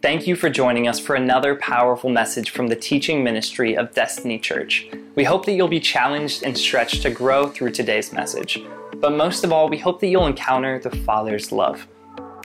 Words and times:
Thank 0.00 0.28
you 0.28 0.36
for 0.36 0.48
joining 0.48 0.86
us 0.86 1.00
for 1.00 1.16
another 1.16 1.56
powerful 1.56 2.08
message 2.08 2.50
from 2.50 2.68
the 2.68 2.76
teaching 2.76 3.24
ministry 3.24 3.76
of 3.76 3.92
Destiny 3.94 4.38
Church. 4.38 4.86
We 5.16 5.24
hope 5.24 5.44
that 5.46 5.54
you'll 5.54 5.66
be 5.66 5.80
challenged 5.80 6.44
and 6.44 6.56
stretched 6.56 7.02
to 7.02 7.10
grow 7.10 7.48
through 7.48 7.72
today's 7.72 8.12
message. 8.12 8.62
But 8.98 9.14
most 9.14 9.42
of 9.42 9.50
all, 9.50 9.68
we 9.68 9.76
hope 9.76 9.98
that 9.98 10.06
you'll 10.06 10.28
encounter 10.28 10.78
the 10.78 10.94
Father's 10.98 11.50
love. 11.50 11.88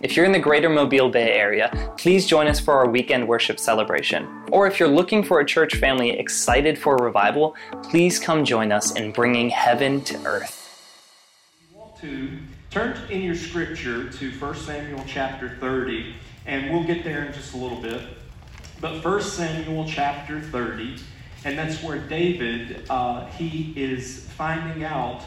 If 0.01 0.15
you're 0.15 0.25
in 0.25 0.31
the 0.31 0.39
greater 0.39 0.67
Mobile 0.67 1.09
Bay 1.09 1.33
area, 1.33 1.93
please 1.95 2.25
join 2.25 2.47
us 2.47 2.59
for 2.59 2.73
our 2.73 2.89
weekend 2.89 3.27
worship 3.27 3.59
celebration. 3.59 4.27
Or 4.51 4.65
if 4.65 4.79
you're 4.79 4.89
looking 4.89 5.21
for 5.21 5.39
a 5.39 5.45
church 5.45 5.75
family 5.75 6.09
excited 6.09 6.79
for 6.79 6.95
a 6.95 7.03
revival, 7.03 7.55
please 7.83 8.17
come 8.19 8.43
join 8.43 8.71
us 8.71 8.93
in 8.95 9.11
bringing 9.11 9.51
heaven 9.51 10.01
to 10.05 10.25
earth. 10.25 10.59
You 11.69 11.77
want 11.77 11.97
to 11.97 12.31
turn 12.71 12.97
in 13.11 13.21
your 13.21 13.35
scripture 13.35 14.09
to 14.09 14.31
1 14.31 14.55
Samuel 14.55 15.03
chapter 15.05 15.55
30, 15.59 16.15
and 16.45 16.71
we'll 16.71 16.83
get 16.83 17.03
there 17.03 17.25
in 17.25 17.33
just 17.33 17.53
a 17.53 17.57
little 17.57 17.81
bit. 17.81 18.01
But 18.81 19.01
First 19.01 19.33
Samuel 19.33 19.85
chapter 19.87 20.41
30, 20.41 20.97
and 21.45 21.57
that's 21.57 21.81
where 21.81 21.99
David, 21.99 22.85
uh, 22.89 23.25
he 23.27 23.73
is 23.75 24.27
finding 24.31 24.83
out 24.83 25.23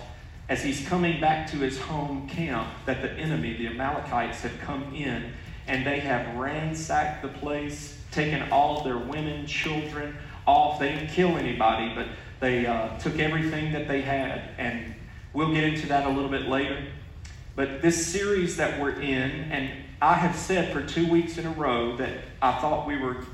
as 0.49 0.63
he's 0.63 0.87
coming 0.87 1.21
back 1.21 1.51
to 1.51 1.57
his 1.57 1.79
home 1.79 2.29
camp 2.29 2.69
that 2.85 3.03
the 3.03 3.11
enemy, 3.13 3.57
the 3.57 3.67
Amalekites, 3.69 4.43
have 4.43 4.59
come 4.61 4.95
in 4.95 5.33
and 5.67 5.85
they 5.85 5.99
have 6.01 6.37
ransacked 6.37 7.23
the 7.23 7.29
place, 7.29 8.01
taken 8.13 8.51
all 8.53 8.85
their 8.85 8.99
women, 8.99 9.47
children 9.47 10.17
off. 10.47 10.79
They 10.79 10.93
didn't 10.93 11.09
kill 11.09 11.37
anybody, 11.37 11.93
but 11.95 12.07
they 12.39 12.67
uh, 12.67 12.97
took 12.99 13.19
everything 13.19 13.73
that 13.73 13.89
they 13.89 14.01
had. 14.01 14.51
And 14.59 14.95
we'll 15.33 15.53
get 15.53 15.65
into 15.65 15.89
that 15.89 16.07
a 16.07 16.11
little 16.11 16.31
bit 16.31 16.43
later. 16.43 16.85
But 17.57 17.83
this 17.83 18.07
series 18.07 18.57
that 18.59 18.81
we're 18.81 19.01
in, 19.01 19.31
and 19.51 19.71
I 20.01 20.15
have 20.15 20.37
said 20.37 20.73
for 20.73 20.83
two 20.83 21.11
weeks 21.11 21.39
in 21.39 21.47
a 21.47 21.51
row 21.51 21.97
that 21.97 22.19
I 22.43 22.61
thought 22.61 22.87
we 22.87 22.99
were 22.99 23.25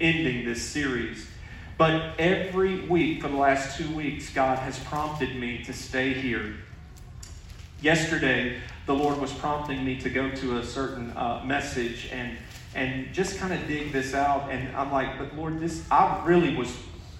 ending 0.00 0.44
this 0.44 0.62
series. 0.62 1.26
But 1.78 2.18
every 2.18 2.80
week 2.86 3.22
for 3.22 3.28
the 3.28 3.36
last 3.36 3.78
two 3.78 3.90
weeks, 3.94 4.30
God 4.30 4.58
has 4.58 4.78
prompted 4.80 5.34
me 5.34 5.64
to 5.64 5.72
stay 5.72 6.12
here. 6.12 6.54
Yesterday, 7.80 8.58
the 8.84 8.94
Lord 8.94 9.18
was 9.18 9.32
prompting 9.32 9.82
me 9.82 9.98
to 10.00 10.10
go 10.10 10.30
to 10.30 10.58
a 10.58 10.64
certain 10.64 11.10
uh, 11.12 11.42
message 11.44 12.10
and 12.12 12.36
and 12.74 13.12
just 13.12 13.38
kind 13.38 13.52
of 13.52 13.66
dig 13.66 13.90
this 13.90 14.14
out. 14.14 14.48
And 14.50 14.76
I'm 14.76 14.92
like, 14.92 15.18
but 15.18 15.34
Lord, 15.36 15.58
this 15.58 15.82
I 15.90 16.22
really 16.24 16.54
was. 16.54 16.70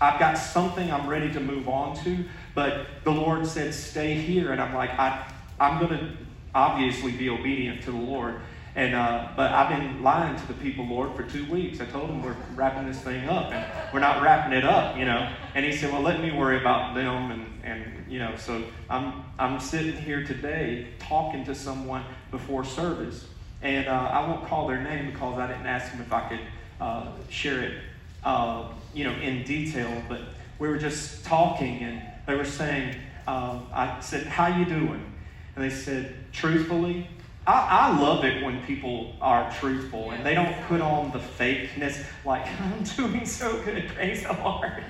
I've 0.00 0.20
got 0.20 0.34
something 0.34 0.92
I'm 0.92 1.08
ready 1.08 1.32
to 1.32 1.40
move 1.40 1.68
on 1.68 1.96
to, 2.04 2.24
but 2.54 2.86
the 3.04 3.10
Lord 3.10 3.46
said, 3.46 3.74
stay 3.74 4.14
here, 4.14 4.52
and 4.52 4.60
I'm 4.60 4.74
like, 4.74 4.90
I 4.90 5.26
I'm 5.58 5.78
going 5.78 5.98
to 5.98 6.16
obviously 6.54 7.12
be 7.12 7.28
obedient 7.28 7.82
to 7.82 7.92
the 7.92 7.98
Lord. 7.98 8.40
And 8.76 8.94
uh, 8.94 9.28
but 9.36 9.50
I've 9.50 9.68
been 9.68 10.02
lying 10.02 10.36
to 10.36 10.46
the 10.46 10.54
people, 10.54 10.86
Lord, 10.86 11.16
for 11.16 11.24
two 11.24 11.44
weeks. 11.50 11.80
I 11.80 11.86
told 11.86 12.08
them 12.08 12.22
we're 12.22 12.36
wrapping 12.54 12.86
this 12.86 13.00
thing 13.00 13.28
up, 13.28 13.52
and 13.52 13.92
we're 13.92 14.00
not 14.00 14.22
wrapping 14.22 14.56
it 14.56 14.64
up, 14.64 14.96
you 14.96 15.04
know. 15.04 15.32
And 15.54 15.66
he 15.66 15.72
said, 15.72 15.92
"Well, 15.92 16.02
let 16.02 16.20
me 16.20 16.30
worry 16.30 16.58
about 16.58 16.94
them." 16.94 17.32
And 17.32 17.46
and 17.64 18.04
you 18.08 18.20
know, 18.20 18.36
so 18.36 18.62
I'm 18.88 19.24
I'm 19.40 19.58
sitting 19.58 19.96
here 19.96 20.24
today 20.24 20.86
talking 21.00 21.44
to 21.46 21.54
someone 21.54 22.04
before 22.30 22.64
service, 22.64 23.26
and 23.60 23.88
uh, 23.88 23.90
I 24.12 24.28
won't 24.28 24.46
call 24.46 24.68
their 24.68 24.82
name 24.82 25.10
because 25.10 25.38
I 25.38 25.48
didn't 25.48 25.66
ask 25.66 25.90
them 25.90 26.00
if 26.00 26.12
I 26.12 26.28
could 26.28 26.40
uh, 26.80 27.08
share 27.28 27.60
it, 27.62 27.74
uh, 28.22 28.68
you 28.94 29.02
know, 29.02 29.14
in 29.14 29.42
detail. 29.42 30.00
But 30.08 30.20
we 30.60 30.68
were 30.68 30.78
just 30.78 31.24
talking, 31.24 31.80
and 31.80 32.02
they 32.28 32.36
were 32.36 32.44
saying, 32.44 32.94
uh, 33.26 33.58
I 33.72 33.98
said, 33.98 34.28
"How 34.28 34.46
you 34.46 34.64
doing?" 34.64 35.12
And 35.56 35.64
they 35.64 35.70
said, 35.70 36.14
"Truthfully." 36.30 37.08
I, 37.46 37.90
I, 37.92 38.00
love 38.00 38.24
it 38.24 38.44
when 38.44 38.62
people 38.64 39.14
are 39.20 39.50
truthful 39.52 40.10
and 40.10 40.24
they 40.24 40.34
don't 40.34 40.54
put 40.66 40.80
on 40.80 41.10
the 41.10 41.18
fakeness 41.18 42.04
like, 42.24 42.46
I'm 42.60 42.82
doing 42.82 43.24
so 43.24 43.62
good, 43.62 43.88
praise 43.88 44.22
the 44.22 44.34
Lord. 44.34 44.84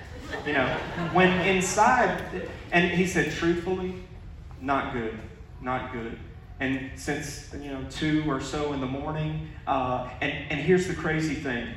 You 0.47 0.55
know, 0.55 0.67
when 1.12 1.28
inside, 1.47 2.23
and 2.73 2.91
he 2.91 3.06
said, 3.06 3.33
truthfully, 3.33 3.94
not 4.60 4.93
good, 4.93 5.19
not 5.60 5.93
good. 5.93 6.19
And 6.60 6.91
since, 6.97 7.53
you 7.55 7.71
know, 7.71 7.84
two 7.89 8.25
or 8.28 8.41
so 8.41 8.72
in 8.72 8.81
the 8.81 8.87
morning, 8.87 9.49
uh, 9.66 10.09
and, 10.21 10.33
and 10.50 10.60
here's 10.60 10.87
the 10.87 10.94
crazy 10.94 11.34
thing 11.34 11.69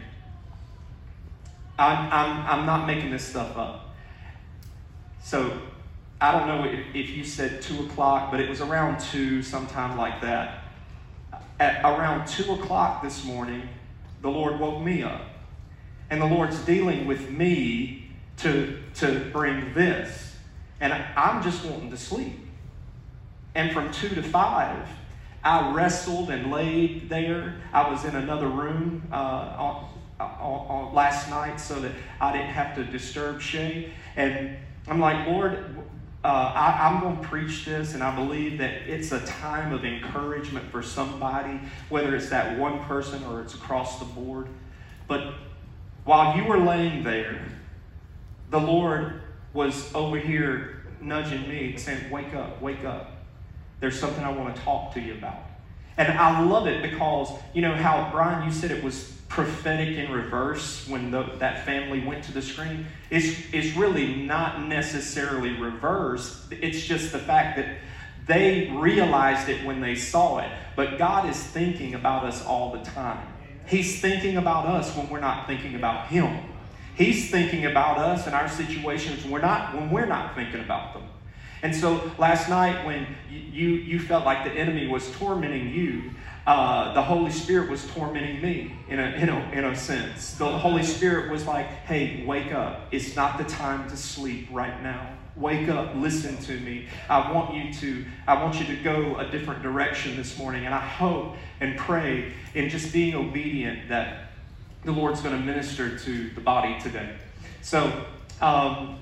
I'm, 1.79 2.11
I'm, 2.11 2.45
I'm 2.45 2.65
not 2.65 2.85
making 2.85 3.09
this 3.09 3.23
stuff 3.23 3.57
up. 3.57 3.89
So 5.23 5.61
I 6.19 6.31
don't 6.31 6.47
know 6.47 6.65
if, 6.65 6.79
if 6.93 7.09
you 7.11 7.23
said 7.23 7.61
two 7.61 7.85
o'clock, 7.85 8.29
but 8.29 8.39
it 8.39 8.49
was 8.49 8.61
around 8.61 8.99
two, 8.99 9.41
sometime 9.41 9.97
like 9.97 10.21
that 10.21 10.62
at 11.63 11.81
around 11.85 12.27
2 12.27 12.55
o'clock 12.55 13.01
this 13.01 13.23
morning, 13.23 13.69
the 14.21 14.27
Lord 14.27 14.59
woke 14.59 14.83
me 14.83 15.01
up. 15.01 15.21
And 16.09 16.21
the 16.21 16.25
Lord's 16.25 16.59
dealing 16.65 17.07
with 17.07 17.29
me 17.29 18.09
to, 18.37 18.79
to 18.95 19.29
bring 19.31 19.73
this. 19.73 20.35
And 20.81 20.91
I'm 20.91 21.41
just 21.41 21.63
wanting 21.63 21.89
to 21.91 21.97
sleep. 21.97 22.37
And 23.55 23.71
from 23.71 23.93
2 23.93 24.09
to 24.09 24.21
5, 24.21 24.89
I 25.45 25.73
wrestled 25.73 26.31
and 26.31 26.51
laid 26.51 27.07
there. 27.09 27.55
I 27.71 27.89
was 27.89 28.03
in 28.03 28.17
another 28.17 28.49
room 28.49 29.07
uh, 29.09 29.15
on, 29.15 29.89
on, 30.19 30.27
on 30.29 30.93
last 30.93 31.29
night 31.29 31.61
so 31.61 31.79
that 31.79 31.93
I 32.19 32.33
didn't 32.33 32.49
have 32.49 32.75
to 32.75 32.83
disturb 32.83 33.39
Shay. 33.39 33.93
And 34.17 34.57
I'm 34.89 34.99
like, 34.99 35.27
Lord, 35.27 35.77
uh, 36.23 36.53
I, 36.55 36.89
am 36.89 37.01
going 37.01 37.17
to 37.17 37.27
preach 37.27 37.65
this, 37.65 37.93
and 37.93 38.01
I 38.01 38.15
believe 38.15 38.57
that 38.59 38.87
it's 38.87 39.11
a 39.11 39.19
time 39.25 39.73
of 39.73 39.83
encouragement 39.83 40.71
for 40.71 40.81
somebody, 40.81 41.59
whether 41.89 42.15
it's 42.15 42.29
that 42.29 42.57
one 42.57 42.79
person 42.85 43.23
or 43.25 43.41
it's 43.41 43.55
across 43.55 43.99
the 43.99 44.05
board. 44.05 44.47
But 45.07 45.33
while 46.05 46.37
you 46.37 46.45
were 46.45 46.59
laying 46.59 47.03
there, 47.03 47.45
the 48.51 48.59
Lord 48.59 49.21
was 49.53 49.93
over 49.93 50.17
here 50.17 50.85
nudging 51.01 51.47
me, 51.49 51.75
saying, 51.75 52.09
Wake 52.09 52.33
up, 52.33 52.61
wake 52.61 52.85
up. 52.85 53.11
There's 53.81 53.99
something 53.99 54.23
I 54.23 54.31
want 54.31 54.55
to 54.55 54.61
talk 54.61 54.93
to 54.93 55.01
you 55.01 55.13
about. 55.15 55.43
And 55.97 56.17
I 56.17 56.41
love 56.41 56.67
it 56.67 56.81
because, 56.81 57.29
you 57.53 57.61
know, 57.61 57.75
how, 57.75 58.09
Brian, 58.11 58.47
you 58.47 58.53
said 58.53 58.71
it 58.71 58.83
was 58.83 59.12
prophetic 59.33 59.97
in 59.97 60.11
reverse 60.11 60.87
when 60.87 61.09
the, 61.09 61.23
that 61.39 61.65
family 61.65 62.05
went 62.05 62.23
to 62.23 62.31
the 62.31 62.41
screen 62.41 62.85
is, 63.09 63.51
is 63.51 63.75
really 63.75 64.15
not 64.15 64.61
necessarily 64.61 65.57
reverse. 65.57 66.45
It's 66.51 66.85
just 66.85 67.11
the 67.11 67.17
fact 67.17 67.57
that 67.57 67.79
they 68.27 68.69
realized 68.75 69.49
it 69.49 69.65
when 69.65 69.81
they 69.81 69.95
saw 69.95 70.37
it. 70.37 70.51
But 70.75 70.99
God 70.99 71.27
is 71.27 71.41
thinking 71.41 71.95
about 71.95 72.25
us 72.25 72.45
all 72.45 72.73
the 72.73 72.83
time. 72.83 73.27
He's 73.65 73.99
thinking 73.99 74.37
about 74.37 74.67
us 74.67 74.95
when 74.95 75.09
we're 75.09 75.19
not 75.19 75.47
thinking 75.47 75.73
about 75.73 76.07
Him. 76.07 76.37
He's 76.95 77.31
thinking 77.31 77.65
about 77.65 77.97
us 77.97 78.27
and 78.27 78.35
our 78.35 78.47
situations 78.47 79.23
when 79.23 79.31
we're 79.31 79.41
not, 79.41 79.73
when 79.73 79.89
we're 79.89 80.05
not 80.05 80.35
thinking 80.35 80.59
about 80.59 80.93
them. 80.93 81.03
And 81.63 81.73
so 81.73 82.11
last 82.17 82.49
night, 82.49 82.85
when 82.85 83.07
you, 83.29 83.69
you 83.69 83.97
felt 83.97 84.25
like 84.25 84.43
the 84.43 84.51
enemy 84.51 84.87
was 84.87 85.09
tormenting 85.13 85.69
you, 85.69 86.11
uh, 86.45 86.93
the 86.93 87.01
Holy 87.01 87.31
Spirit 87.31 87.69
was 87.69 87.87
tormenting 87.87 88.41
me 88.41 88.75
in 88.89 88.99
a, 88.99 89.03
in, 89.11 89.29
a, 89.29 89.51
in 89.51 89.63
a 89.63 89.75
sense. 89.75 90.33
The 90.33 90.45
Holy 90.45 90.83
Spirit 90.83 91.31
was 91.31 91.47
like, 91.47 91.67
hey, 91.85 92.25
wake 92.25 92.51
up. 92.51 92.81
It's 92.91 93.15
not 93.15 93.37
the 93.37 93.45
time 93.45 93.89
to 93.89 93.95
sleep 93.95 94.49
right 94.51 94.83
now. 94.83 95.07
Wake 95.37 95.69
up, 95.69 95.95
listen 95.95 96.37
to 96.37 96.59
me. 96.59 96.87
I 97.09 97.31
want 97.31 97.55
you 97.55 97.73
to, 97.73 98.05
I 98.27 98.43
want 98.43 98.59
you 98.59 98.65
to 98.65 98.83
go 98.83 99.17
a 99.17 99.31
different 99.31 99.63
direction 99.63 100.17
this 100.17 100.37
morning. 100.37 100.65
And 100.65 100.75
I 100.75 100.81
hope 100.81 101.37
and 101.61 101.77
pray 101.77 102.33
in 102.53 102.69
just 102.69 102.91
being 102.91 103.15
obedient 103.15 103.87
that 103.87 104.31
the 104.83 104.91
Lord's 104.91 105.21
going 105.21 105.39
to 105.39 105.43
minister 105.43 105.97
to 105.97 106.29
the 106.31 106.41
body 106.41 106.77
today. 106.81 107.15
So, 107.61 108.05
um, 108.41 108.99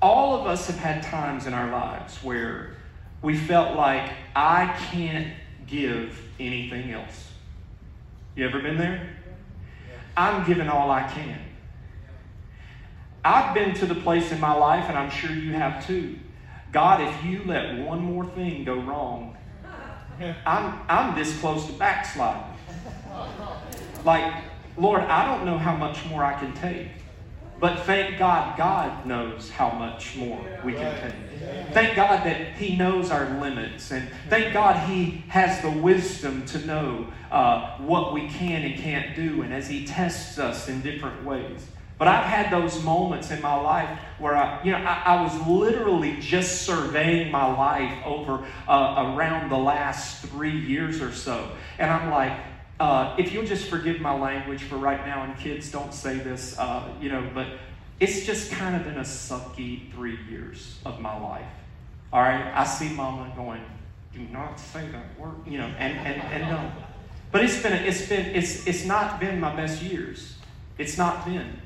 all 0.00 0.38
of 0.38 0.46
us 0.46 0.66
have 0.66 0.78
had 0.78 1.02
times 1.02 1.46
in 1.46 1.54
our 1.54 1.70
lives 1.70 2.16
where 2.22 2.76
we 3.22 3.36
felt 3.36 3.76
like 3.76 4.12
I 4.34 4.66
can't 4.90 5.32
give 5.66 6.20
anything 6.38 6.92
else. 6.92 7.32
You 8.34 8.46
ever 8.46 8.60
been 8.60 8.76
there? 8.76 9.16
I'm 10.16 10.46
giving 10.46 10.68
all 10.68 10.90
I 10.90 11.02
can. 11.02 11.40
I've 13.24 13.54
been 13.54 13.74
to 13.74 13.86
the 13.86 13.94
place 13.94 14.30
in 14.30 14.40
my 14.40 14.52
life, 14.52 14.84
and 14.88 14.96
I'm 14.96 15.10
sure 15.10 15.32
you 15.32 15.52
have 15.54 15.84
too. 15.86 16.18
God, 16.72 17.00
if 17.00 17.24
you 17.24 17.42
let 17.44 17.78
one 17.78 18.00
more 18.00 18.24
thing 18.24 18.64
go 18.64 18.76
wrong, 18.80 19.36
I'm, 20.46 20.80
I'm 20.88 21.18
this 21.18 21.38
close 21.40 21.66
to 21.66 21.72
backsliding. 21.72 22.52
Like, 24.04 24.44
Lord, 24.76 25.02
I 25.02 25.24
don't 25.26 25.44
know 25.44 25.58
how 25.58 25.74
much 25.74 26.04
more 26.06 26.22
I 26.22 26.38
can 26.38 26.52
take. 26.54 26.88
But 27.58 27.80
thank 27.80 28.18
God, 28.18 28.58
God 28.58 29.06
knows 29.06 29.50
how 29.50 29.70
much 29.70 30.16
more 30.16 30.44
we 30.64 30.74
can 30.74 31.00
take. 31.00 31.72
Thank 31.72 31.96
God 31.96 32.24
that 32.26 32.54
He 32.56 32.76
knows 32.76 33.10
our 33.10 33.40
limits. 33.40 33.90
And 33.90 34.08
thank 34.28 34.52
God 34.52 34.88
He 34.88 35.24
has 35.28 35.62
the 35.62 35.70
wisdom 35.70 36.44
to 36.46 36.66
know 36.66 37.06
uh, 37.30 37.78
what 37.78 38.12
we 38.12 38.28
can 38.28 38.62
and 38.62 38.80
can't 38.80 39.16
do. 39.16 39.42
And 39.42 39.54
as 39.54 39.68
He 39.68 39.86
tests 39.86 40.38
us 40.38 40.68
in 40.68 40.82
different 40.82 41.24
ways. 41.24 41.66
But 41.98 42.08
I've 42.08 42.26
had 42.26 42.52
those 42.52 42.82
moments 42.82 43.30
in 43.30 43.40
my 43.40 43.58
life 43.58 43.98
where 44.18 44.36
I, 44.36 44.62
you 44.62 44.72
know, 44.72 44.78
I, 44.78 45.02
I 45.06 45.22
was 45.22 45.46
literally 45.46 46.18
just 46.20 46.62
surveying 46.62 47.30
my 47.30 47.46
life 47.46 48.04
over 48.04 48.46
uh, 48.68 49.14
around 49.14 49.50
the 49.50 49.56
last 49.56 50.26
three 50.26 50.58
years 50.58 51.00
or 51.00 51.10
so. 51.10 51.52
And 51.78 51.90
I'm 51.90 52.10
like, 52.10 52.38
uh, 52.78 53.14
if 53.18 53.32
you'll 53.32 53.46
just 53.46 53.68
forgive 53.68 54.00
my 54.00 54.14
language 54.14 54.62
for 54.62 54.76
right 54.76 55.04
now, 55.06 55.24
and 55.24 55.36
kids 55.38 55.70
don't 55.70 55.94
say 55.94 56.18
this, 56.18 56.58
uh, 56.58 56.86
you 57.00 57.08
know, 57.08 57.28
but 57.34 57.46
it's 58.00 58.26
just 58.26 58.52
kind 58.52 58.76
of 58.76 58.84
been 58.84 58.98
a 58.98 59.04
sucky 59.04 59.90
three 59.92 60.18
years 60.28 60.78
of 60.84 61.00
my 61.00 61.18
life. 61.18 61.46
All 62.12 62.20
right, 62.20 62.52
I 62.54 62.64
see 62.64 62.90
Mama 62.90 63.32
going, 63.34 63.62
"Do 64.12 64.20
not 64.30 64.60
say 64.60 64.86
that 64.88 65.18
word," 65.18 65.34
you 65.46 65.58
know, 65.58 65.66
and 65.78 65.98
and 65.98 66.22
and 66.22 66.50
no. 66.50 66.72
But 67.32 67.44
it's 67.44 67.62
been 67.62 67.72
it's 67.72 68.06
been 68.06 68.34
it's 68.34 68.66
it's 68.66 68.84
not 68.84 69.20
been 69.20 69.40
my 69.40 69.54
best 69.56 69.82
years. 69.82 70.36
It's 70.78 70.98
not 70.98 71.24
been. 71.24 71.60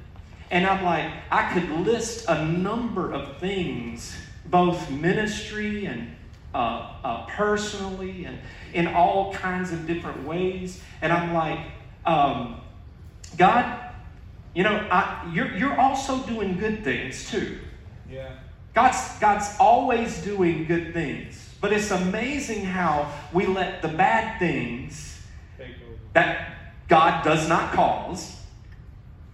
And 0.52 0.66
I'm 0.66 0.84
like, 0.84 1.10
I 1.30 1.52
could 1.52 1.70
list 1.70 2.26
a 2.28 2.44
number 2.44 3.12
of 3.12 3.38
things, 3.38 4.16
both 4.46 4.90
ministry 4.90 5.86
and 5.86 6.16
uh, 6.54 6.92
uh, 7.04 7.26
personally 7.26 8.24
and 8.24 8.38
in 8.72 8.86
all 8.88 9.32
kinds 9.34 9.72
of 9.72 9.86
different 9.86 10.24
ways. 10.26 10.82
And 11.02 11.12
I'm 11.12 11.32
like, 11.32 11.60
um, 12.04 12.60
God, 13.36 13.78
you 14.54 14.64
know, 14.64 14.88
I, 14.90 15.30
you're, 15.32 15.54
you're 15.56 15.78
also 15.78 16.18
doing 16.22 16.58
good 16.58 16.82
things 16.82 17.30
too. 17.30 17.58
Yeah. 18.10 18.32
God's, 18.74 19.18
God's 19.18 19.48
always 19.58 20.22
doing 20.22 20.64
good 20.64 20.92
things. 20.92 21.48
But 21.60 21.72
it's 21.72 21.90
amazing 21.90 22.64
how 22.64 23.12
we 23.32 23.46
let 23.46 23.82
the 23.82 23.88
bad 23.88 24.38
things 24.38 25.20
that 26.14 26.56
God 26.88 27.22
does 27.22 27.48
not 27.48 27.72
cause, 27.72 28.36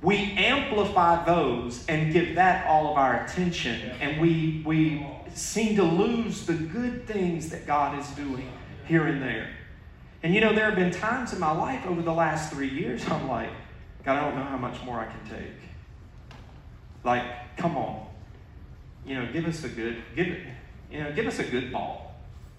we 0.03 0.17
amplify 0.33 1.25
those 1.25 1.85
and 1.87 2.13
give 2.13 2.35
that 2.35 2.67
all 2.67 2.91
of 2.91 2.97
our 2.97 3.25
attention. 3.25 3.81
And 4.01 4.21
we, 4.21 4.63
we 4.65 5.07
seem 5.35 5.77
to 5.77 5.83
lose 5.83 6.47
the 6.47 6.55
good 6.55 7.07
things 7.07 7.49
that 7.51 7.67
God 7.67 7.99
is 7.99 8.09
doing 8.11 8.51
here 8.87 9.07
and 9.07 9.23
there. 9.23 9.51
And 10.23 10.35
you 10.35 10.41
know, 10.41 10.53
there 10.53 10.67
have 10.67 10.77
been 10.77 10.91
times 10.91 11.33
in 11.33 11.41
my 11.41 11.53
life 11.53 11.87
over 11.87 12.03
the 12.03 12.13
last 12.13 12.53
three 12.53 12.69
years, 12.69 13.09
I'm 13.09 13.29
like, 13.29 13.51
God, 14.05 14.19
I 14.19 14.21
don't 14.23 14.37
know 14.37 14.45
how 14.45 14.57
much 14.57 14.83
more 14.85 15.01
I 15.01 15.07
can 15.07 15.39
take. 15.39 15.53
Like, 17.05 17.57
come 17.57 17.77
on. 17.77 18.07
You 19.07 19.17
know, 19.17 19.33
give 19.33 19.47
us 19.47 19.63
a 19.65 19.69
good, 19.69 20.03
give 20.15 20.29
it, 20.29 20.43
you 20.91 21.03
know, 21.03 21.13
give 21.13 21.27
us 21.27 21.39
a 21.39 21.45
good 21.45 21.73
ball. 21.73 22.15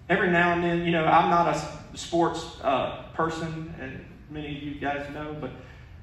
Every 0.09 0.31
now 0.31 0.53
and 0.53 0.63
then, 0.63 0.85
you 0.85 0.91
know, 0.91 1.03
I'm 1.03 1.29
not 1.29 1.55
a 1.55 1.97
sports 1.97 2.45
uh, 2.61 3.03
person, 3.13 3.73
and 3.79 4.05
many 4.29 4.55
of 4.55 4.63
you 4.63 4.75
guys 4.75 5.05
know, 5.13 5.35
but 5.39 5.51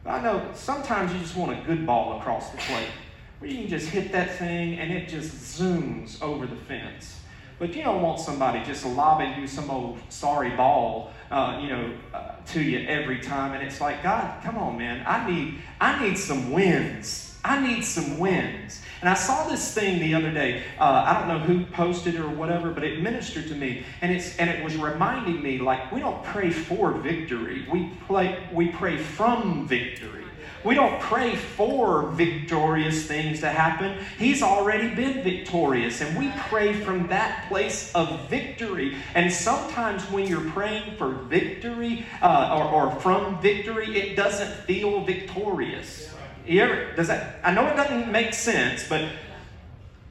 I 0.06 0.20
know 0.20 0.50
sometimes 0.52 1.12
you 1.12 1.20
just 1.20 1.36
want 1.36 1.58
a 1.58 1.62
good 1.64 1.86
ball 1.86 2.18
across 2.18 2.50
the 2.50 2.58
plate 2.58 2.90
where 3.38 3.50
you 3.50 3.60
can 3.60 3.68
just 3.68 3.88
hit 3.88 4.12
that 4.12 4.36
thing 4.38 4.78
and 4.78 4.92
it 4.92 5.08
just 5.08 5.58
zooms 5.58 6.20
over 6.22 6.46
the 6.46 6.56
fence. 6.56 7.20
But 7.58 7.74
you 7.74 7.82
don't 7.82 8.02
want 8.02 8.20
somebody 8.20 8.62
just 8.64 8.84
lobbing 8.84 9.40
you 9.40 9.46
some 9.46 9.70
old 9.70 9.98
sorry 10.10 10.50
ball, 10.50 11.12
uh, 11.30 11.58
you 11.62 11.68
know, 11.68 11.94
uh, 12.12 12.32
to 12.46 12.60
you 12.60 12.86
every 12.86 13.20
time. 13.20 13.54
And 13.54 13.62
it's 13.62 13.80
like, 13.80 14.02
God, 14.02 14.42
come 14.42 14.58
on, 14.58 14.76
man. 14.76 15.04
I 15.06 15.30
need, 15.30 15.54
I 15.80 16.06
need 16.06 16.18
some 16.18 16.50
wins. 16.50 17.38
I 17.44 17.66
need 17.66 17.82
some 17.82 18.18
wins. 18.18 18.82
And 19.04 19.10
I 19.10 19.14
saw 19.16 19.46
this 19.46 19.74
thing 19.74 20.00
the 20.00 20.14
other 20.14 20.30
day. 20.30 20.62
Uh, 20.80 21.04
I 21.06 21.18
don't 21.18 21.28
know 21.28 21.38
who 21.38 21.66
posted 21.66 22.14
it 22.14 22.22
or 22.22 22.30
whatever, 22.30 22.70
but 22.70 22.84
it 22.84 23.02
ministered 23.02 23.48
to 23.48 23.54
me, 23.54 23.84
and 24.00 24.10
it's 24.10 24.38
and 24.38 24.48
it 24.48 24.64
was 24.64 24.78
reminding 24.78 25.42
me 25.42 25.58
like 25.58 25.92
we 25.92 26.00
don't 26.00 26.24
pray 26.24 26.50
for 26.50 26.90
victory. 26.92 27.66
We 27.70 27.90
play, 28.06 28.42
we 28.50 28.68
pray 28.68 28.96
from 28.96 29.68
victory. 29.68 30.24
We 30.64 30.74
don't 30.74 30.98
pray 31.02 31.36
for 31.36 32.12
victorious 32.12 33.06
things 33.06 33.40
to 33.40 33.50
happen. 33.50 34.02
He's 34.16 34.42
already 34.42 34.94
been 34.94 35.22
victorious, 35.22 36.00
and 36.00 36.18
we 36.18 36.32
pray 36.48 36.72
from 36.72 37.08
that 37.08 37.46
place 37.48 37.94
of 37.94 38.30
victory. 38.30 38.96
And 39.14 39.30
sometimes 39.30 40.02
when 40.10 40.26
you're 40.26 40.50
praying 40.52 40.96
for 40.96 41.10
victory 41.10 42.06
uh, 42.22 42.58
or, 42.58 42.86
or 42.86 43.00
from 43.00 43.38
victory, 43.42 43.98
it 43.98 44.16
doesn't 44.16 44.64
feel 44.64 45.04
victorious. 45.04 46.13
You 46.46 46.60
ever, 46.62 46.92
does 46.94 47.08
that? 47.08 47.40
I 47.42 47.52
know 47.52 47.66
it 47.66 47.76
doesn't 47.76 48.12
make 48.12 48.34
sense, 48.34 48.86
but 48.88 49.08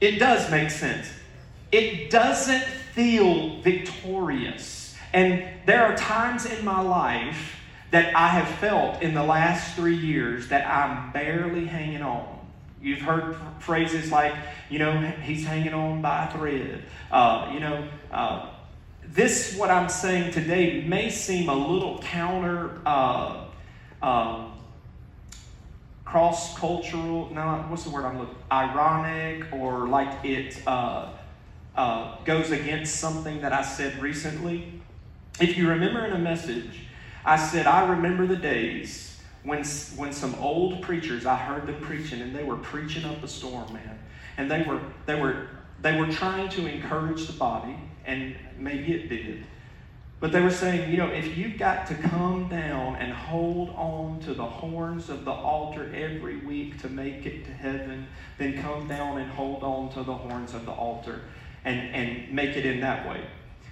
it 0.00 0.18
does 0.18 0.50
make 0.50 0.70
sense. 0.70 1.08
It 1.70 2.10
doesn't 2.10 2.64
feel 2.94 3.60
victorious. 3.60 4.94
And 5.12 5.44
there 5.66 5.84
are 5.84 5.96
times 5.96 6.44
in 6.46 6.64
my 6.64 6.80
life 6.80 7.56
that 7.90 8.16
I 8.16 8.28
have 8.28 8.48
felt 8.58 9.02
in 9.02 9.14
the 9.14 9.22
last 9.22 9.76
three 9.76 9.96
years 9.96 10.48
that 10.48 10.66
I'm 10.66 11.12
barely 11.12 11.66
hanging 11.66 12.02
on. 12.02 12.40
You've 12.82 13.00
heard 13.00 13.36
phrases 13.60 14.10
like, 14.10 14.34
you 14.68 14.78
know, 14.78 15.00
he's 15.22 15.44
hanging 15.44 15.72
on 15.72 16.02
by 16.02 16.26
a 16.26 16.32
thread. 16.32 16.82
Uh, 17.10 17.50
you 17.54 17.60
know, 17.60 17.88
uh, 18.10 18.50
this, 19.06 19.56
what 19.56 19.70
I'm 19.70 19.88
saying 19.88 20.32
today, 20.32 20.82
may 20.82 21.08
seem 21.08 21.48
a 21.48 21.54
little 21.54 21.98
counter, 22.00 22.80
uh, 22.84 23.44
um, 24.02 24.53
cross 26.14 26.56
cultural, 26.56 27.28
no, 27.34 27.64
what's 27.66 27.82
the 27.82 27.90
word 27.90 28.04
I'm 28.04 28.20
looking 28.20 28.36
ironic, 28.52 29.52
or 29.52 29.88
like 29.88 30.24
it 30.24 30.62
uh, 30.64 31.08
uh, 31.74 32.18
goes 32.24 32.52
against 32.52 33.00
something 33.00 33.40
that 33.40 33.52
I 33.52 33.62
said 33.62 34.00
recently. 34.00 34.80
If 35.40 35.56
you 35.56 35.68
remember 35.68 36.06
in 36.06 36.12
a 36.12 36.18
message, 36.18 36.82
I 37.24 37.36
said, 37.36 37.66
I 37.66 37.88
remember 37.88 38.28
the 38.28 38.36
days 38.36 39.20
when, 39.42 39.64
when 39.96 40.12
some 40.12 40.36
old 40.36 40.82
preachers, 40.82 41.26
I 41.26 41.34
heard 41.34 41.66
them 41.66 41.80
preaching, 41.80 42.20
and 42.20 42.32
they 42.32 42.44
were 42.44 42.58
preaching 42.58 43.04
up 43.04 43.20
a 43.24 43.26
storm, 43.26 43.72
man. 43.72 43.98
And 44.36 44.48
they 44.48 44.62
were, 44.62 44.80
they 45.06 45.20
were, 45.20 45.48
they 45.82 45.98
were 45.98 46.06
trying 46.12 46.48
to 46.50 46.68
encourage 46.68 47.26
the 47.26 47.32
body, 47.32 47.76
and 48.06 48.36
maybe 48.56 48.94
it 48.94 49.08
did. 49.08 49.44
But 50.24 50.32
they 50.32 50.40
were 50.40 50.50
saying, 50.50 50.90
you 50.90 50.96
know, 50.96 51.08
if 51.08 51.36
you've 51.36 51.58
got 51.58 51.86
to 51.88 51.94
come 51.94 52.48
down 52.48 52.96
and 52.96 53.12
hold 53.12 53.68
on 53.76 54.20
to 54.20 54.32
the 54.32 54.42
horns 54.42 55.10
of 55.10 55.26
the 55.26 55.30
altar 55.30 55.92
every 55.94 56.38
week 56.38 56.80
to 56.80 56.88
make 56.88 57.26
it 57.26 57.44
to 57.44 57.52
heaven, 57.52 58.06
then 58.38 58.56
come 58.62 58.88
down 58.88 59.18
and 59.18 59.30
hold 59.30 59.62
on 59.62 59.92
to 59.92 60.02
the 60.02 60.14
horns 60.14 60.54
of 60.54 60.64
the 60.64 60.72
altar 60.72 61.20
and, 61.66 61.78
and 61.94 62.32
make 62.32 62.56
it 62.56 62.64
in 62.64 62.80
that 62.80 63.06
way. 63.06 63.20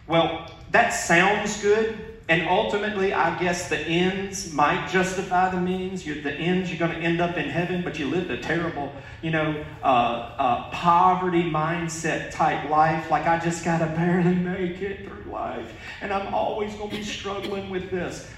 Well, 0.07 0.55
that 0.73 0.91
sounds 0.91 1.63
good, 1.63 2.12
and 2.29 2.49
ultimately, 2.49 3.13
I 3.13 3.39
guess 3.39 3.69
the 3.69 3.79
ends 3.79 4.53
might 4.53 4.89
justify 4.89 5.51
the 5.51 5.61
means. 5.61 6.07
You're, 6.07 6.23
the 6.23 6.33
ends, 6.33 6.71
you're 6.71 6.79
going 6.79 6.99
to 6.99 7.05
end 7.05 7.21
up 7.21 7.37
in 7.37 7.49
heaven, 7.49 7.83
but 7.83 7.99
you 7.99 8.07
lived 8.07 8.31
a 8.31 8.39
terrible, 8.39 8.93
you 9.23 9.31
know, 9.31 9.65
uh, 9.83 9.87
uh, 9.87 10.71
poverty 10.71 11.43
mindset 11.43 12.31
type 12.31 12.71
life. 12.71 13.11
Like, 13.11 13.27
I 13.27 13.41
just 13.41 13.65
got 13.65 13.79
to 13.79 13.87
barely 13.87 14.35
make 14.35 14.81
it 14.81 15.07
through 15.07 15.33
life. 15.33 15.73
And 16.01 16.13
I'm 16.13 16.33
always 16.33 16.73
going 16.75 16.91
to 16.91 16.97
be 16.97 17.03
struggling 17.03 17.71
with 17.71 17.91
this. 17.91 18.29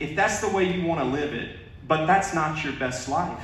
If 0.00 0.16
that's 0.16 0.40
the 0.40 0.48
way 0.48 0.76
you 0.76 0.86
want 0.86 1.00
to 1.00 1.06
live 1.06 1.34
it, 1.34 1.56
but 1.86 2.06
that's 2.06 2.34
not 2.34 2.64
your 2.64 2.72
best 2.74 3.08
life. 3.08 3.40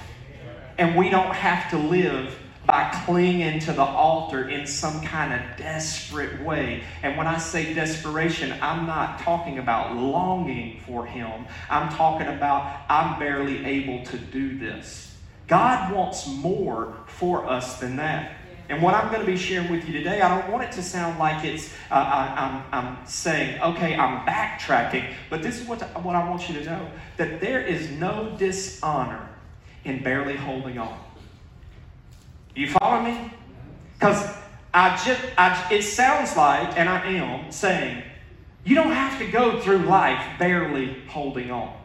And 0.78 0.96
we 0.96 1.10
don't 1.10 1.34
have 1.34 1.70
to 1.70 1.78
live 1.78 2.36
by 2.70 2.88
clinging 3.04 3.58
to 3.58 3.72
the 3.72 3.82
altar 3.82 4.48
in 4.48 4.64
some 4.64 5.00
kind 5.00 5.34
of 5.34 5.40
desperate 5.56 6.40
way. 6.40 6.84
And 7.02 7.18
when 7.18 7.26
I 7.26 7.36
say 7.36 7.74
desperation, 7.74 8.56
I'm 8.62 8.86
not 8.86 9.18
talking 9.18 9.58
about 9.58 9.96
longing 9.96 10.78
for 10.86 11.04
Him. 11.04 11.46
I'm 11.68 11.88
talking 11.88 12.28
about 12.28 12.82
I'm 12.88 13.18
barely 13.18 13.64
able 13.64 14.06
to 14.06 14.16
do 14.16 14.56
this. 14.56 15.16
God 15.48 15.92
wants 15.92 16.28
more 16.28 16.94
for 17.08 17.44
us 17.44 17.80
than 17.80 17.96
that. 17.96 18.36
And 18.68 18.80
what 18.80 18.94
I'm 18.94 19.08
going 19.08 19.18
to 19.18 19.26
be 19.26 19.36
sharing 19.36 19.68
with 19.68 19.88
you 19.88 19.92
today, 19.92 20.20
I 20.20 20.40
don't 20.40 20.52
want 20.52 20.62
it 20.62 20.70
to 20.72 20.82
sound 20.84 21.18
like 21.18 21.44
it's, 21.44 21.74
uh, 21.90 21.94
I, 21.94 22.62
I'm, 22.72 22.84
I'm 22.86 23.04
saying, 23.04 23.60
okay, 23.60 23.96
I'm 23.96 24.24
backtracking, 24.24 25.12
but 25.28 25.42
this 25.42 25.60
is 25.60 25.66
what, 25.66 25.80
what 26.04 26.14
I 26.14 26.30
want 26.30 26.48
you 26.48 26.54
to 26.60 26.64
know 26.64 26.88
that 27.16 27.40
there 27.40 27.60
is 27.60 27.90
no 27.90 28.36
dishonor 28.38 29.28
in 29.82 30.04
barely 30.04 30.36
holding 30.36 30.78
on. 30.78 31.09
You 32.54 32.68
follow 32.68 33.02
me? 33.02 33.30
Because 33.94 34.34
I 34.72 34.90
just, 35.04 35.20
I, 35.36 35.68
it 35.70 35.82
sounds 35.82 36.36
like, 36.36 36.78
and 36.78 36.88
I 36.88 37.06
am 37.12 37.50
saying, 37.50 38.02
you 38.64 38.74
don't 38.74 38.92
have 38.92 39.18
to 39.18 39.26
go 39.30 39.60
through 39.60 39.78
life 39.78 40.38
barely 40.38 40.96
holding 41.08 41.50
on 41.50 41.76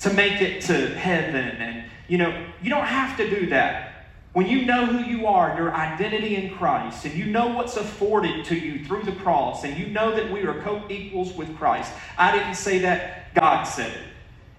to 0.00 0.12
make 0.12 0.40
it 0.40 0.62
to 0.62 0.94
heaven. 0.94 1.34
And, 1.34 1.84
you 2.08 2.18
know, 2.18 2.46
you 2.62 2.70
don't 2.70 2.86
have 2.86 3.16
to 3.18 3.28
do 3.28 3.46
that. 3.50 3.84
When 4.32 4.46
you 4.46 4.66
know 4.66 4.86
who 4.86 4.98
you 5.10 5.26
are, 5.26 5.56
your 5.56 5.74
identity 5.74 6.36
in 6.36 6.54
Christ, 6.56 7.04
and 7.04 7.14
you 7.14 7.26
know 7.26 7.48
what's 7.48 7.76
afforded 7.76 8.44
to 8.46 8.56
you 8.56 8.84
through 8.84 9.02
the 9.02 9.12
cross, 9.12 9.64
and 9.64 9.76
you 9.76 9.86
know 9.86 10.14
that 10.14 10.30
we 10.30 10.42
are 10.42 10.60
co 10.62 10.82
equals 10.88 11.32
with 11.32 11.56
Christ. 11.56 11.92
I 12.16 12.36
didn't 12.36 12.54
say 12.54 12.78
that, 12.80 13.34
God 13.34 13.64
said 13.64 13.90
it 13.90 14.00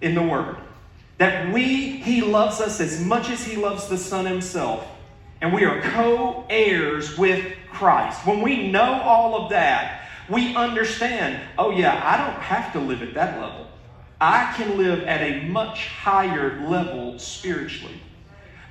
in 0.02 0.14
the 0.14 0.22
Word. 0.22 0.56
That 1.20 1.52
we, 1.52 1.98
He 1.98 2.22
loves 2.22 2.62
us 2.62 2.80
as 2.80 2.98
much 2.98 3.28
as 3.28 3.44
He 3.44 3.54
loves 3.54 3.86
the 3.88 3.98
Son 3.98 4.24
Himself. 4.24 4.86
And 5.42 5.52
we 5.52 5.66
are 5.66 5.82
co 5.82 6.46
heirs 6.48 7.18
with 7.18 7.44
Christ. 7.70 8.26
When 8.26 8.40
we 8.40 8.70
know 8.70 9.02
all 9.02 9.44
of 9.44 9.50
that, 9.50 10.08
we 10.30 10.56
understand 10.56 11.42
oh, 11.58 11.72
yeah, 11.72 12.00
I 12.02 12.16
don't 12.16 12.40
have 12.40 12.72
to 12.72 12.80
live 12.80 13.02
at 13.02 13.12
that 13.12 13.38
level. 13.38 13.66
I 14.18 14.54
can 14.56 14.78
live 14.78 15.04
at 15.04 15.20
a 15.20 15.44
much 15.44 15.88
higher 15.88 16.58
level 16.66 17.18
spiritually. 17.18 18.00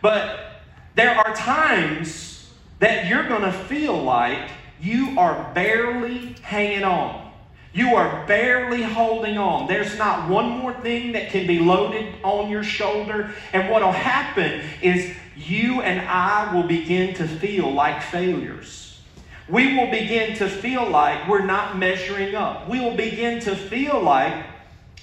But 0.02 0.62
there 0.96 1.16
are 1.16 1.36
times 1.36 2.50
that 2.80 3.06
you're 3.06 3.28
going 3.28 3.44
to 3.44 3.52
feel 3.52 4.02
like 4.02 4.50
you 4.82 5.20
are 5.20 5.52
barely 5.54 6.34
hanging 6.42 6.84
on. 6.84 7.29
You 7.72 7.96
are 7.96 8.26
barely 8.26 8.82
holding 8.82 9.38
on. 9.38 9.68
There's 9.68 9.98
not 9.98 10.28
one 10.28 10.50
more 10.50 10.74
thing 10.82 11.12
that 11.12 11.30
can 11.30 11.46
be 11.46 11.60
loaded 11.60 12.16
on 12.24 12.50
your 12.50 12.64
shoulder. 12.64 13.32
And 13.54 13.70
what 13.70 13.84
will 13.84 13.92
happen 13.92 14.62
is 14.82 15.14
you 15.38 15.82
and 15.82 16.02
I 16.02 16.54
will 16.54 16.68
begin 16.68 17.14
to 17.16 17.28
feel 17.28 17.72
like 17.72 18.02
failures. 18.02 19.02
We 19.48 19.76
will 19.76 19.90
begin 19.90 20.36
to 20.38 20.50
feel 20.50 20.88
like 20.90 21.28
we're 21.28 21.46
not 21.46 21.78
measuring 21.78 22.36
up. 22.36 22.68
We 22.68 22.80
will 22.80 22.96
begin 22.96 23.40
to 23.42 23.56
feel 23.56 24.02
like, 24.02 24.46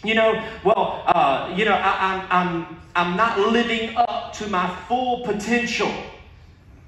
you 0.04 0.14
know, 0.14 0.44
well, 0.64 1.02
uh, 1.06 1.52
you 1.56 1.64
know, 1.64 1.74
I, 1.74 2.26
I'm, 2.30 2.48
I'm, 2.48 2.80
I'm 2.94 3.16
not 3.16 3.38
living 3.38 3.96
up 3.96 4.32
to 4.34 4.48
my 4.48 4.68
full 4.88 5.24
potential. 5.24 5.92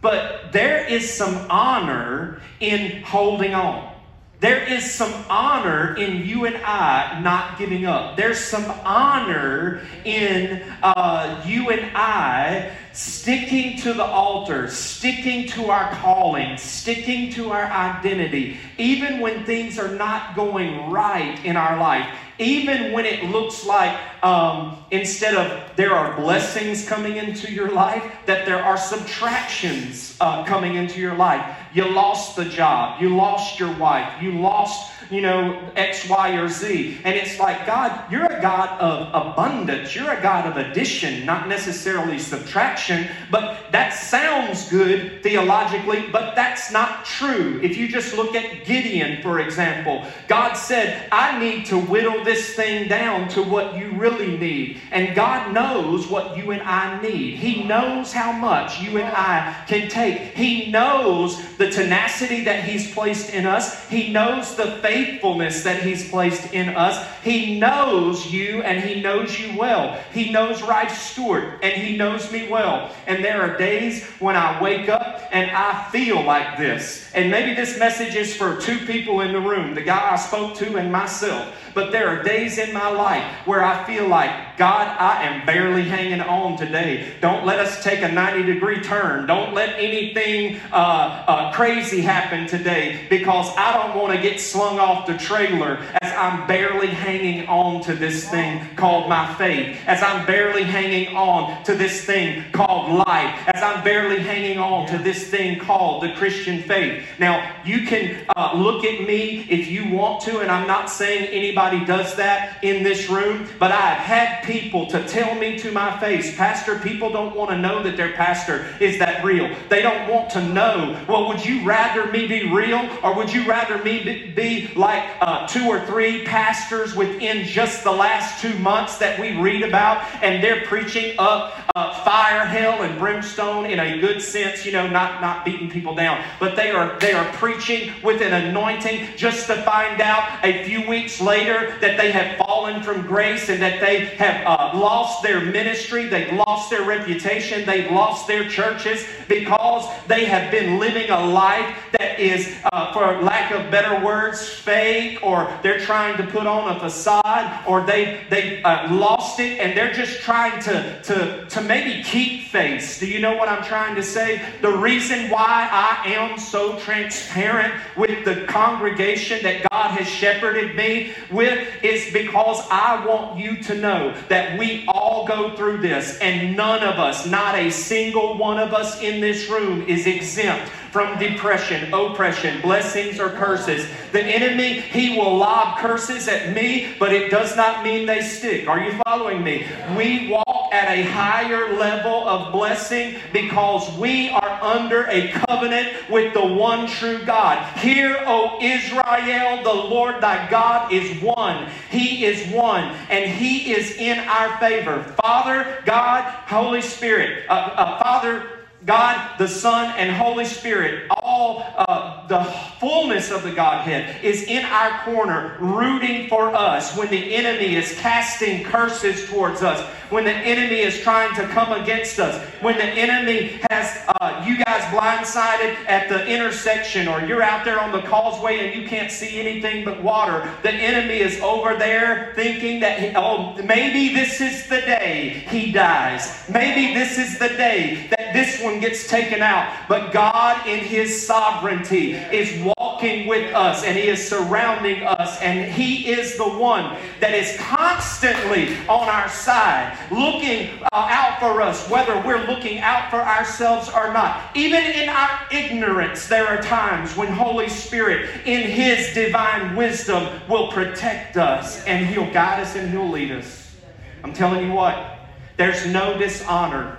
But 0.01 0.53
there 0.53 0.85
is 0.87 1.13
some 1.13 1.47
honor 1.51 2.41
in 2.61 3.03
holding 3.03 3.55
on. 3.55 3.98
There 4.41 4.63
is 4.63 4.89
some 4.89 5.13
honor 5.29 5.97
in 5.97 6.25
you 6.25 6.47
and 6.47 6.57
I 6.59 7.19
not 7.21 7.59
giving 7.59 7.87
up. 7.87 8.17
There's 8.17 8.39
some 8.39 8.71
honor 8.85 9.81
in 10.05 10.63
uh, 10.81 11.43
you 11.45 11.71
and 11.71 11.91
I 11.97 12.71
sticking 12.93 13.79
to 13.79 13.93
the 13.93 14.05
altar, 14.05 14.69
sticking 14.69 15.49
to 15.49 15.71
our 15.71 15.91
calling, 15.95 16.57
sticking 16.57 17.33
to 17.33 17.51
our 17.51 17.65
identity, 17.65 18.59
even 18.79 19.19
when 19.19 19.45
things 19.45 19.77
are 19.77 19.95
not 19.97 20.37
going 20.37 20.89
right 20.89 21.45
in 21.45 21.57
our 21.57 21.77
life 21.77 22.07
even 22.39 22.93
when 22.93 23.05
it 23.05 23.25
looks 23.31 23.67
like 23.67 23.99
um, 24.23 24.77
instead 24.91 25.35
of 25.35 25.77
there 25.77 25.93
are 25.93 26.17
blessings 26.17 26.89
coming 26.89 27.17
into 27.17 27.53
your 27.53 27.71
life, 27.71 28.05
that 28.27 28.47
there 28.47 28.63
are 28.63 28.77
subtractions 28.77 30.17
uh, 30.21 30.45
coming 30.45 30.75
into 30.77 31.01
your 31.01 31.15
life. 31.15 31.57
You 31.73 31.89
lost 31.89 32.37
the 32.37 32.45
job, 32.45 33.01
you 33.01 33.15
lost 33.15 33.59
your 33.59 33.73
wife, 33.77 34.23
you 34.23 34.33
lost 34.33 34.93
you 35.11 35.21
know, 35.21 35.61
X, 35.77 36.09
Y, 36.09 36.37
or 36.37 36.49
Z. 36.49 37.01
And 37.05 37.17
it's 37.17 37.39
like, 37.39 37.67
God, 37.67 38.11
you're 38.11 38.27
a 38.27 38.41
God 38.41 38.79
of 38.81 39.09
abundance. 39.09 39.95
You're 39.95 40.13
a 40.13 40.23
God 40.23 40.47
of 40.47 40.57
addition, 40.57 41.25
not 41.25 41.49
necessarily 41.49 42.19
subtraction. 42.19 43.09
But 43.31 43.73
that 43.73 43.91
sounds 43.91 44.69
good 44.69 45.23
theologically, 45.23 46.05
but 46.13 46.35
that's 46.35 46.71
not 46.71 47.05
true. 47.05 47.61
If 47.63 47.77
you 47.77 47.89
just 47.89 48.15
look 48.17 48.35
at 48.35 48.65
Gideon, 48.65 49.23
for 49.23 49.41
example, 49.41 50.07
God 50.27 50.55
said, 50.55 51.09
I 51.11 51.39
need 51.39 51.67
to 51.67 51.79
whittle 51.79 52.25
this 52.25 52.55
thing 52.55 52.89
down 52.89 53.29
to 53.31 53.43
what 53.43 53.77
you 53.77 53.93
really 53.93 54.37
need. 54.37 54.81
And 54.91 55.15
God 55.15 55.53
knows 55.53 56.07
what 56.07 56.37
you 56.37 56.51
and 56.51 56.63
I 56.63 57.01
need. 57.01 57.37
He 57.37 57.65
knows 57.65 58.13
how 58.13 58.33
much 58.33 58.81
you 58.81 58.99
and 58.99 59.09
I 59.09 59.65
can 59.67 59.89
take. 59.89 60.35
He 60.35 60.71
knows 60.71 61.57
the 61.57 61.71
tenacity 61.71 62.45
that 62.45 62.65
He's 62.65 62.93
placed 62.93 63.33
in 63.33 63.47
us. 63.47 63.89
He 63.89 64.13
knows 64.13 64.55
the 64.55 64.73
faith 64.83 64.98
faithfulness 64.99 65.63
that 65.65 65.83
He's 65.83 66.09
placed 66.09 66.53
in 66.53 66.71
us. 66.71 67.07
He 67.23 67.59
knows 67.59 68.33
you 68.33 68.63
and 68.63 68.83
He 68.83 69.01
knows 69.01 69.39
you 69.39 69.57
well. 69.57 70.01
He 70.13 70.31
knows 70.31 70.63
Rife 70.63 70.97
Stewart 70.97 71.59
and 71.63 71.73
He 71.73 71.97
knows 71.97 72.31
me 72.33 72.49
well. 72.49 72.95
And 73.07 73.25
there 73.25 73.41
are 73.43 73.57
days 73.57 74.05
when 74.19 74.37
I 74.37 74.61
wake 74.63 74.89
up 74.89 75.23
and 75.31 75.51
I 75.51 75.89
feel 75.91 76.23
like 76.23 76.59
this. 76.59 77.11
And 77.15 77.31
maybe 77.31 77.55
this 77.55 77.79
message 77.79 78.15
is 78.15 78.35
for 78.35 78.61
two 78.61 78.79
people 78.87 79.21
in 79.21 79.33
the 79.33 79.41
room 79.41 79.75
the 79.75 79.83
guy 79.83 80.13
I 80.13 80.17
spoke 80.17 80.57
to 80.57 80.77
and 80.77 80.91
myself. 80.91 81.55
But 81.75 81.93
there 81.93 82.09
are 82.09 82.25
days 82.25 82.59
in 82.59 82.73
my 82.73 82.89
life 82.89 83.25
where 83.47 83.65
I 83.65 83.85
feel 83.85 84.09
like, 84.09 84.57
God, 84.57 84.89
I 84.99 85.23
am 85.23 85.47
barely 85.47 85.83
hanging 85.83 86.21
on 86.21 86.57
today. 86.57 87.13
Don't 87.21 87.47
let 87.47 87.61
us 87.61 87.85
take 87.85 88.03
a 88.03 88.09
90 88.11 88.53
degree 88.53 88.81
turn. 88.81 89.27
Don't 89.27 89.55
let 89.55 89.79
anything 89.79 90.61
uh, 90.73 91.25
uh, 91.29 91.53
crazy 91.53 92.01
happen 92.01 92.49
today 92.49 93.07
because 93.09 93.55
I 93.57 93.73
don't 93.75 93.97
want 93.97 94.13
to 94.13 94.21
get 94.21 94.41
slung 94.41 94.81
off 94.81 94.88
the 95.07 95.19
trailer 95.19 95.79
as 96.03 96.13
I'm 96.13 96.47
barely 96.47 96.89
hanging 96.89 97.47
on 97.49 97.83
to 97.83 97.95
this 97.95 98.29
thing 98.29 98.75
called 98.77 99.09
my 99.09 99.33
faith, 99.35 99.79
as 99.87 100.03
I'm 100.03 100.27
barely 100.27 100.65
hanging 100.65 101.15
on 101.15 101.63
to 101.65 101.75
this 101.75 102.05
thing 102.05 102.45
called 102.53 102.93
life, 103.07 103.49
as 103.55 103.63
I'm 103.63 103.85
barely 103.85 104.21
hanging 104.21 104.59
on 104.59 104.89
to 104.89 104.99
this 104.99 105.29
thing 105.29 105.59
called 105.59 106.03
the 106.03 106.13
Christian 106.15 106.63
faith. 106.63 107.05
Now, 107.19 107.55
you 107.65 107.87
can 107.87 108.27
uh, 108.37 108.53
look 108.57 108.85
at 108.85 109.07
me 109.07 109.47
if 109.49 109.69
you 109.69 109.89
want 109.91 110.23
to, 110.23 110.41
and 110.41 110.51
I'm 110.51 110.67
not 110.67 110.91
saying 110.91 111.27
anybody 111.27 111.85
does 111.85 112.17
that 112.17 112.63
in 112.65 112.83
this 112.83 113.09
room, 113.09 113.47
but 113.59 113.73
I 113.73 113.81
have 113.81 113.99
had 113.99 114.45
people 114.45 114.87
to 114.87 115.07
tell 115.07 115.35
me 115.35 115.59
to 115.59 115.71
my 115.73 115.99
face, 116.01 116.37
Pastor, 116.37 116.79
people 116.79 117.11
don't 117.11 117.35
want 117.35 117.51
to 117.51 117.59
know 117.59 117.83
that 117.83 117.97
their 117.97 118.13
pastor 118.13 118.67
is 118.81 118.99
that 118.99 119.25
real. 119.25 119.55
They 119.69 119.83
don't 119.83 120.09
want 120.09 120.31
to 120.31 120.43
know. 120.43 120.99
Well, 121.09 121.29
would 121.29 121.45
you 121.45 121.65
rather 121.65 122.11
me 122.11 122.27
be 122.27 122.51
real 122.51 122.89
or 123.03 123.15
would 123.15 123.33
you 123.33 123.47
rather 123.49 123.83
me 123.83 124.33
be 124.35 124.69
like 124.79 125.05
uh, 125.21 125.47
two 125.47 125.67
or 125.67 125.85
three 125.87 126.25
pastors 126.25 126.95
within 126.95 127.45
just 127.45 127.83
the 127.83 127.91
last 127.91 128.41
two 128.41 128.57
months 128.61 128.97
that 128.99 129.19
we 129.19 129.37
read 129.37 129.63
about 129.63 130.07
and 130.23 130.43
they're 130.43 130.65
preaching 130.67 131.17
up 131.19 131.53
uh, 131.75 132.03
fire, 132.05 132.45
hell, 132.47 132.83
and 132.83 132.99
brimstone 132.99 133.67
in 133.67 133.81
a 133.81 134.01
good 134.01 134.23
sense, 134.23 134.65
you 134.65 134.73
know, 134.73 134.89
not, 134.89 135.21
not 135.21 135.45
beating 135.45 135.69
people 135.69 135.95
down, 135.95 136.25
but 136.39 136.57
they 136.57 136.71
are, 136.71 136.99
they 137.01 137.13
are 137.13 137.31
preaching 137.35 137.93
with 138.03 138.23
an 138.23 138.33
anointing 138.33 139.09
just 139.17 139.47
to 139.47 139.57
find 139.63 140.01
out 140.01 140.45
a 140.45 140.65
few 140.65 140.89
weeks 140.89 141.21
later 141.21 141.77
that 141.81 141.97
they 141.97 142.11
have 142.13 142.39
fallen 142.39 142.83
from 142.83 143.03
grace 143.03 143.49
and 143.49 143.61
that 143.61 143.81
they 143.81 144.07
have 144.17 144.47
uh, 144.47 144.79
lost 144.79 145.23
their 145.23 145.41
ministry, 145.41 146.07
they've 146.07 146.33
lost 146.33 146.71
their 146.71 146.85
reputation, 146.85 147.67
they've 147.67 147.91
lost 147.91 148.27
their 148.27 148.49
churches 148.49 149.05
because 149.29 149.89
they 150.07 150.25
have 150.25 150.51
been 150.51 150.79
living 150.79 151.11
a 151.11 151.27
life 151.27 151.77
that 151.93 151.98
is, 152.19 152.55
uh, 152.73 152.93
for 152.93 153.23
lack 153.23 153.53
of 153.53 153.71
better 153.71 154.05
words, 154.05 154.49
fake, 154.49 155.19
or 155.23 155.53
they're 155.63 155.81
trying 155.81 156.17
to 156.17 156.27
put 156.27 156.47
on 156.47 156.77
a 156.77 156.81
facade, 156.81 157.65
or 157.67 157.85
they, 157.85 158.25
they've 158.31 158.65
uh, 158.65 158.89
lost 158.91 159.41
it 159.41 159.59
and 159.59 159.77
they're 159.77 159.93
just 159.93 160.21
trying 160.21 160.61
to, 160.63 161.01
to, 161.03 161.47
to 161.47 161.61
maybe 161.63 162.03
keep 162.03 162.49
face. 162.49 162.99
Do 162.99 163.07
you 163.07 163.21
know 163.21 163.37
what 163.37 163.49
I'm 163.49 163.63
trying 163.63 163.95
to 163.97 164.03
say? 164.03 164.43
The 164.63 164.71
reason 164.71 165.31
why 165.31 165.69
I 165.71 166.09
am 166.13 166.39
so 166.39 166.79
transparent 166.79 167.75
with 167.97 168.25
the 168.25 168.47
congregation 168.47 169.43
that 169.43 169.67
God 169.71 169.91
has 169.93 170.09
shepherded 170.09 170.77
me 170.77 171.13
with 171.31 171.67
is 171.83 172.13
because 172.13 172.67
I 172.71 173.05
want 173.07 173.39
you 173.39 173.63
to 173.65 173.75
know 173.75 174.15
that 174.29 174.59
we 174.59 174.87
all 174.89 175.27
go 175.27 175.55
through 175.57 175.79
this, 175.79 176.19
and 176.19 176.57
none 176.57 176.83
of 176.83 176.99
us, 176.99 177.27
not 177.27 177.55
a 177.55 177.71
single 177.71 178.37
one 178.39 178.59
of 178.59 178.73
us 178.73 179.01
in 179.03 179.21
this 179.21 179.49
room, 179.49 179.83
is 179.83 180.07
exempt 180.07 180.71
from 180.91 181.19
depression, 181.19 181.93
oppression, 181.93 182.61
blessings, 182.61 183.21
or 183.21 183.31
curses. 183.31 183.89
The 184.13 184.23
enemy, 184.23 184.81
he 184.81 185.17
will 185.19 185.37
lob 185.37 185.79
curses 185.79 186.29
at 186.29 186.55
me, 186.55 186.95
but 186.99 187.13
it 187.13 187.31
does 187.31 187.57
not 187.57 187.85
mean 187.85 188.07
they 188.07 188.23
stick. 188.23 188.69
Are 188.69 188.81
you 188.81 188.99
following 189.05 189.45
me? 189.45 189.67
We 189.97 190.29
walk 190.29 190.73
at 190.73 190.89
a 190.89 191.03
higher 191.03 191.77
level 191.77 192.29
of 192.29 192.53
blessing 192.53 193.17
because 193.33 193.91
we 193.99 194.31
are 194.31 194.63
under 194.63 195.05
a 195.09 195.29
covenant 195.29 195.89
with 196.11 196.35
the 196.35 196.45
one 196.45 196.87
true 196.87 197.25
God. 197.25 197.63
Hear, 197.79 198.23
O 198.27 198.59
Israel, 198.61 199.63
the 199.63 199.73
Lord 199.73 200.21
thy 200.21 200.49
God 200.51 200.93
is 200.93 201.23
one. 201.23 201.69
He 201.91 202.25
is 202.25 202.51
one, 202.53 202.95
and 203.11 203.31
He 203.31 203.73
is 203.73 203.97
in 203.97 204.19
our 204.21 204.57
favor. 204.59 205.03
Father, 205.23 205.83
God, 205.85 206.25
Holy 206.47 206.83
Spirit. 206.83 207.45
Uh, 207.49 207.53
uh, 207.53 208.03
Father, 208.03 208.58
God, 208.89 209.37
the 209.37 209.47
Son, 209.47 209.95
and 209.99 210.11
Holy 210.11 210.47
Spirit, 210.47 211.11
all 211.29 211.63
uh, 211.77 212.27
the 212.27 212.43
fullness 212.81 213.31
of 213.31 213.43
the 213.43 213.53
Godhead 213.53 214.25
is 214.25 214.45
in 214.45 214.65
our 214.65 215.05
corner, 215.05 215.57
rooting 215.61 216.27
for 216.27 216.55
us 216.55 216.97
when 216.97 217.09
the 217.11 217.35
enemy 217.35 217.77
is 217.77 217.95
casting 217.99 218.65
curses 218.65 219.29
towards 219.29 219.63
us, 219.63 219.87
when 220.11 220.25
the 220.25 220.33
enemy 220.33 220.81
is 220.81 221.01
trying 221.01 221.35
to 221.35 221.47
come 221.49 221.71
against 221.83 222.19
us, 222.19 222.43
when 222.63 222.79
the 222.79 222.85
enemy 222.85 223.61
has 223.71 224.05
uh, 224.21 224.43
you 224.47 224.57
guys 224.65 224.81
blindsided 224.95 225.77
at 225.87 226.09
the 226.09 226.27
intersection, 226.27 227.07
or 227.09 227.21
you're 227.27 227.43
out 227.43 227.63
there 227.65 227.79
on 227.79 227.93
the 227.93 228.01
causeway 228.03 228.67
and 228.67 228.81
you 228.81 228.89
can't 228.89 229.11
see 229.11 229.39
anything 229.39 229.85
but 229.85 230.03
water. 230.03 230.51
The 230.63 230.73
enemy 230.73 231.19
is 231.19 231.39
over 231.41 231.77
there 231.77 232.33
thinking 232.35 232.81
that, 232.81 232.99
he, 233.01 233.13
oh, 233.15 233.55
maybe 233.65 234.15
this 234.15 234.41
is 234.41 234.67
the 234.67 234.81
day 234.81 235.45
he 235.49 235.73
dies. 235.73 236.49
Maybe 236.49 236.95
this 236.95 237.19
is 237.19 237.39
the 237.39 237.49
day 237.49 238.07
that 238.11 238.33
this 238.33 238.63
one 238.63 238.81
gets 238.81 239.07
taken 239.07 239.43
out. 239.43 239.71
But 239.89 240.13
God, 240.13 240.67
in 240.67 240.79
His 240.79 241.18
sovereignty, 241.27 242.13
is 242.13 242.63
walking 242.77 243.27
with 243.27 243.55
us 243.55 243.85
and 243.85 243.97
He 243.97 244.09
is 244.09 244.27
surrounding 244.27 245.03
us, 245.03 245.41
and 245.41 245.71
He 245.71 246.11
is 246.11 246.37
the 246.37 246.49
one 246.49 246.97
that 247.21 247.35
is 247.35 247.57
constantly 247.59 248.77
on 248.89 249.09
our 249.09 249.29
side, 249.29 249.97
looking 250.11 250.83
uh, 250.93 251.09
out 251.11 251.41
for 251.41 251.61
us, 251.63 251.89
whether 251.89 252.21
we're 252.23 252.47
looking 252.47 252.79
out 252.79 253.11
for 253.11 253.21
ourselves 253.21 253.89
or 253.89 254.13
not. 254.13 254.51
Even 254.55 254.83
in 254.83 255.09
our 255.09 255.41
ignorance, 255.53 256.27
there 256.27 256.47
are 256.47 256.63
times 256.63 257.17
when 257.17 257.29
Holy 257.29 257.69
Spirit, 257.69 258.31
in 258.47 258.69
His 258.71 259.15
divine 259.15 259.77
wisdom, 259.77 260.29
will 260.49 260.71
protect 260.73 261.37
us 261.37 261.85
and 261.85 262.07
He'll 262.07 262.31
guide 262.33 262.61
us 262.61 262.77
and 262.77 262.91
He'll 262.91 263.09
lead 263.09 263.33
us. 263.33 263.77
I'm 264.25 264.33
telling 264.33 264.67
you 264.67 264.73
what, 264.73 265.19
there's 265.57 265.87
no 265.87 266.19
dishonor 266.19 266.99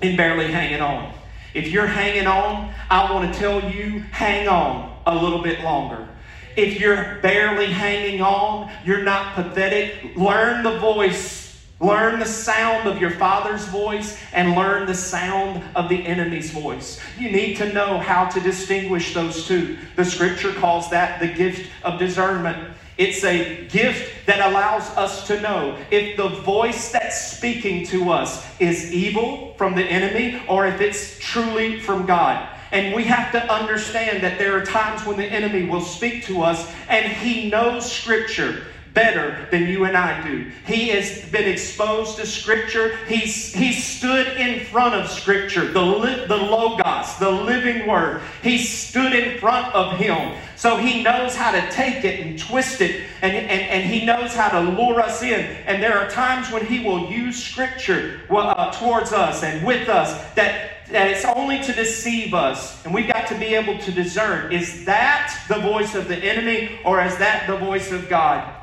in 0.00 0.16
barely 0.16 0.50
hanging 0.50 0.80
on. 0.80 1.12
If 1.54 1.68
you're 1.68 1.86
hanging 1.86 2.26
on, 2.26 2.72
I 2.90 3.12
want 3.12 3.32
to 3.32 3.38
tell 3.38 3.70
you 3.70 4.00
hang 4.10 4.48
on 4.48 4.96
a 5.06 5.14
little 5.14 5.42
bit 5.42 5.62
longer. 5.62 6.08
If 6.56 6.80
you're 6.80 7.18
barely 7.22 7.66
hanging 7.66 8.20
on, 8.20 8.70
you're 8.84 9.02
not 9.02 9.34
pathetic, 9.34 10.16
learn 10.16 10.62
the 10.62 10.78
voice 10.78 11.42
Learn 11.82 12.20
the 12.20 12.26
sound 12.26 12.86
of 12.86 13.00
your 13.00 13.10
father's 13.10 13.66
voice 13.66 14.16
and 14.32 14.54
learn 14.54 14.86
the 14.86 14.94
sound 14.94 15.64
of 15.74 15.88
the 15.88 16.06
enemy's 16.06 16.52
voice. 16.52 17.00
You 17.18 17.28
need 17.28 17.56
to 17.56 17.72
know 17.72 17.98
how 17.98 18.26
to 18.26 18.38
distinguish 18.38 19.12
those 19.14 19.48
two. 19.48 19.76
The 19.96 20.04
scripture 20.04 20.52
calls 20.52 20.88
that 20.90 21.18
the 21.18 21.26
gift 21.26 21.68
of 21.82 21.98
discernment. 21.98 22.72
It's 23.02 23.24
a 23.24 23.66
gift 23.66 24.26
that 24.26 24.48
allows 24.48 24.88
us 24.90 25.26
to 25.26 25.40
know 25.40 25.76
if 25.90 26.16
the 26.16 26.28
voice 26.28 26.92
that's 26.92 27.20
speaking 27.32 27.84
to 27.86 28.10
us 28.10 28.46
is 28.60 28.92
evil 28.92 29.54
from 29.56 29.74
the 29.74 29.82
enemy 29.82 30.40
or 30.48 30.66
if 30.66 30.80
it's 30.80 31.18
truly 31.18 31.80
from 31.80 32.06
God. 32.06 32.48
And 32.70 32.94
we 32.94 33.02
have 33.04 33.32
to 33.32 33.52
understand 33.52 34.22
that 34.22 34.38
there 34.38 34.56
are 34.56 34.64
times 34.64 35.04
when 35.04 35.16
the 35.16 35.26
enemy 35.26 35.68
will 35.68 35.80
speak 35.80 36.22
to 36.26 36.42
us 36.42 36.72
and 36.88 37.04
he 37.04 37.50
knows 37.50 37.90
Scripture 37.90 38.66
better 38.94 39.46
than 39.50 39.66
you 39.66 39.84
and 39.84 39.96
I 39.96 40.26
do. 40.26 40.50
He 40.66 40.88
has 40.88 41.24
been 41.30 41.48
exposed 41.48 42.16
to 42.18 42.26
Scripture. 42.26 42.96
He's, 43.06 43.52
he 43.52 43.72
stood 43.72 44.26
in 44.36 44.64
front 44.66 44.94
of 44.94 45.10
Scripture, 45.10 45.70
the, 45.72 45.82
li- 45.82 46.26
the 46.26 46.36
Logos, 46.36 47.16
the 47.16 47.30
living 47.30 47.86
Word. 47.86 48.22
He 48.42 48.58
stood 48.58 49.12
in 49.12 49.38
front 49.38 49.74
of 49.74 49.98
Him. 49.98 50.36
So 50.56 50.76
he 50.76 51.02
knows 51.02 51.34
how 51.34 51.50
to 51.50 51.70
take 51.70 52.04
it 52.04 52.20
and 52.20 52.38
twist 52.38 52.80
it, 52.80 53.04
and, 53.20 53.34
and, 53.34 53.50
and 53.50 53.84
he 53.84 54.04
knows 54.04 54.32
how 54.32 54.48
to 54.48 54.60
lure 54.60 55.00
us 55.00 55.22
in. 55.22 55.40
And 55.66 55.82
there 55.82 55.98
are 55.98 56.08
times 56.08 56.52
when 56.52 56.64
he 56.64 56.84
will 56.84 57.10
use 57.10 57.42
Scripture 57.42 58.20
uh, 58.30 58.70
towards 58.70 59.12
us 59.12 59.42
and 59.42 59.66
with 59.66 59.88
us 59.88 60.32
that 60.34 60.68
that 60.92 61.08
it's 61.08 61.24
only 61.24 61.62
to 61.62 61.72
deceive 61.72 62.34
us. 62.34 62.84
And 62.84 62.92
we've 62.92 63.08
got 63.08 63.26
to 63.28 63.38
be 63.38 63.54
able 63.54 63.78
to 63.78 63.90
discern 63.90 64.52
is 64.52 64.84
that 64.84 65.42
the 65.48 65.58
voice 65.58 65.94
of 65.94 66.06
the 66.06 66.16
enemy 66.16 66.80
or 66.84 67.02
is 67.02 67.16
that 67.16 67.46
the 67.46 67.56
voice 67.56 67.90
of 67.92 68.08
God? 68.10 68.61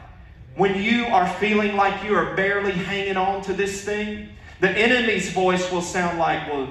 When 0.59 0.75
you 0.83 1.05
are 1.05 1.25
feeling 1.35 1.77
like 1.77 2.03
you 2.03 2.13
are 2.13 2.35
barely 2.35 2.73
hanging 2.73 3.15
on 3.15 3.41
to 3.41 3.53
this 3.53 3.85
thing, 3.85 4.27
the 4.59 4.69
enemy's 4.69 5.31
voice 5.31 5.71
will 5.71 5.81
sound 5.81 6.19
like, 6.19 6.51
well, 6.51 6.67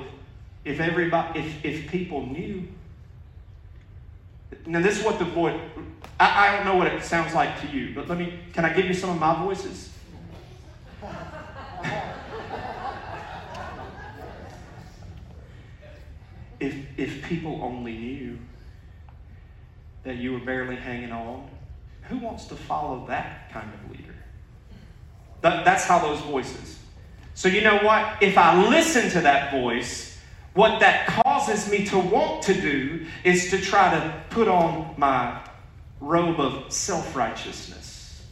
if 0.63 0.79
everybody, 0.79 1.41
if, 1.41 1.65
if 1.65 1.91
people 1.91 2.27
knew. 2.27 2.69
Now, 4.67 4.83
this 4.83 4.99
is 4.99 5.05
what 5.07 5.19
the 5.19 5.25
voice, 5.25 5.59
I, 6.21 6.49
I 6.49 6.57
don't 6.57 6.67
know 6.67 6.77
what 6.77 6.89
it 6.89 7.03
sounds 7.03 7.33
like 7.33 7.59
to 7.63 7.67
you, 7.69 7.95
but 7.95 8.07
let 8.09 8.19
me, 8.19 8.39
can 8.53 8.67
I 8.67 8.75
give 8.75 8.85
you 8.85 8.93
some 8.93 9.09
of 9.09 9.19
my 9.19 9.43
voices? 9.43 9.91
if, 16.61 16.75
if 16.99 17.23
people 17.23 17.59
only 17.63 17.97
knew 17.97 18.39
that 20.05 20.17
you 20.17 20.35
were 20.35 20.41
barely 20.41 20.77
hanging 20.77 21.11
on, 21.11 21.49
who 22.09 22.19
wants 22.19 22.47
to 22.47 22.57
follow 22.57 23.07
that 23.07 23.51
kind 23.53 23.71
of 23.73 23.91
leader? 23.91 24.15
That, 25.41 25.65
that's 25.65 25.85
how 25.85 25.99
those 25.99 26.21
voices. 26.21 26.79
So, 27.35 27.49
you 27.49 27.61
know 27.61 27.79
what? 27.79 28.23
If 28.23 28.37
I 28.37 28.69
listen 28.69 29.11
to 29.11 29.21
that 29.21 29.53
voice, 29.53 30.19
what 30.55 30.81
that 30.81 31.07
causes 31.07 31.71
me 31.71 31.85
to 31.87 31.99
want 31.99 32.43
to 32.45 32.61
do 32.61 33.07
is 33.23 33.51
to 33.51 33.61
try 33.61 33.91
to 33.91 34.25
put 34.31 34.49
on 34.49 34.95
my 34.97 35.41
robe 36.01 36.41
of 36.41 36.73
self 36.73 37.15
righteousness. 37.15 38.25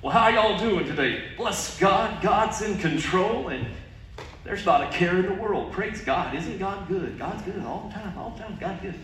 Well, 0.00 0.12
how 0.12 0.28
y'all 0.28 0.58
doing 0.58 0.86
today? 0.86 1.22
Bless 1.36 1.78
God. 1.78 2.22
God's 2.22 2.60
in 2.60 2.78
control, 2.78 3.48
and 3.48 3.66
there's 4.44 4.66
not 4.66 4.82
a 4.82 4.88
care 4.88 5.18
in 5.18 5.26
the 5.26 5.34
world. 5.34 5.72
Praise 5.72 6.02
God. 6.02 6.34
Isn't 6.34 6.58
God 6.58 6.86
good? 6.88 7.18
God's 7.18 7.42
good 7.42 7.62
all 7.64 7.88
the 7.88 7.94
time, 7.94 8.18
all 8.18 8.30
the 8.30 8.42
time. 8.42 8.58
God 8.60 8.80
good. 8.82 8.94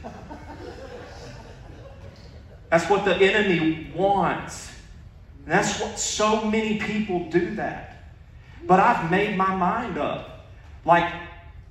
That's 2.70 2.88
what 2.88 3.04
the 3.04 3.16
enemy 3.16 3.90
wants. 3.94 4.72
And 5.44 5.52
that's 5.52 5.80
what 5.80 5.98
so 5.98 6.44
many 6.44 6.78
people 6.78 7.28
do 7.28 7.54
that. 7.56 8.04
But 8.66 8.80
I've 8.80 9.10
made 9.10 9.36
my 9.36 9.54
mind 9.54 9.98
up. 9.98 10.46
Like, 10.84 11.12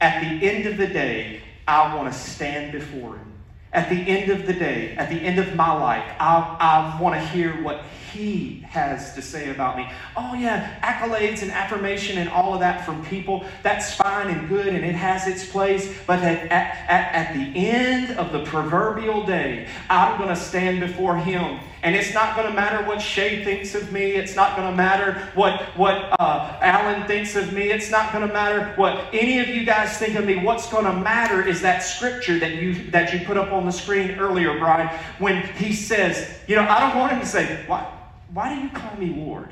at 0.02 0.22
the 0.22 0.48
end 0.50 0.66
of 0.66 0.78
the 0.78 0.88
day, 0.88 1.42
I 1.68 1.96
want 1.96 2.12
to 2.12 2.20
stand 2.20 2.72
before 2.72 3.16
him. 3.16 3.34
At 3.72 3.90
the 3.90 3.96
end 3.96 4.32
of 4.32 4.48
the 4.48 4.54
day, 4.54 4.96
at 4.96 5.10
the 5.10 5.16
end 5.16 5.40
of 5.40 5.56
my 5.56 5.72
life, 5.72 6.04
I, 6.20 6.58
I 6.60 7.02
want 7.02 7.16
to 7.16 7.22
hear 7.28 7.62
what 7.62 7.84
he 8.12 8.64
has 8.68 9.14
to 9.16 9.22
say 9.22 9.50
about 9.50 9.78
me. 9.78 9.90
Oh, 10.16 10.34
yeah, 10.34 10.80
accolades 10.82 11.42
and 11.42 11.52
affirmation 11.52 12.18
and 12.18 12.30
all 12.30 12.54
of 12.54 12.60
that 12.60 12.86
from 12.86 13.04
people, 13.06 13.46
that's 13.64 13.94
fine 13.96 14.28
and 14.28 14.48
good 14.50 14.68
and 14.68 14.86
it 14.86 14.96
has 14.96 15.28
its 15.28 15.50
place. 15.50 15.96
But 16.06 16.20
at, 16.20 16.52
at, 16.52 16.78
at 16.90 17.34
the 17.34 17.68
end 17.68 18.18
of 18.18 18.32
the 18.32 18.44
proverbial 18.44 19.26
day, 19.26 19.68
I'm 19.90 20.18
going 20.18 20.30
to 20.30 20.36
stand 20.36 20.80
before 20.80 21.18
him 21.18 21.60
and 21.82 21.96
it's 21.96 22.14
not 22.14 22.36
going 22.36 22.48
to 22.48 22.54
matter 22.54 22.86
what 22.86 23.02
Shay 23.02 23.44
thinks 23.44 23.74
of 23.74 23.92
me. 23.92 24.12
It's 24.12 24.36
not 24.36 24.58
going 24.58 24.70
to 24.70 24.76
matter 24.76 25.30
what, 25.34 25.62
what 25.78 25.96
uh, 26.20 26.58
Alan 26.62 27.08
thinks 27.08 27.36
of 27.38 27.54
me. 27.54 27.72
It's 27.72 27.90
not 27.90 28.12
going 28.12 28.28
to 28.28 28.34
matter 28.34 28.74
what 28.76 29.06
any 29.14 29.40
of 29.40 29.48
you 29.48 29.66
guys 29.66 29.98
think 29.98 30.16
of 30.16 30.26
me. 30.26 30.36
What's 30.36 30.70
going 30.70 30.86
to 30.86 30.94
matter 30.94 31.48
is 31.48 31.62
that 31.62 31.80
scripture 31.80 32.38
that 32.40 32.56
you, 32.56 32.90
that 32.92 33.14
you 33.14 33.26
put 33.26 33.38
up 33.38 33.54
on 33.54 33.66
the 33.66 33.72
screen 33.72 34.12
earlier, 34.20 34.60
Brian, 34.60 34.90
when 35.20 35.42
he 35.54 35.72
says, 35.72 36.40
you 36.48 36.56
know, 36.58 36.64
I 36.64 36.82
don't 36.82 37.00
want 37.00 37.14
him 37.14 37.22
to 37.22 37.26
say, 37.26 37.64
why, 37.66 37.90
why 38.34 38.54
do 38.54 38.62
you 38.62 38.70
call 38.70 38.96
me 38.98 39.14
Lord? 39.26 39.50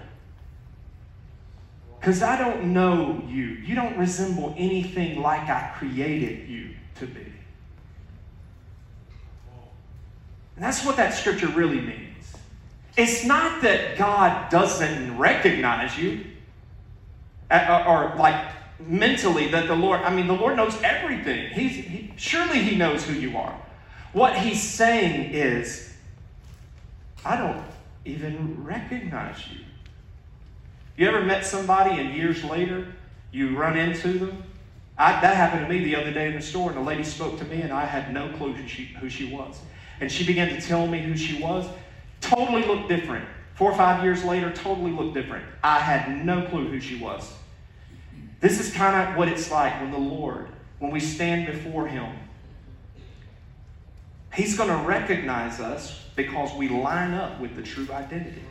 Because 1.99 2.21
I 2.21 2.37
don't 2.37 2.73
know 2.73 3.21
you. 3.27 3.43
You 3.43 3.75
don't 3.75 3.97
resemble 3.97 4.53
anything 4.57 5.21
like 5.21 5.49
I 5.49 5.73
created 5.77 6.47
you 6.47 6.75
to 6.99 7.07
be. 7.07 7.21
And 10.55 10.65
that's 10.65 10.85
what 10.85 10.95
that 10.97 11.13
scripture 11.13 11.47
really 11.47 11.81
means. 11.81 12.35
It's 12.97 13.23
not 13.23 13.61
that 13.61 13.97
God 13.97 14.49
doesn't 14.49 15.17
recognize 15.17 15.97
you, 15.97 16.25
uh, 17.51 17.53
uh, 17.53 17.83
or, 17.87 18.15
like 18.17 18.51
mentally 18.79 19.49
that 19.49 19.67
the 19.67 19.75
Lord, 19.75 20.01
I 20.01 20.13
mean, 20.13 20.25
the 20.25 20.33
Lord 20.33 20.57
knows 20.57 20.75
everything. 20.81 21.51
He's, 21.51 21.71
he, 21.71 22.13
surely 22.15 22.59
He 22.59 22.75
knows 22.75 23.03
who 23.03 23.13
you 23.13 23.37
are. 23.37 23.55
What 24.13 24.35
He's 24.35 24.61
saying 24.61 25.31
is, 25.31 25.93
I 27.23 27.37
don't 27.37 27.63
even 28.07 28.63
recognize 28.63 29.37
you. 29.49 29.59
You 30.95 31.07
ever 31.07 31.21
met 31.21 31.45
somebody 31.45 31.99
and 31.99 32.15
years 32.15 32.43
later 32.43 32.87
you 33.31 33.57
run 33.57 33.77
into 33.77 34.17
them? 34.17 34.43
I, 34.97 35.11
that 35.21 35.35
happened 35.35 35.67
to 35.67 35.69
me 35.71 35.83
the 35.83 35.95
other 35.95 36.11
day 36.11 36.27
in 36.27 36.33
the 36.33 36.41
store, 36.41 36.69
and 36.69 36.77
the 36.77 36.83
lady 36.83 37.03
spoke 37.03 37.37
to 37.37 37.45
me, 37.45 37.61
and 37.61 37.71
I 37.71 37.85
had 37.85 38.11
no 38.11 38.29
clue 38.29 38.53
who 38.53 38.67
she, 38.67 38.85
who 38.99 39.09
she 39.09 39.31
was. 39.31 39.59
And 40.01 40.11
she 40.11 40.25
began 40.25 40.49
to 40.49 40.59
tell 40.59 40.87
me 40.87 40.99
who 40.99 41.15
she 41.15 41.39
was. 41.39 41.67
Totally 42.19 42.65
looked 42.65 42.89
different. 42.89 43.25
Four 43.53 43.71
or 43.71 43.77
five 43.77 44.03
years 44.03 44.23
later, 44.23 44.51
totally 44.51 44.91
looked 44.91 45.13
different. 45.13 45.45
I 45.63 45.79
had 45.79 46.25
no 46.25 46.47
clue 46.47 46.67
who 46.67 46.79
she 46.79 46.97
was. 46.97 47.31
This 48.39 48.59
is 48.59 48.73
kind 48.73 49.09
of 49.09 49.17
what 49.17 49.27
it's 49.27 49.51
like 49.51 49.79
when 49.81 49.91
the 49.91 49.99
Lord, 49.99 50.47
when 50.79 50.91
we 50.91 50.99
stand 50.99 51.45
before 51.45 51.87
Him, 51.87 52.07
He's 54.33 54.57
going 54.57 54.69
to 54.69 54.87
recognize 54.87 55.59
us 55.59 55.99
because 56.15 56.53
we 56.55 56.69
line 56.69 57.13
up 57.13 57.39
with 57.39 57.55
the 57.55 57.61
true 57.61 57.87
identity. 57.91 58.43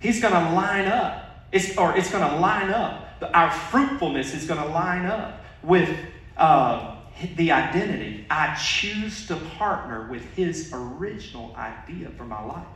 He's 0.00 0.20
going 0.20 0.34
to 0.34 0.52
line 0.52 0.86
up, 0.86 1.46
it's, 1.52 1.76
or 1.78 1.96
it's 1.96 2.10
going 2.10 2.28
to 2.28 2.36
line 2.36 2.70
up. 2.70 3.08
Our 3.34 3.50
fruitfulness 3.50 4.34
is 4.34 4.46
going 4.46 4.60
to 4.60 4.68
line 4.68 5.06
up 5.06 5.40
with 5.62 5.88
uh, 6.36 6.96
the 7.36 7.52
identity. 7.52 8.26
I 8.28 8.54
choose 8.56 9.26
to 9.28 9.36
partner 9.36 10.08
with 10.10 10.24
his 10.34 10.70
original 10.72 11.54
idea 11.56 12.10
for 12.10 12.24
my 12.24 12.44
life. 12.44 12.66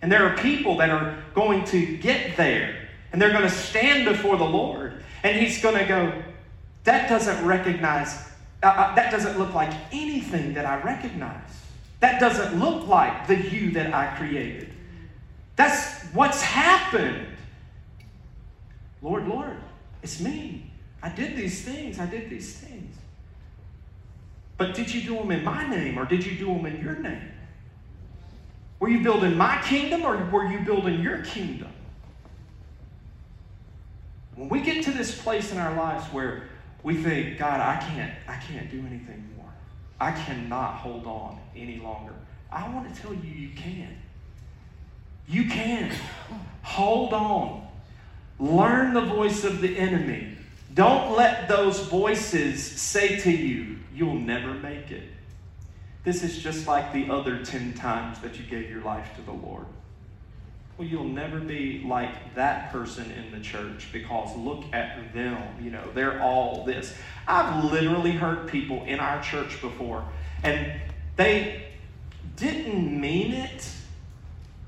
And 0.00 0.10
there 0.10 0.24
are 0.26 0.36
people 0.38 0.76
that 0.78 0.90
are 0.90 1.22
going 1.34 1.64
to 1.66 1.96
get 1.98 2.36
there 2.36 2.88
and 3.12 3.20
they're 3.20 3.32
going 3.32 3.42
to 3.42 3.50
stand 3.50 4.04
before 4.04 4.36
the 4.36 4.44
Lord 4.44 5.02
and 5.22 5.36
he's 5.36 5.60
going 5.60 5.76
to 5.76 5.84
go, 5.84 6.12
That 6.84 7.08
doesn't 7.08 7.44
recognize, 7.44 8.27
uh, 8.62 8.66
uh, 8.66 8.94
that 8.94 9.10
doesn't 9.10 9.38
look 9.38 9.54
like 9.54 9.72
anything 9.92 10.54
that 10.54 10.66
I 10.66 10.82
recognize. 10.82 11.50
That 12.00 12.20
doesn't 12.20 12.58
look 12.58 12.86
like 12.86 13.26
the 13.26 13.36
you 13.36 13.72
that 13.72 13.94
I 13.94 14.14
created. 14.16 14.72
That's 15.56 16.04
what's 16.12 16.42
happened. 16.42 17.26
Lord, 19.02 19.26
Lord, 19.28 19.56
it's 20.02 20.20
me. 20.20 20.70
I 21.02 21.08
did 21.08 21.36
these 21.36 21.62
things. 21.62 21.98
I 21.98 22.06
did 22.06 22.30
these 22.30 22.56
things. 22.56 22.96
But 24.56 24.74
did 24.74 24.92
you 24.92 25.02
do 25.02 25.16
them 25.16 25.30
in 25.30 25.44
my 25.44 25.68
name 25.68 25.98
or 25.98 26.04
did 26.04 26.26
you 26.26 26.36
do 26.36 26.46
them 26.46 26.66
in 26.66 26.82
your 26.82 26.96
name? 26.96 27.32
Were 28.80 28.88
you 28.88 29.02
building 29.02 29.36
my 29.36 29.60
kingdom 29.62 30.04
or 30.04 30.16
were 30.30 30.50
you 30.50 30.60
building 30.60 31.00
your 31.00 31.22
kingdom? 31.22 31.72
When 34.34 34.48
we 34.48 34.60
get 34.60 34.84
to 34.84 34.92
this 34.92 35.20
place 35.20 35.50
in 35.52 35.58
our 35.58 35.74
lives 35.74 36.04
where 36.12 36.44
we 36.88 36.94
think, 36.94 37.36
God, 37.36 37.60
I 37.60 37.76
can't, 37.76 38.14
I 38.26 38.36
can't 38.36 38.70
do 38.70 38.78
anything 38.78 39.30
more. 39.36 39.52
I 40.00 40.10
cannot 40.10 40.76
hold 40.76 41.06
on 41.06 41.38
any 41.54 41.80
longer. 41.80 42.14
I 42.50 42.66
want 42.74 42.94
to 42.94 43.02
tell 43.02 43.12
you, 43.12 43.30
you 43.30 43.50
can. 43.54 43.94
You 45.28 45.44
can. 45.50 45.94
Hold 46.62 47.12
on. 47.12 47.68
Learn 48.38 48.94
the 48.94 49.02
voice 49.02 49.44
of 49.44 49.60
the 49.60 49.76
enemy. 49.76 50.34
Don't 50.72 51.14
let 51.14 51.46
those 51.46 51.78
voices 51.80 52.64
say 52.64 53.20
to 53.20 53.30
you, 53.30 53.80
you'll 53.94 54.14
never 54.14 54.54
make 54.54 54.90
it. 54.90 55.10
this 56.04 56.22
is 56.22 56.38
just 56.38 56.66
like 56.66 56.94
the 56.94 57.10
other 57.10 57.44
10 57.44 57.74
times 57.74 58.18
that 58.20 58.38
you 58.38 58.46
gave 58.46 58.70
your 58.70 58.80
life 58.80 59.14
to 59.16 59.20
the 59.20 59.32
Lord. 59.32 59.66
Well, 60.78 60.86
you'll 60.86 61.04
never 61.04 61.40
be 61.40 61.82
like 61.84 62.36
that 62.36 62.70
person 62.70 63.10
in 63.10 63.32
the 63.32 63.40
church 63.40 63.88
because 63.92 64.36
look 64.36 64.62
at 64.72 65.12
them. 65.12 65.42
You 65.60 65.72
know, 65.72 65.82
they're 65.92 66.22
all 66.22 66.64
this. 66.64 66.94
I've 67.26 67.64
literally 67.64 68.12
heard 68.12 68.48
people 68.48 68.84
in 68.84 69.00
our 69.00 69.20
church 69.20 69.60
before, 69.60 70.04
and 70.44 70.80
they 71.16 71.66
didn't 72.36 73.00
mean 73.00 73.32
it, 73.32 73.68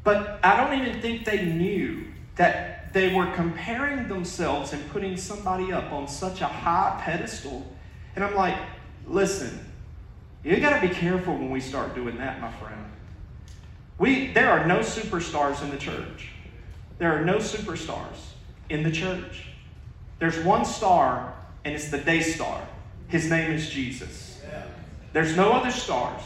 but 0.02 0.40
I 0.42 0.56
don't 0.56 0.80
even 0.80 1.00
think 1.00 1.24
they 1.24 1.44
knew 1.44 2.06
that 2.34 2.92
they 2.92 3.14
were 3.14 3.30
comparing 3.32 4.08
themselves 4.08 4.72
and 4.72 4.90
putting 4.90 5.16
somebody 5.16 5.72
up 5.72 5.92
on 5.92 6.08
such 6.08 6.40
a 6.40 6.46
high 6.46 7.00
pedestal. 7.04 7.64
And 8.16 8.24
I'm 8.24 8.34
like, 8.34 8.56
listen, 9.06 9.64
you 10.42 10.58
got 10.58 10.80
to 10.80 10.88
be 10.88 10.92
careful 10.92 11.34
when 11.34 11.50
we 11.50 11.60
start 11.60 11.94
doing 11.94 12.18
that, 12.18 12.40
my 12.40 12.50
friend. 12.54 12.84
We, 14.00 14.28
there 14.28 14.50
are 14.50 14.66
no 14.66 14.78
superstars 14.78 15.62
in 15.62 15.68
the 15.70 15.76
church. 15.76 16.30
There 16.96 17.12
are 17.12 17.22
no 17.22 17.36
superstars 17.36 18.16
in 18.70 18.82
the 18.82 18.90
church. 18.90 19.44
There's 20.18 20.38
one 20.38 20.64
star, 20.64 21.34
and 21.66 21.74
it's 21.74 21.90
the 21.90 21.98
day 21.98 22.22
star. 22.22 22.66
His 23.08 23.28
name 23.28 23.52
is 23.52 23.68
Jesus. 23.68 24.40
There's 25.12 25.36
no 25.36 25.52
other 25.52 25.70
stars. 25.70 26.22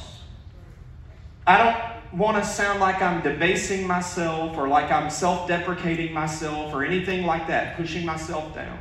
I 1.48 1.58
don't 1.58 2.16
want 2.16 2.36
to 2.36 2.48
sound 2.48 2.78
like 2.78 3.02
I'm 3.02 3.22
debasing 3.22 3.88
myself 3.88 4.56
or 4.56 4.68
like 4.68 4.92
I'm 4.92 5.10
self 5.10 5.48
deprecating 5.48 6.12
myself 6.12 6.72
or 6.72 6.84
anything 6.84 7.26
like 7.26 7.48
that, 7.48 7.76
pushing 7.76 8.06
myself 8.06 8.54
down. 8.54 8.78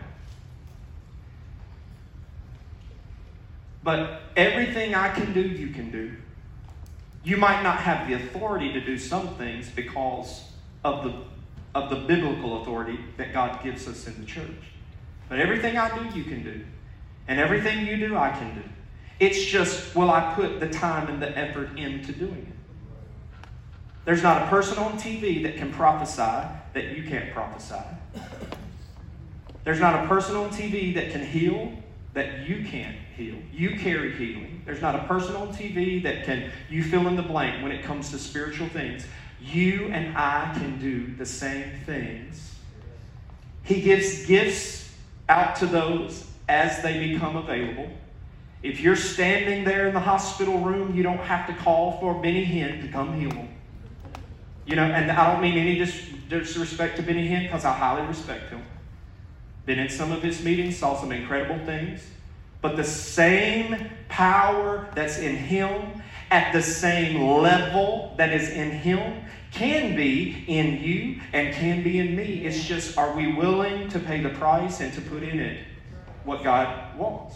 But 3.84 4.22
everything 4.38 4.94
I 4.94 5.10
can 5.10 5.34
do, 5.34 5.42
you 5.42 5.70
can 5.70 5.90
do. 5.90 6.12
You 7.24 7.38
might 7.38 7.64
not 7.64 7.78
have 7.78 8.08
the 8.08 8.16
authority 8.16 8.74
to 8.74 8.82
do 8.82 8.98
some 8.98 9.36
things 9.36 9.70
because 9.70 10.44
of 10.84 11.04
the, 11.04 11.14
of 11.74 11.90
the 11.90 11.96
biblical 11.96 12.62
authority 12.62 13.00
that 13.18 13.34
God 13.34 13.64
gives 13.64 13.88
us 13.88 14.08
in 14.08 14.20
the 14.20 14.26
church. 14.26 14.74
But 15.30 15.40
everything 15.40 15.78
I 15.78 15.98
do, 15.98 16.18
you 16.18 16.26
can 16.26 16.44
do. 16.44 16.66
And 17.28 17.40
everything 17.40 17.88
you 17.88 17.98
do, 17.98 18.18
I 18.18 18.32
can 18.32 18.56
do. 18.56 18.64
It's 19.20 19.44
just, 19.46 19.96
will 19.96 20.12
I 20.12 20.34
put 20.34 20.60
the 20.60 20.70
time 20.70 21.08
and 21.08 21.22
the 21.22 21.38
effort 21.38 21.78
into 21.78 22.12
doing 22.12 22.48
it? 22.50 23.48
There's 24.06 24.22
not 24.22 24.42
a 24.42 24.48
person 24.48 24.78
on 24.80 25.00
TV 25.00 25.44
that 25.44 25.56
can 25.56 25.72
prophesy 25.72 26.48
that 26.74 26.90
you 26.96 27.04
can't 27.04 27.32
prophesy. 27.32 27.82
There's 29.64 29.80
not 29.80 30.04
a 30.04 30.08
person 30.08 30.36
on 30.36 30.50
TV 30.50 30.94
that 30.96 31.12
can 31.12 31.26
heal 31.26 31.72
that 32.14 32.48
you 32.48 32.66
can't 32.66 32.98
heal. 33.15 33.36
You 33.52 33.78
carry 33.78 34.13
healing. 34.13 34.62
There's 34.65 34.82
not 34.82 34.95
a 34.95 35.04
person 35.06 35.36
on 35.36 35.49
TV 35.49 36.02
that 36.04 36.26
can, 36.26 36.52
you 36.69 36.84
fill 36.84 37.08
in 37.08 37.15
the 37.15 37.23
blank 37.23 37.63
when 37.63 37.71
it 37.71 37.84
comes 37.84 38.10
to 38.12 38.19
spiritual 38.19 38.67
things. 38.69 39.06
You 39.41 39.88
and 39.88 40.17
I 40.17 40.54
can 40.58 40.80
do 40.80 41.13
the 41.15 41.26
same 41.26 41.71
things. 41.86 42.56
He 43.63 43.82
gives 43.82 44.26
gifts 44.26 44.93
out 45.30 45.56
to 45.58 45.65
those 45.65 46.26
as 46.47 46.82
they 46.82 47.08
become 47.08 47.36
available. 47.36 47.89
If 48.62 48.80
you're 48.80 48.95
standing 48.95 49.65
there 49.65 49.88
in 49.88 49.93
the 49.93 49.99
hospital 49.99 50.60
room, 50.60 50.95
you 50.95 51.04
don't 51.04 51.17
have 51.17 51.47
to 51.47 51.54
call 51.54 51.99
for 51.99 52.13
Benny 52.21 52.45
Hinn 52.45 52.82
to 52.82 52.88
come 52.88 53.19
heal 53.19 53.30
them. 53.30 53.49
You 54.65 54.78
know, 54.78 54.84
and 54.84 55.12
I 55.12 55.32
don't 55.32 55.41
mean 55.41 55.58
any 55.58 55.76
dis- 55.76 56.10
disrespect 56.30 56.95
to 56.97 57.04
Benny 57.04 57.28
Hinn 57.28 57.43
because 57.43 57.65
I 57.65 57.73
highly 57.73 58.08
respect 58.08 58.49
him. 58.49 58.63
Been 59.65 59.80
in 59.80 59.89
some 59.89 60.12
of 60.12 60.23
his 60.23 60.43
meetings, 60.43 60.78
saw 60.78 60.99
some 60.99 61.12
incredible 61.12 61.63
things. 61.65 62.06
But 62.63 62.78
the 62.78 62.84
same 62.86 63.89
power 64.08 64.89
that's 64.95 65.19
in 65.19 65.36
him 65.36 66.02
at 66.32 66.54
the 66.54 66.62
same 66.62 67.21
level 67.21 68.15
that 68.17 68.32
is 68.32 68.49
in 68.49 68.71
him 68.71 69.26
can 69.52 69.97
be 69.97 70.45
in 70.47 70.82
you 70.82 71.19
and 71.34 71.54
can 71.54 71.84
be 71.84 71.99
in 71.99 72.15
me. 72.15 72.45
It's 72.45 72.63
just, 72.63 72.97
are 72.97 73.13
we 73.15 73.34
willing 73.34 73.89
to 73.89 73.99
pay 73.99 74.21
the 74.21 74.30
price 74.30 74.80
and 74.80 74.93
to 74.93 75.02
put 75.02 75.23
in 75.23 75.41
it 75.41 75.60
what 76.23 76.41
God 76.41 76.97
wants? 76.97 77.36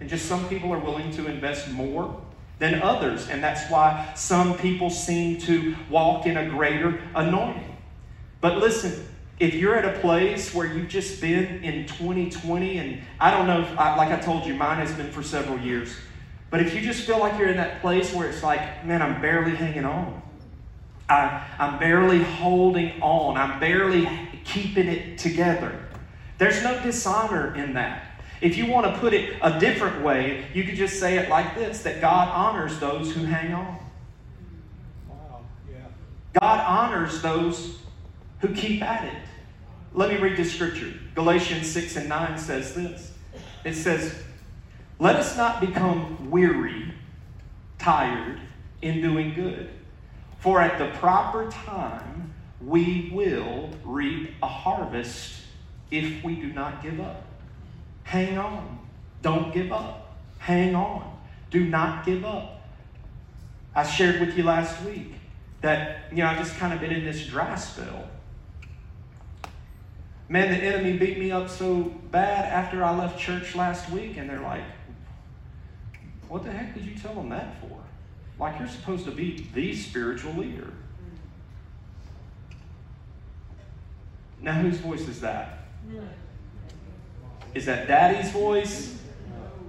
And 0.00 0.08
just 0.10 0.26
some 0.26 0.46
people 0.48 0.72
are 0.74 0.80
willing 0.80 1.12
to 1.12 1.28
invest 1.28 1.70
more 1.70 2.20
than 2.58 2.82
others. 2.82 3.28
And 3.28 3.42
that's 3.44 3.70
why 3.70 4.12
some 4.16 4.58
people 4.58 4.90
seem 4.90 5.38
to 5.42 5.76
walk 5.88 6.26
in 6.26 6.36
a 6.36 6.50
greater 6.50 7.00
anointing. 7.14 7.76
But 8.40 8.58
listen, 8.58 9.06
if 9.40 9.54
you're 9.54 9.74
at 9.74 9.96
a 9.96 9.98
place 10.00 10.54
where 10.54 10.66
you've 10.66 10.88
just 10.88 11.20
been 11.20 11.64
in 11.64 11.86
2020, 11.86 12.78
and 12.78 13.02
I 13.18 13.30
don't 13.30 13.46
know, 13.46 13.62
if 13.62 13.78
I, 13.78 13.96
like 13.96 14.10
I 14.10 14.20
told 14.20 14.46
you, 14.46 14.54
mine 14.54 14.78
has 14.78 14.92
been 14.92 15.10
for 15.10 15.22
several 15.22 15.58
years. 15.58 15.94
But 16.50 16.60
if 16.60 16.74
you 16.74 16.80
just 16.80 17.04
feel 17.04 17.18
like 17.18 17.38
you're 17.38 17.48
in 17.48 17.56
that 17.56 17.80
place 17.80 18.14
where 18.14 18.28
it's 18.28 18.42
like, 18.42 18.86
man, 18.86 19.02
I'm 19.02 19.20
barely 19.20 19.56
hanging 19.56 19.84
on. 19.84 20.22
I, 21.08 21.44
I'm 21.58 21.78
barely 21.78 22.22
holding 22.22 23.02
on. 23.02 23.36
I'm 23.36 23.58
barely 23.58 24.08
keeping 24.44 24.86
it 24.86 25.18
together. 25.18 25.80
There's 26.38 26.62
no 26.62 26.80
dishonor 26.82 27.54
in 27.56 27.74
that. 27.74 28.22
If 28.40 28.56
you 28.56 28.66
want 28.66 28.86
to 28.86 29.00
put 29.00 29.14
it 29.14 29.36
a 29.42 29.58
different 29.58 30.02
way, 30.02 30.44
you 30.54 30.64
could 30.64 30.76
just 30.76 31.00
say 31.00 31.18
it 31.18 31.28
like 31.28 31.54
this 31.56 31.82
that 31.82 32.00
God 32.00 32.28
honors 32.28 32.78
those 32.78 33.12
who 33.12 33.24
hang 33.24 33.52
on. 33.52 33.78
Wow. 35.08 35.40
Yeah. 35.70 35.78
God 36.40 36.60
honors 36.60 37.20
those 37.22 37.78
who 38.44 38.54
keep 38.54 38.82
at 38.82 39.04
it. 39.04 39.22
Let 39.94 40.10
me 40.10 40.18
read 40.18 40.36
this 40.36 40.52
scripture. 40.52 40.92
Galatians 41.14 41.70
6 41.70 41.96
and 41.96 42.08
9 42.08 42.38
says 42.38 42.74
this 42.74 43.12
it 43.64 43.74
says, 43.74 44.22
Let 44.98 45.16
us 45.16 45.36
not 45.36 45.60
become 45.60 46.30
weary, 46.30 46.92
tired 47.78 48.40
in 48.82 49.00
doing 49.00 49.32
good, 49.34 49.70
for 50.40 50.60
at 50.60 50.78
the 50.78 50.98
proper 50.98 51.50
time 51.50 52.34
we 52.60 53.10
will 53.14 53.70
reap 53.82 54.30
a 54.42 54.46
harvest 54.46 55.40
if 55.90 56.22
we 56.22 56.34
do 56.34 56.52
not 56.52 56.82
give 56.82 57.00
up. 57.00 57.24
Hang 58.02 58.36
on. 58.36 58.78
Don't 59.22 59.54
give 59.54 59.72
up. 59.72 60.16
Hang 60.38 60.74
on. 60.74 61.18
Do 61.50 61.64
not 61.64 62.04
give 62.04 62.24
up. 62.24 62.62
I 63.74 63.84
shared 63.84 64.20
with 64.20 64.36
you 64.36 64.44
last 64.44 64.82
week 64.82 65.14
that, 65.62 66.04
you 66.10 66.18
know, 66.18 66.26
I 66.26 66.36
just 66.36 66.56
kind 66.56 66.74
of 66.74 66.80
been 66.80 66.92
in 66.92 67.04
this 67.04 67.26
dry 67.26 67.54
spell. 67.54 68.10
Man, 70.28 70.50
the 70.50 70.64
enemy 70.64 70.96
beat 70.96 71.18
me 71.18 71.30
up 71.30 71.50
so 71.50 71.82
bad 72.10 72.46
after 72.46 72.82
I 72.82 72.96
left 72.96 73.18
church 73.18 73.54
last 73.54 73.90
week, 73.90 74.16
and 74.16 74.28
they're 74.28 74.40
like, 74.40 74.64
What 76.28 76.44
the 76.44 76.52
heck 76.52 76.74
did 76.74 76.84
you 76.84 76.96
tell 76.96 77.14
them 77.14 77.28
that 77.28 77.60
for? 77.60 77.78
Like 78.38 78.58
you're 78.58 78.68
supposed 78.68 79.04
to 79.04 79.10
be 79.10 79.46
the 79.54 79.74
spiritual 79.74 80.32
leader. 80.34 80.72
Now, 84.40 84.60
whose 84.60 84.78
voice 84.78 85.08
is 85.08 85.20
that? 85.20 85.58
Is 87.54 87.66
that 87.66 87.86
daddy's 87.86 88.30
voice? 88.30 88.98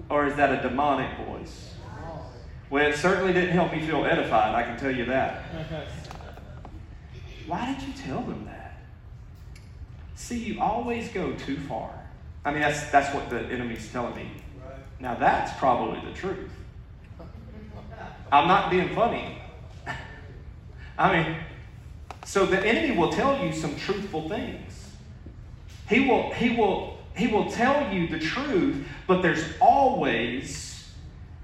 Or 0.09 0.27
is 0.27 0.35
that 0.35 0.59
a 0.59 0.67
demonic 0.67 1.17
voice? 1.25 1.73
Well, 2.69 2.89
it 2.89 2.95
certainly 2.95 3.31
didn't 3.31 3.51
help 3.51 3.71
me 3.71 3.85
feel 3.85 4.05
edified, 4.05 4.55
I 4.55 4.63
can 4.63 4.77
tell 4.77 4.91
you 4.91 5.05
that. 5.05 5.43
Why 7.47 7.73
did 7.73 7.87
you 7.87 7.93
tell 7.93 8.21
them 8.21 8.45
that? 8.45 8.54
See, 10.15 10.37
you 10.39 10.61
always 10.61 11.09
go 11.09 11.33
too 11.33 11.57
far. 11.57 11.91
I 12.43 12.51
mean, 12.51 12.61
that's, 12.61 12.89
that's 12.89 13.13
what 13.13 13.29
the 13.29 13.41
enemy's 13.41 13.91
telling 13.91 14.15
me. 14.15 14.29
Right. 14.63 14.75
Now, 14.99 15.15
that's 15.15 15.57
probably 15.59 15.99
the 16.09 16.15
truth. 16.15 16.51
I'm 18.31 18.47
not 18.47 18.69
being 18.69 18.93
funny. 18.95 19.37
I 20.97 21.13
mean, 21.23 21.37
so 22.25 22.45
the 22.45 22.59
enemy 22.65 22.97
will 22.97 23.11
tell 23.11 23.45
you 23.45 23.53
some 23.53 23.75
truthful 23.75 24.29
things. 24.29 24.91
He 25.87 26.01
will, 26.01 26.31
he 26.33 26.49
will, 26.49 26.97
he 27.15 27.27
will 27.27 27.49
tell 27.51 27.93
you 27.93 28.07
the 28.07 28.19
truth, 28.19 28.87
but 29.07 29.21
there's 29.21 29.43
always 29.61 30.91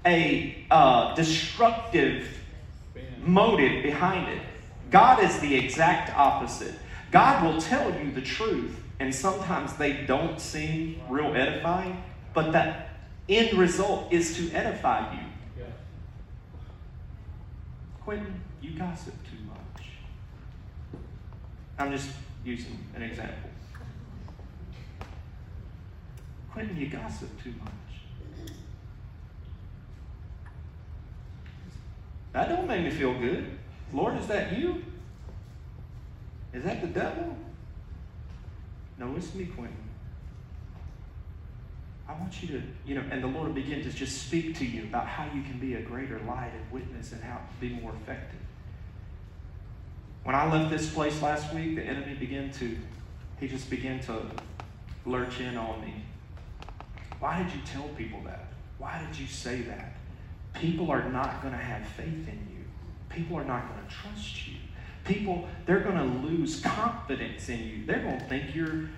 a 0.04 0.64
uh, 0.70 1.14
destructive 1.14 2.28
motive 3.24 3.82
behind 3.82 4.28
it. 4.28 4.42
God 4.90 5.22
is 5.22 5.38
the 5.38 5.54
exact 5.54 6.16
opposite. 6.16 6.74
God 7.12 7.44
will 7.44 7.60
tell 7.60 7.92
you 8.00 8.10
the 8.10 8.22
truth, 8.22 8.82
and 8.98 9.14
sometimes 9.14 9.74
they 9.74 9.92
don't 9.92 10.40
seem 10.40 11.00
real 11.10 11.36
edifying, 11.36 12.02
but 12.32 12.52
that 12.52 12.88
end 13.28 13.56
result 13.56 14.10
is 14.10 14.34
to 14.38 14.50
edify 14.52 15.12
you. 15.12 15.20
Yeah. 15.58 15.66
Quentin, 18.00 18.40
you 18.62 18.70
gossip 18.70 19.14
too 19.24 19.44
much. 19.46 19.88
I'm 21.78 21.92
just 21.92 22.08
using 22.46 22.78
an 22.96 23.02
example. 23.02 23.50
Quentin, 26.50 26.78
you 26.78 26.86
gossip 26.86 27.28
too 27.42 27.52
much. 27.62 28.54
That 32.32 32.48
don't 32.48 32.66
make 32.66 32.84
me 32.84 32.90
feel 32.90 33.12
good. 33.18 33.58
Lord, 33.92 34.16
is 34.16 34.26
that 34.28 34.58
you? 34.58 34.82
Is 36.52 36.64
that 36.64 36.80
the 36.80 36.88
devil? 36.88 37.36
No, 38.98 39.14
it's 39.16 39.34
me, 39.34 39.46
Quentin. 39.46 39.76
I 42.08 42.12
want 42.12 42.42
you 42.42 42.48
to, 42.48 42.62
you 42.86 42.94
know, 42.94 43.04
and 43.10 43.22
the 43.22 43.26
Lord 43.26 43.48
will 43.48 43.54
begin 43.54 43.82
to 43.82 43.90
just 43.90 44.26
speak 44.26 44.56
to 44.58 44.66
you 44.66 44.82
about 44.82 45.06
how 45.06 45.24
you 45.34 45.42
can 45.42 45.58
be 45.58 45.74
a 45.74 45.80
greater 45.80 46.20
light 46.20 46.50
and 46.54 46.70
witness 46.70 47.12
and 47.12 47.22
how 47.22 47.36
to 47.36 47.60
be 47.60 47.70
more 47.80 47.92
effective. 48.02 48.40
When 50.24 50.34
I 50.36 50.52
left 50.52 50.70
this 50.70 50.92
place 50.92 51.20
last 51.22 51.52
week, 51.54 51.76
the 51.76 51.82
enemy 51.82 52.14
began 52.14 52.50
to, 52.52 52.76
he 53.40 53.48
just 53.48 53.70
began 53.70 54.00
to 54.00 54.20
lurch 55.06 55.40
in 55.40 55.56
on 55.56 55.80
me. 55.80 56.04
Why 57.18 57.42
did 57.42 57.52
you 57.52 57.60
tell 57.64 57.88
people 57.96 58.20
that? 58.24 58.48
Why 58.78 59.02
did 59.04 59.18
you 59.18 59.26
say 59.26 59.62
that? 59.62 59.94
People 60.54 60.90
are 60.90 61.08
not 61.08 61.40
going 61.40 61.54
to 61.54 61.60
have 61.60 61.86
faith 61.86 62.06
in 62.06 62.48
you. 62.50 62.64
People 63.08 63.36
are 63.38 63.44
not 63.44 63.68
going 63.68 63.86
to 63.86 63.92
trust 63.92 64.46
you. 64.48 64.56
People, 65.04 65.48
they're 65.66 65.80
going 65.80 65.96
to 65.96 66.26
lose 66.26 66.60
confidence 66.60 67.48
in 67.48 67.66
you. 67.66 67.86
They're 67.86 68.02
going 68.02 68.18
to 68.18 68.24
think 68.26 68.54
you're, 68.54 68.88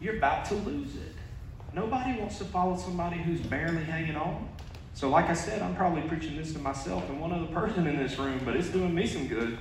you're 0.00 0.16
about 0.16 0.44
to 0.46 0.54
lose 0.54 0.94
it. 0.96 1.14
Nobody 1.72 2.18
wants 2.18 2.38
to 2.38 2.44
follow 2.44 2.76
somebody 2.76 3.16
who's 3.16 3.40
barely 3.40 3.82
hanging 3.82 4.16
on. 4.16 4.48
So, 4.94 5.08
like 5.10 5.28
I 5.28 5.34
said, 5.34 5.60
I'm 5.60 5.74
probably 5.74 6.02
preaching 6.02 6.36
this 6.36 6.52
to 6.52 6.60
myself 6.60 7.08
and 7.08 7.20
one 7.20 7.32
other 7.32 7.46
person 7.46 7.86
in 7.88 7.96
this 7.96 8.16
room, 8.16 8.40
but 8.44 8.54
it's 8.54 8.68
doing 8.68 8.94
me 8.94 9.06
some 9.06 9.26
good. 9.26 9.58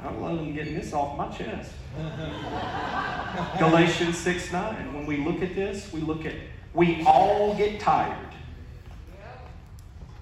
I'm 0.00 0.20
loving 0.20 0.54
getting 0.54 0.74
this 0.74 0.92
off 0.92 1.16
my 1.16 1.28
chest. 1.28 1.72
Galatians 3.58 4.18
6 4.18 4.52
9. 4.52 4.94
When 4.94 5.06
we 5.06 5.18
look 5.18 5.42
at 5.42 5.54
this, 5.54 5.92
we 5.92 6.00
look 6.00 6.24
at, 6.24 6.34
we 6.74 7.02
all 7.04 7.56
get 7.56 7.80
tired. 7.80 8.28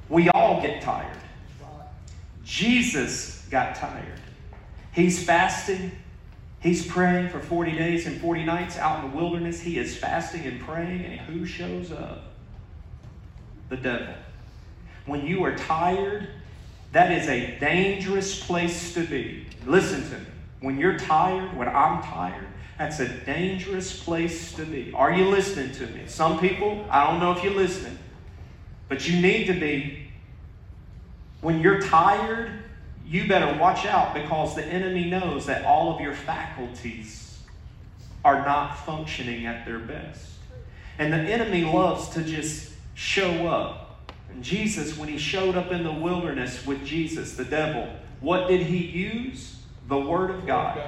We 0.09 0.29
all 0.31 0.61
get 0.61 0.83
tired. 0.83 1.17
Jesus 2.45 3.47
got 3.51 3.77
tired. 3.77 4.21
He's 4.93 5.23
fasting. 5.23 5.93
He's 6.61 6.87
praying 6.87 7.31
for 7.31 7.41
40 7.41 7.73
days 7.73 8.07
and 8.07 8.21
40 8.21 8.45
nights 8.45 8.77
out 8.77 9.05
in 9.05 9.11
the 9.11 9.17
wilderness. 9.17 9.61
He 9.61 9.79
is 9.79 9.97
fasting 9.97 10.45
and 10.45 10.61
praying, 10.61 11.05
and 11.05 11.21
who 11.21 11.47
shows 11.47 11.91
up? 11.91 12.25
The 13.69 13.77
devil. 13.77 14.15
When 15.07 15.27
you 15.27 15.45
are 15.45 15.57
tired, 15.57 16.29
that 16.93 17.13
is 17.13 17.29
a 17.29 17.59
dangerous 17.59 18.45
place 18.45 18.93
to 18.95 19.07
be. 19.07 19.47
Listen 19.65 20.03
to 20.11 20.19
me. 20.19 20.27
When 20.61 20.79
you're 20.79 20.99
tired, 20.99 21.57
when 21.57 21.69
I'm 21.69 22.03
tired, 22.03 22.47
that's 22.77 23.01
a 23.01 23.09
dangerous 23.09 24.03
place 24.03 24.53
to 24.55 24.65
be. 24.65 24.93
Are 24.95 25.13
you 25.13 25.29
listening 25.29 25.73
to 25.73 25.87
me? 25.87 26.03
Some 26.07 26.39
people, 26.39 26.85
I 26.91 27.07
don't 27.07 27.21
know 27.21 27.33
if 27.33 27.43
you're 27.43 27.55
listening, 27.55 27.99
but 28.89 29.09
you 29.09 29.21
need 29.21 29.47
to 29.47 29.55
be. 29.55 30.11
When 31.41 31.61
you're 31.61 31.81
tired, 31.81 32.65
you 33.11 33.27
better 33.27 33.59
watch 33.59 33.85
out 33.87 34.15
because 34.15 34.55
the 34.55 34.65
enemy 34.65 35.11
knows 35.11 35.47
that 35.47 35.65
all 35.65 35.93
of 35.93 36.01
your 36.01 36.15
faculties 36.15 37.41
are 38.25 38.45
not 38.45 38.87
functioning 38.87 39.47
at 39.47 39.67
their 39.67 39.81
best. 39.81 40.31
And 40.97 41.13
the 41.13 41.19
enemy 41.19 41.65
loves 41.65 42.11
to 42.11 42.23
just 42.23 42.73
show 42.95 43.49
up. 43.49 44.13
And 44.31 44.45
Jesus, 44.45 44.97
when 44.97 45.09
he 45.09 45.19
showed 45.19 45.57
up 45.57 45.73
in 45.73 45.83
the 45.83 45.93
wilderness 45.93 46.65
with 46.65 46.85
Jesus, 46.85 47.35
the 47.35 47.45
devil, 47.45 47.89
what 48.21 48.47
did 48.47 48.63
he 48.63 48.79
use? 48.79 49.57
The 49.89 49.99
Word 49.99 50.31
of 50.31 50.47
God. 50.47 50.79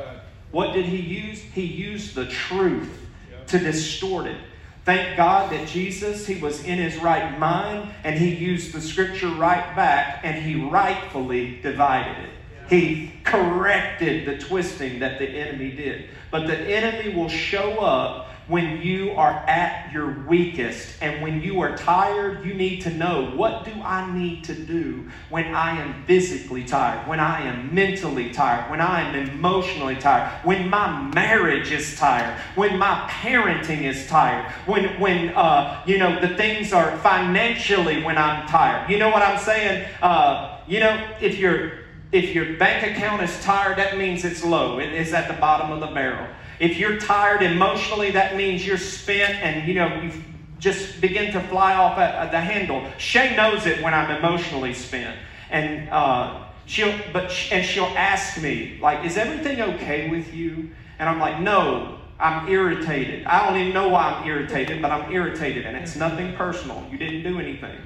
What 0.53 0.75
did 0.75 0.85
he 0.85 0.99
use? 0.99 1.41
He 1.41 1.65
used 1.65 2.15
the 2.15 2.27
truth 2.27 3.01
to 3.49 3.59
distort 3.59 4.27
it. 4.27 4.39
Thank 4.85 5.17
God 5.17 5.53
that 5.53 5.69
Jesus, 5.69 6.27
he 6.27 6.41
was 6.41 6.65
in 6.65 6.79
his 6.79 6.97
right 6.97 7.39
mind 7.39 7.91
and 8.03 8.19
he 8.19 8.35
used 8.35 8.73
the 8.73 8.81
scripture 8.81 9.29
right 9.29 9.77
back 9.77 10.21
and 10.25 10.43
he 10.43 10.57
rightfully 10.65 11.61
divided 11.63 12.25
it. 12.25 12.31
He 12.69 13.13
corrected 13.23 14.27
the 14.27 14.39
twisting 14.39 14.99
that 14.99 15.19
the 15.19 15.29
enemy 15.29 15.71
did. 15.71 16.09
But 16.33 16.47
the 16.49 16.59
enemy 16.59 17.15
will 17.15 17.29
show 17.29 17.79
up 17.79 18.32
when 18.49 18.83
you 18.83 19.13
are 19.13 19.33
at 19.49 19.93
your 19.93 20.25
weakest 20.27 21.01
and 21.01 21.23
when 21.23 21.41
you 21.41 21.61
are 21.61 21.77
tired, 21.77 22.45
you 22.45 22.55
need 22.55 22.81
to 22.83 22.91
know 22.91 23.31
what 23.37 23.65
do 23.65 23.73
I 23.83 24.13
need 24.13 24.45
to 24.45 24.55
do 24.55 25.09
when 25.31 25.55
I 25.55 25.81
am 25.81 26.05
physically 26.07 26.65
tired, 26.65 27.07
when 27.09 27.21
I 27.21 27.43
am 27.43 27.75
mentally 27.75 28.31
tired, 28.31 28.71
when 28.71 28.81
I 28.81 29.03
am 29.03 29.15
emotionally 29.15 29.97
tired, 29.97 30.45
when 30.45 30.69
my 30.69 31.03
marriage 31.15 31.71
is 31.71 31.97
tired, 31.97 32.39
when 32.55 32.79
my 32.79 33.09
parenting 33.09 33.83
is 33.83 34.07
tired, 34.07 34.51
when 34.67 34.99
when 35.01 35.31
uh, 35.31 35.83
you 35.87 35.99
know 35.99 36.21
the 36.21 36.37
things 36.37 36.73
are 36.73 36.97
financially 36.99 38.03
when 38.03 38.19
I'm 38.19 38.49
tired. 38.49 38.91
You 38.91 38.99
know 38.99 39.11
what 39.11 39.23
I'm 39.23 39.39
saying? 39.39 39.89
Uh, 40.01 40.59
you 40.67 40.81
know 40.81 41.09
if 41.21 41.39
your 41.39 41.83
if 42.13 42.35
your 42.35 42.57
bank 42.59 42.95
account 42.95 43.23
is 43.23 43.41
tired, 43.43 43.79
that 43.79 43.97
means 43.97 44.25
it's 44.25 44.45
low. 44.45 44.79
It 44.79 44.93
is 44.93 45.15
at 45.15 45.29
the 45.29 45.35
bottom 45.35 45.73
of 45.73 45.81
the 45.81 45.87
barrel. 45.87 46.27
If 46.63 46.79
you're 46.79 46.97
tired 46.97 47.43
emotionally, 47.43 48.13
that 48.13 48.37
means 48.37 48.65
you're 48.65 48.79
spent 48.79 49.35
and 49.43 49.67
you 49.67 49.75
know 49.75 50.01
you 50.01 50.13
just 50.61 51.01
begin 51.01 51.33
to 51.33 51.41
fly 51.49 51.75
off 51.75 51.99
at, 51.99 52.31
the 52.31 52.41
handle. 52.41 52.89
Shay 52.99 53.35
knows 53.35 53.67
it 53.67 53.83
when 53.83 53.93
I'm 53.93 54.17
emotionally 54.17 54.73
spent, 54.73 55.19
and 55.51 55.91
uh, 55.91 56.45
she'll 56.67 56.97
but 57.13 57.35
and 57.51 57.67
she'll 57.67 57.93
ask 57.97 58.41
me 58.41 58.79
like, 58.81 59.05
"Is 59.05 59.17
everything 59.17 59.61
okay 59.75 60.09
with 60.09 60.33
you?" 60.33 60.71
And 61.01 61.09
I'm 61.09 61.19
like, 61.19 61.41
"No." 61.41 61.99
I'm 62.21 62.49
irritated. 62.49 63.27
I 63.27 63.45
don't 63.45 63.59
even 63.59 63.75
know 63.75 63.89
why 63.89 64.13
I'm 64.13 64.29
irritated, 64.29 64.81
but 64.81 64.93
I'm 64.93 65.11
irritated, 65.11 65.67
and 65.67 65.77
it's 65.77 65.97
nothing 65.97 66.37
personal. 66.37 66.87
You 66.89 66.97
didn't 66.97 67.25
do 67.25 67.41
anything. 67.41 67.77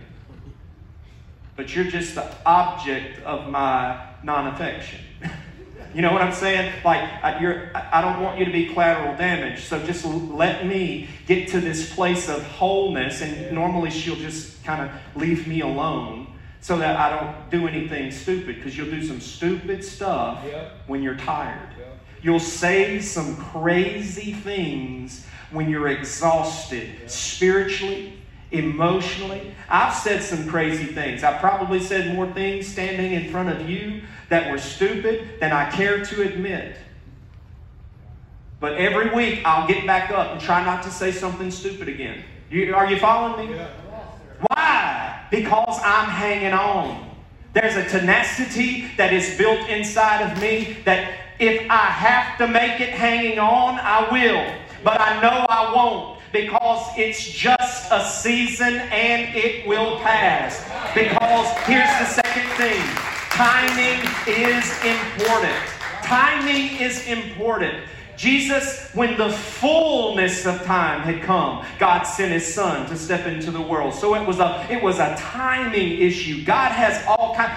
But 1.56 1.74
you're 1.74 1.86
just 1.86 2.16
the 2.16 2.30
object 2.44 3.22
of 3.22 3.48
my 3.48 3.98
non 4.22 4.48
affection. 4.48 5.00
You 5.96 6.02
know 6.02 6.12
what 6.12 6.20
I'm 6.20 6.34
saying? 6.34 6.74
Like, 6.84 7.40
you're, 7.40 7.70
I 7.74 8.02
don't 8.02 8.22
want 8.22 8.38
you 8.38 8.44
to 8.44 8.52
be 8.52 8.66
collateral 8.66 9.16
damage. 9.16 9.64
So 9.64 9.82
just 9.82 10.04
let 10.04 10.66
me 10.66 11.08
get 11.26 11.48
to 11.48 11.60
this 11.60 11.90
place 11.94 12.28
of 12.28 12.42
wholeness. 12.42 13.22
And 13.22 13.50
normally 13.52 13.88
she'll 13.88 14.14
just 14.16 14.62
kind 14.62 14.82
of 14.82 14.90
leave 15.18 15.48
me 15.48 15.62
alone 15.62 16.26
so 16.60 16.76
that 16.76 16.96
I 16.96 17.18
don't 17.18 17.50
do 17.50 17.66
anything 17.66 18.10
stupid 18.10 18.56
because 18.56 18.76
you'll 18.76 18.90
do 18.90 19.02
some 19.06 19.22
stupid 19.22 19.82
stuff 19.82 20.44
yep. 20.44 20.72
when 20.86 21.02
you're 21.02 21.16
tired. 21.16 21.70
Yep. 21.78 21.98
You'll 22.20 22.40
say 22.40 23.00
some 23.00 23.34
crazy 23.36 24.34
things 24.34 25.24
when 25.50 25.70
you're 25.70 25.88
exhausted 25.88 26.90
yep. 27.00 27.10
spiritually, 27.10 28.18
emotionally. 28.50 29.54
I've 29.70 29.94
said 29.94 30.22
some 30.22 30.46
crazy 30.46 30.92
things. 30.92 31.24
I 31.24 31.38
probably 31.38 31.80
said 31.80 32.14
more 32.14 32.30
things 32.34 32.66
standing 32.66 33.14
in 33.14 33.30
front 33.30 33.48
of 33.48 33.66
you 33.66 34.02
that 34.28 34.50
were 34.50 34.58
stupid 34.58 35.40
than 35.40 35.52
I 35.52 35.70
care 35.70 36.04
to 36.04 36.22
admit. 36.22 36.76
But 38.60 38.74
every 38.74 39.10
week 39.10 39.42
I'll 39.44 39.68
get 39.68 39.86
back 39.86 40.10
up 40.10 40.32
and 40.32 40.40
try 40.40 40.64
not 40.64 40.82
to 40.84 40.90
say 40.90 41.12
something 41.12 41.50
stupid 41.50 41.88
again. 41.88 42.24
You, 42.50 42.74
are 42.74 42.90
you 42.90 42.98
following 42.98 43.50
me? 43.50 43.56
Yeah. 43.56 43.68
Why? 44.48 45.26
Because 45.30 45.78
I'm 45.84 46.08
hanging 46.08 46.52
on. 46.52 47.10
There's 47.52 47.76
a 47.76 47.88
tenacity 47.88 48.88
that 48.96 49.12
is 49.12 49.36
built 49.38 49.68
inside 49.68 50.30
of 50.30 50.40
me 50.40 50.76
that 50.84 51.18
if 51.38 51.70
I 51.70 51.86
have 51.86 52.38
to 52.38 52.48
make 52.48 52.80
it 52.80 52.90
hanging 52.90 53.38
on, 53.38 53.78
I 53.80 54.08
will. 54.10 54.54
But 54.84 55.00
I 55.00 55.20
know 55.20 55.46
I 55.48 55.74
won't 55.74 56.20
because 56.32 56.86
it's 56.96 57.30
just 57.30 57.90
a 57.90 58.04
season 58.04 58.74
and 58.74 59.34
it 59.34 59.66
will 59.66 59.98
pass. 60.00 60.62
Because 60.94 61.48
here's 61.66 61.90
the 61.98 62.06
second 62.06 62.48
thing 62.56 63.15
timing 63.36 64.00
is 64.26 64.64
important. 64.82 65.52
Timing 66.04 66.80
is 66.80 67.06
important. 67.06 67.84
Jesus, 68.16 68.90
when 68.94 69.16
the 69.16 69.30
fullness 69.30 70.46
of 70.46 70.62
time 70.64 71.00
had 71.00 71.22
come, 71.22 71.64
God 71.78 72.04
sent 72.04 72.32
his 72.32 72.52
son 72.52 72.88
to 72.88 72.96
step 72.96 73.26
into 73.26 73.50
the 73.50 73.60
world. 73.60 73.94
So 73.94 74.14
it 74.14 74.26
was 74.26 74.38
a 74.38 74.66
it 74.70 74.82
was 74.82 74.98
a 74.98 75.14
timing 75.16 75.98
issue. 75.98 76.44
God 76.44 76.72
has 76.72 77.04
all 77.06 77.34
kind 77.34 77.52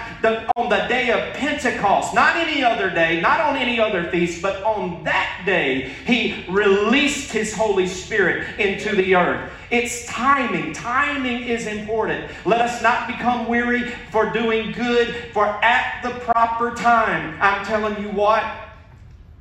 on 0.56 0.68
the 0.68 0.86
day 0.88 1.10
of 1.10 1.34
Pentecost, 1.34 2.14
not 2.14 2.36
any 2.36 2.62
other 2.62 2.90
day, 2.90 3.20
not 3.20 3.40
on 3.40 3.56
any 3.56 3.80
other 3.80 4.10
feast, 4.10 4.42
but 4.42 4.62
on 4.62 5.02
that 5.04 5.42
day, 5.46 5.92
he 6.04 6.44
released 6.48 7.32
his 7.32 7.54
Holy 7.54 7.86
Spirit 7.86 8.60
into 8.60 8.94
the 8.94 9.14
earth. 9.14 9.50
It's 9.70 10.04
timing. 10.06 10.72
Timing 10.72 11.44
is 11.44 11.66
important. 11.66 12.30
Let 12.44 12.60
us 12.60 12.82
not 12.82 13.06
become 13.06 13.48
weary 13.48 13.90
for 14.10 14.30
doing 14.30 14.72
good, 14.72 15.14
for 15.32 15.46
at 15.64 16.02
the 16.02 16.10
proper 16.20 16.74
time. 16.74 17.38
I'm 17.40 17.64
telling 17.64 18.02
you 18.02 18.10
what, 18.10 18.44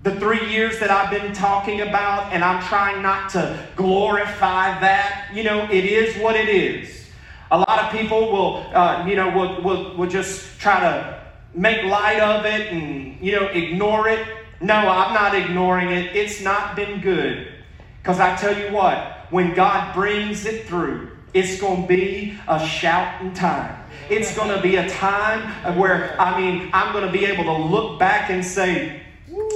the 0.02 0.18
three 0.20 0.50
years 0.50 0.80
that 0.80 0.90
I've 0.90 1.12
been 1.12 1.34
talking 1.34 1.82
about, 1.82 2.32
and 2.32 2.44
I'm 2.44 2.64
trying 2.64 3.02
not 3.02 3.30
to 3.32 3.60
glorify 3.76 4.80
that. 4.80 5.30
You 5.34 5.44
know, 5.44 5.66
it 5.70 5.84
is 5.84 6.16
what 6.22 6.36
it 6.36 6.48
is. 6.48 7.08
A 7.52 7.58
lot 7.58 7.84
of 7.84 7.92
people 7.92 8.32
will, 8.32 8.58
uh, 8.74 9.06
you 9.06 9.16
know, 9.16 9.30
will, 9.30 9.62
will, 9.62 9.98
will 9.98 10.10
just 10.10 10.60
try 10.60 10.80
to 10.80 11.22
make 11.54 11.84
light 11.84 12.22
of 12.22 12.46
it 12.46 12.72
and, 12.72 13.20
you 13.20 13.34
know, 13.34 13.48
ignore 13.48 14.08
it. 14.08 14.26
No, 14.62 14.76
I'm 14.76 15.14
not 15.14 15.36
ignoring 15.36 15.90
it. 15.90 16.16
It's 16.16 16.42
not 16.42 16.76
been 16.76 17.02
good. 17.02 17.52
Because 18.02 18.20
I 18.20 18.36
tell 18.38 18.58
you 18.58 18.72
what, 18.74 19.28
when 19.32 19.54
God 19.54 19.94
brings 19.94 20.46
it 20.46 20.66
through, 20.66 21.10
it's 21.34 21.60
going 21.60 21.82
to 21.82 21.88
be 21.88 22.38
a 22.48 22.66
shouting 22.66 23.34
time. 23.34 23.76
It's 24.10 24.36
going 24.36 24.50
to 24.56 24.62
be 24.62 24.78
a 24.78 24.90
time 24.90 25.78
where, 25.78 26.20
I 26.20 26.40
mean, 26.40 26.70
I'm 26.74 26.94
going 26.94 27.06
to 27.06 27.12
be 27.12 27.26
able 27.26 27.44
to 27.44 27.58
look 27.64 28.00
back 28.00 28.30
and 28.30 28.44
say, 28.46 29.02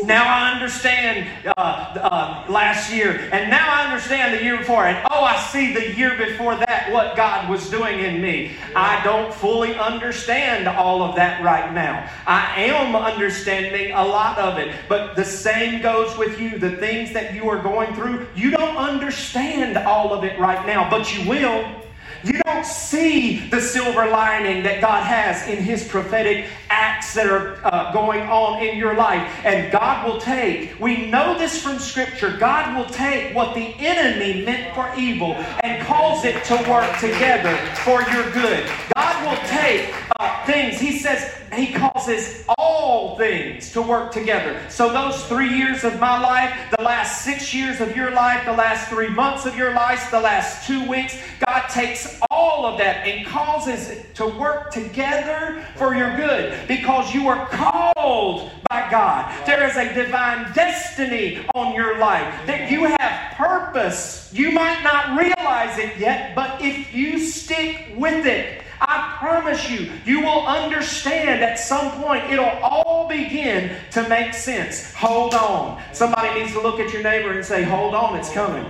Now 0.06 0.26
I 0.26 0.52
understand 0.52 1.30
uh, 1.46 1.62
uh, 1.62 2.46
last 2.50 2.92
year, 2.92 3.30
and 3.32 3.50
now 3.50 3.68
I 3.70 3.86
understand 3.86 4.38
the 4.38 4.44
year 4.44 4.58
before, 4.58 4.86
and 4.86 5.08
oh, 5.12 5.24
I 5.24 5.38
see 5.38 5.74
the 5.74 5.96
year 5.96 6.18
before 6.18 6.56
that 6.56 6.92
what 6.92 7.16
God 7.16 7.50
was 7.50 7.70
doing 7.70 8.00
in 8.00 8.22
me. 8.22 8.56
I 8.76 9.02
don't 9.04 9.34
fully 9.34 9.76
understand 9.76 10.68
all 10.68 11.02
of 11.04 11.16
that 11.16 11.44
right 11.44 11.74
now. 11.74 12.10
I 12.28 12.63
am 12.63 12.96
understanding 12.96 13.94
a 13.94 14.04
lot 14.04 14.38
of 14.38 14.58
it, 14.58 14.76
but 14.89 15.16
the 15.16 15.26
same 15.26 15.82
goes 15.82 16.18
with 16.18 16.39
you. 16.39 16.60
The 16.60 16.76
things 16.78 17.13
that 17.13 17.34
you 17.34 17.50
are 17.50 17.62
going 17.62 17.94
through, 17.96 18.28
you 18.36 18.52
don't 18.52 18.78
understand 18.78 19.78
all 19.78 20.13
of 20.13 20.24
it 20.24 20.38
right 20.38 20.66
now, 20.66 20.89
but 20.89 21.16
you 21.16 21.30
will. 21.30 21.84
You 22.24 22.40
don't 22.46 22.66
see 22.66 23.40
the 23.50 23.60
silver 23.60 24.08
lining 24.08 24.64
that 24.64 24.80
God 24.80 25.04
has 25.04 25.46
in 25.48 25.62
His 25.62 25.86
prophetic 25.86 26.48
acts 26.70 27.14
that 27.16 27.28
are 27.28 27.60
uh, 27.66 27.92
going 27.92 28.22
on 28.22 28.64
in 28.64 28.78
your 28.78 28.96
life. 28.96 29.30
And 29.44 29.72
God 29.72 30.08
will 30.08 30.22
take, 30.22 30.80
we 30.80 31.08
know 31.10 31.38
this 31.38 31.62
from 31.62 31.80
Scripture, 31.80 32.38
God 32.38 32.78
will 32.78 32.90
take 32.90 33.36
what 33.36 33.54
the 33.54 33.76
enemy 33.78 34.46
meant 34.46 34.74
for 34.74 34.90
evil 34.98 35.34
and 35.64 35.86
cause 35.86 36.24
it 36.24 36.44
to 36.46 36.56
work 36.70 36.98
together 37.00 37.56
for 37.84 38.02
your 38.14 38.32
good. 38.32 38.70
God 38.96 39.26
will 39.26 39.48
take 39.50 39.94
uh, 40.20 40.46
things, 40.46 40.80
He 40.80 41.00
says, 41.00 41.30
He 41.54 41.74
causes 41.74 42.44
all 42.58 43.18
things 43.18 43.72
to 43.74 43.82
work 43.82 44.12
together. 44.12 44.60
So, 44.70 44.92
those 44.92 45.24
three 45.26 45.56
years 45.56 45.84
of 45.84 46.00
my 46.00 46.20
life, 46.20 46.54
the 46.78 46.84
last 46.84 47.24
six 47.24 47.54
years 47.54 47.80
of 47.82 47.96
your 47.96 48.12
life, 48.12 48.46
the 48.46 48.54
last 48.54 48.89
three 48.89 49.10
months 49.10 49.46
of 49.46 49.56
your 49.56 49.74
life, 49.74 50.10
the 50.12 50.20
last 50.20 50.68
two 50.68 50.88
weeks, 50.89 51.18
God 51.46 51.68
takes 51.70 52.20
all 52.32 52.66
of 52.66 52.78
that 52.80 53.08
and 53.08 53.26
causes 53.26 53.89
it 53.89 54.16
to 54.16 54.28
work 54.28 54.72
together 54.72 55.66
for 55.76 55.96
your 55.96 56.16
good 56.16 56.68
because 56.68 57.13
you 57.13 57.28
are 57.28 57.48
called 57.50 58.52
by 58.70 58.89
God. 58.89 59.46
There 59.46 59.68
is 59.68 59.76
a 59.78 59.94
divine 59.94 60.52
destiny 60.54 61.46
on 61.56 61.76
your 61.76 62.00
life, 62.00 62.46
that 62.48 62.72
you 62.72 62.86
have 62.86 63.38
purpose. 63.38 64.32
You 64.34 64.52
might 64.52 64.82
not 64.84 65.20
realize 65.20 65.78
it 65.78 65.98
yet, 65.98 66.36
but 66.36 66.62
if 66.62 66.94
you 66.94 67.20
stick 67.20 67.94
with 67.96 68.26
it, 68.26 68.62
I 68.82 69.16
promise 69.20 69.70
you, 69.70 69.92
you 70.06 70.22
will 70.22 70.46
understand 70.46 71.44
at 71.44 71.60
some 71.60 71.92
point 72.02 72.32
it'll 72.32 72.46
all 72.46 73.08
begin 73.08 73.76
to 73.92 74.08
make 74.10 74.34
sense. 74.34 74.94
Hold 74.94 75.34
on. 75.34 75.82
Somebody 75.94 76.42
needs 76.42 76.54
to 76.54 76.62
look 76.62 76.80
at 76.80 76.92
your 76.92 77.04
neighbor 77.04 77.34
and 77.34 77.46
say, 77.46 77.64
Hold 77.64 77.94
on, 77.96 78.18
it's 78.18 78.32
coming. 78.32 78.66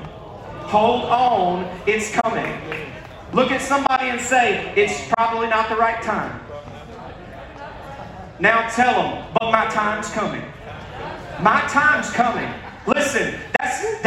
Hold 0.66 1.06
on, 1.06 1.82
it's 1.88 2.12
coming. 2.12 2.62
Look 3.34 3.52
at 3.52 3.62
somebody 3.62 4.10
and 4.10 4.22
say, 4.22 4.74
It's 4.76 5.08
probably 5.16 5.48
not 5.48 5.70
the 5.70 5.76
right 5.76 6.02
time. 6.04 6.40
Now 8.40 8.68
tell 8.70 8.94
them, 8.94 9.26
but 9.40 9.52
my 9.52 9.66
time's 9.68 10.10
coming. 10.10 10.44
My 11.42 11.62
time's 11.70 12.10
coming. 12.12 12.52
Listen, 12.88 13.40
that's, 13.60 14.04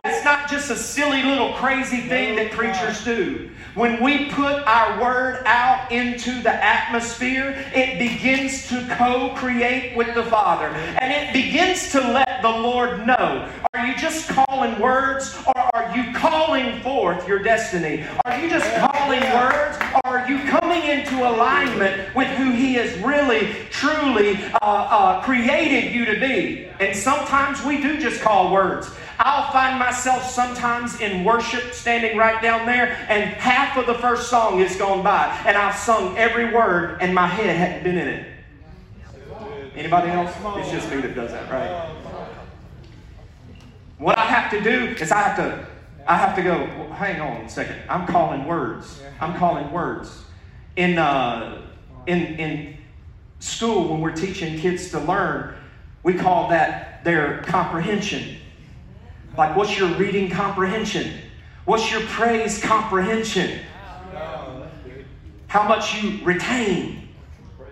just 0.67 0.81
a 0.81 0.83
silly 0.83 1.23
little 1.23 1.53
crazy 1.53 2.01
thing 2.01 2.35
that 2.35 2.51
preachers 2.51 3.05
do. 3.05 3.51
When 3.75 4.03
we 4.03 4.31
put 4.31 4.65
our 4.67 5.01
word 5.01 5.43
out 5.45 5.93
into 5.93 6.43
the 6.43 6.53
atmosphere, 6.53 7.65
it 7.73 7.99
begins 7.99 8.67
to 8.69 8.85
co 8.99 9.35
create 9.37 9.97
with 9.97 10.15
the 10.15 10.25
Father. 10.25 10.69
And 10.69 11.13
it 11.13 11.33
begins 11.33 11.93
to 11.93 12.01
let 12.01 12.41
the 12.43 12.49
Lord 12.49 13.07
know 13.07 13.49
are 13.75 13.87
you 13.87 13.97
just 13.97 14.29
calling 14.29 14.81
words 14.81 15.37
or 15.47 15.59
are 15.75 15.95
you 15.95 16.13
calling 16.15 16.81
forth 16.81 17.29
your 17.29 17.41
destiny? 17.41 18.07
Are 18.25 18.39
you 18.41 18.49
just 18.49 18.67
calling 18.91 19.21
words 19.21 19.77
or 20.05 20.19
are 20.19 20.29
you 20.29 20.39
coming 20.49 20.83
into 20.83 21.29
alignment 21.29 22.15
with 22.15 22.29
who 22.29 22.53
He 22.53 22.75
has 22.75 22.99
really, 23.01 23.55
truly 23.71 24.43
uh, 24.55 24.57
uh, 24.63 25.23
created 25.23 25.93
you 25.95 26.07
to 26.07 26.19
be? 26.19 26.69
And 26.81 26.97
sometimes 26.97 27.63
we 27.63 27.83
do 27.83 28.01
just 28.01 28.23
call 28.23 28.51
words. 28.51 28.91
I'll 29.19 29.51
find 29.53 29.79
myself 29.79 30.29
sometimes 30.29 31.01
in 31.01 31.25
worship 31.25 31.73
standing 31.73 32.17
right 32.17 32.41
down 32.43 32.67
there, 32.67 32.97
and 33.09 33.25
half 33.35 33.77
of 33.77 33.87
the 33.87 33.95
first 33.95 34.29
song 34.29 34.61
is 34.61 34.77
gone 34.77 35.03
by, 35.03 35.27
and 35.47 35.57
I've 35.57 35.77
sung 35.77 36.17
every 36.17 36.53
word, 36.53 36.99
and 37.01 37.15
my 37.15 37.27
head 37.27 37.57
hadn't 37.57 37.85
been 37.85 37.99
in 37.99 38.09
it. 38.09 38.33
Anybody 39.75 40.11
else? 40.11 40.35
It's 40.59 40.71
just 40.71 40.91
me 40.91 41.01
that 41.01 41.15
does 41.15 41.31
that, 41.33 41.51
right? 41.51 41.91
What 43.99 44.19
I 44.19 44.25
have 44.25 44.51
to 44.51 44.61
do 44.61 44.95
is 45.01 45.11
I 45.11 45.23
have 45.23 45.37
to 45.37 45.67
I 46.07 46.17
have 46.17 46.37
to 46.37 46.43
go, 46.43 46.59
well, 46.79 46.93
hang 46.93 47.21
on 47.21 47.43
a 47.43 47.49
second. 47.49 47.77
I'm 47.89 48.07
calling 48.07 48.47
words. 48.47 49.03
I'm 49.21 49.35
calling 49.35 49.73
words. 49.73 50.23
In, 50.77 50.99
uh, 50.99 51.63
in, 52.07 52.23
in 52.39 52.77
school, 53.41 53.89
when 53.89 54.01
we're 54.01 54.15
teaching 54.15 54.59
kids 54.59 54.91
to 54.93 55.01
learn, 55.01 55.57
we 56.05 56.15
call 56.15 56.49
that 56.51 57.03
their 57.03 57.43
comprehension. 57.43 58.37
Like, 59.37 59.55
what's 59.55 59.79
your 59.79 59.89
reading 59.97 60.31
comprehension? 60.31 61.13
What's 61.65 61.91
your 61.91 62.01
praise 62.03 62.63
comprehension? 62.63 63.61
How 65.49 65.67
much 65.67 66.03
you 66.03 66.25
retain? 66.25 67.09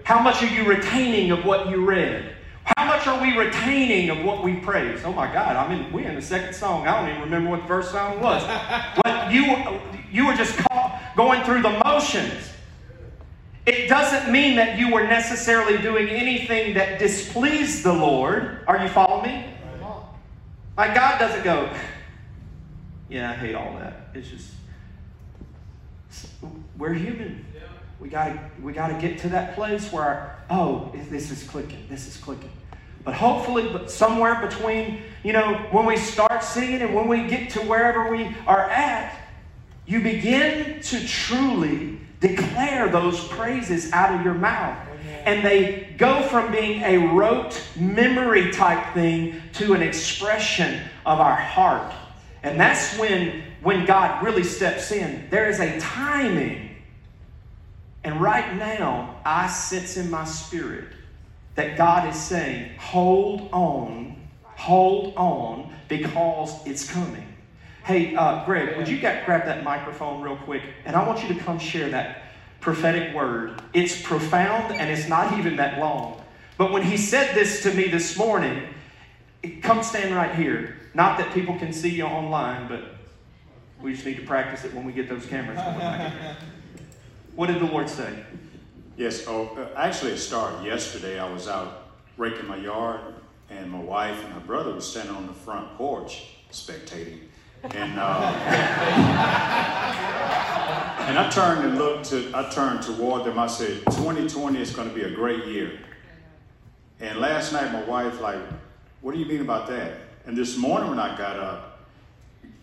How 0.05 0.21
much 0.21 0.43
are 0.43 0.47
you 0.47 0.65
retaining 0.65 1.31
of 1.31 1.45
what 1.45 1.71
you 1.71 1.85
read? 1.85 2.35
How 2.77 2.87
much 2.87 3.07
are 3.07 3.21
we 3.21 3.37
retaining 3.37 4.11
of 4.11 4.25
what 4.25 4.43
we 4.43 4.57
praise? 4.57 5.01
Oh 5.05 5.13
my 5.13 5.31
God, 5.33 5.57
I 5.57 5.75
mean, 5.75 5.93
we're 5.93 6.09
in 6.09 6.15
the 6.15 6.23
second 6.23 6.55
song. 6.55 6.87
I 6.87 7.01
don't 7.01 7.11
even 7.11 7.23
remember 7.23 7.51
what 7.51 7.63
the 7.63 7.69
first 7.69 7.91
song 7.91 8.21
was. 8.21 8.43
but 9.05 9.33
you, 9.33 9.57
you 10.11 10.27
were 10.27 10.35
just 10.35 10.59
going 11.17 11.43
through 11.45 11.63
the 11.63 11.83
motions. 11.85 12.51
It 13.67 13.89
doesn't 13.89 14.31
mean 14.31 14.57
that 14.57 14.79
you 14.79 14.93
were 14.93 15.05
necessarily 15.05 15.79
doing 15.79 16.09
anything 16.09 16.75
that 16.75 16.99
displeased 16.99 17.83
the 17.83 17.93
Lord. 17.93 18.59
Are 18.67 18.83
you 18.83 18.89
following 18.89 19.31
me? 19.31 19.54
Like 20.77 20.95
God 20.95 21.19
doesn't 21.19 21.45
go, 21.45 21.71
yeah, 23.09 23.31
I 23.31 23.35
hate 23.35 23.55
all 23.55 23.77
that. 23.79 24.09
It's 24.15 24.29
just 24.29 24.51
we're 26.77 26.95
human. 26.95 27.45
We 28.01 28.09
gotta 28.09 28.39
we 28.61 28.73
gotta 28.73 28.95
get 28.95 29.19
to 29.21 29.29
that 29.31 29.55
place 29.55 29.93
where 29.93 30.37
oh 30.51 30.93
this 31.09 31.31
is 31.31 31.45
clicking, 31.45 31.87
this 31.89 32.07
is 32.09 32.17
clicking. 32.17 32.51
But 33.05 33.15
hopefully, 33.15 33.69
but 33.71 33.91
somewhere 33.91 34.41
between 34.47 35.03
you 35.23 35.33
know 35.33 35.55
when 35.71 35.87
we 35.87 35.97
start 35.97 36.43
singing 36.43 36.83
and 36.83 36.95
when 36.95 37.07
we 37.07 37.27
get 37.29 37.51
to 37.51 37.61
wherever 37.61 38.11
we 38.11 38.35
are 38.47 38.69
at, 38.69 39.17
you 39.87 40.01
begin 40.01 40.81
to 40.81 41.07
truly 41.07 42.01
declare 42.21 42.89
those 42.89 43.23
praises 43.29 43.93
out 43.93 44.19
of 44.19 44.25
your 44.25 44.35
mouth 44.35 44.77
and 45.25 45.45
they 45.45 45.95
go 45.97 46.23
from 46.23 46.53
being 46.53 46.83
a 46.83 46.99
rote 47.15 47.61
memory 47.77 48.51
type 48.51 48.95
thing 48.95 49.41
to 49.55 49.75
an 49.75 49.83
expression 49.83 50.83
of 51.07 51.21
our 51.21 51.37
heart. 51.37 51.93
And 52.43 52.61
that's 52.61 52.99
when, 52.99 53.43
when 53.63 53.87
God 53.87 54.23
really 54.23 54.45
steps 54.45 54.93
in. 54.93 55.29
There 55.31 55.49
is 55.49 55.61
a 55.61 55.79
timing. 55.81 56.77
And 58.05 58.21
right 58.21 58.55
now, 58.57 59.21
I 59.25 59.49
sense 59.49 59.97
in 59.97 60.11
my 60.11 60.25
spirit 60.25 60.89
that 61.55 61.79
God 61.79 62.09
is 62.09 62.21
saying, 62.21 62.77
hold 62.79 63.49
on, 63.53 64.17
hold 64.45 65.15
on, 65.17 65.73
because 65.89 66.55
it's 66.67 66.91
coming. 66.91 67.27
Hey, 67.85 68.15
uh, 68.15 68.45
Greg, 68.45 68.77
would 68.77 68.89
you 68.89 68.99
get, 68.99 69.25
grab 69.25 69.45
that 69.45 69.63
microphone 69.63 70.21
real 70.21 70.37
quick? 70.37 70.63
And 70.85 70.97
I 70.97 71.07
want 71.07 71.23
you 71.23 71.35
to 71.35 71.41
come 71.41 71.59
share 71.59 71.89
that 71.91 72.24
prophetic 72.65 73.15
word. 73.15 73.61
It's 73.75 74.01
profound 74.01 74.75
and 74.75 74.91
it's 74.91 75.07
not 75.07 75.39
even 75.39 75.57
that 75.57 75.79
long. 75.79 76.25
But 76.57 76.73
when 76.73 76.83
he 76.83 76.97
said 76.97 77.35
this 77.35 77.63
to 77.65 77.75
me 77.75 77.89
this 77.89 78.17
morning, 78.17 78.67
come 79.61 79.83
stand 79.83 80.15
right 80.15 80.35
here. 80.35 80.79
Not 80.95 81.19
that 81.19 81.35
people 81.35 81.59
can 81.59 81.75
see 81.75 81.91
you 81.91 82.05
online, 82.05 82.67
but 82.67 82.83
we 83.83 83.93
just 83.93 84.07
need 84.07 84.17
to 84.17 84.23
practice 84.23 84.65
it 84.65 84.73
when 84.73 84.87
we 84.87 84.93
get 84.93 85.11
those 85.11 85.27
cameras 85.27 85.59
going. 85.59 86.13
what 87.37 87.49
did 87.49 87.61
the 87.61 87.67
Lord 87.67 87.91
say? 87.91 88.25
Yes, 88.97 89.27
oh, 89.27 89.49
uh, 89.59 89.79
actually, 89.79 90.13
it 90.13 90.19
started 90.19 90.65
yesterday. 90.65 91.19
I 91.19 91.31
was 91.31 91.49
out 91.49 91.89
raking 92.17 92.47
my 92.47 92.57
yard, 92.57 93.01
and 93.51 93.71
my 93.71 93.81
wife 93.81 94.25
and 94.25 94.33
my 94.33 94.41
brother 94.41 94.73
were 94.73 94.81
standing 94.81 95.15
on 95.15 95.27
the 95.27 95.35
front 95.35 95.77
porch 95.77 96.29
spectating. 96.51 97.19
And 97.71 97.99
uh, 97.99 98.33
and 101.09 101.19
I 101.19 101.31
turned 101.31 101.65
and 101.65 101.79
looked 101.79 102.07
to 102.11 102.31
I 102.35 102.51
turned 102.51 102.83
toward 102.83 103.25
them. 103.25 103.39
I 103.39 103.47
said, 103.47 103.85
2020 103.87 104.61
is 104.61 104.75
going 104.75 104.89
to 104.89 104.95
be 104.95 105.03
a 105.03 105.11
great 105.11 105.47
year. 105.47 105.79
And 107.01 107.19
last 107.19 107.53
night 107.53 107.73
my 107.73 107.83
wife 107.85 108.21
like, 108.21 108.39
what 109.01 109.15
do 109.15 109.19
you 109.19 109.25
mean 109.25 109.41
about 109.41 109.67
that? 109.69 109.93
And 110.27 110.37
this 110.37 110.59
morning 110.59 110.91
when 110.91 110.99
I 110.99 111.17
got 111.17 111.39
up, 111.39 111.81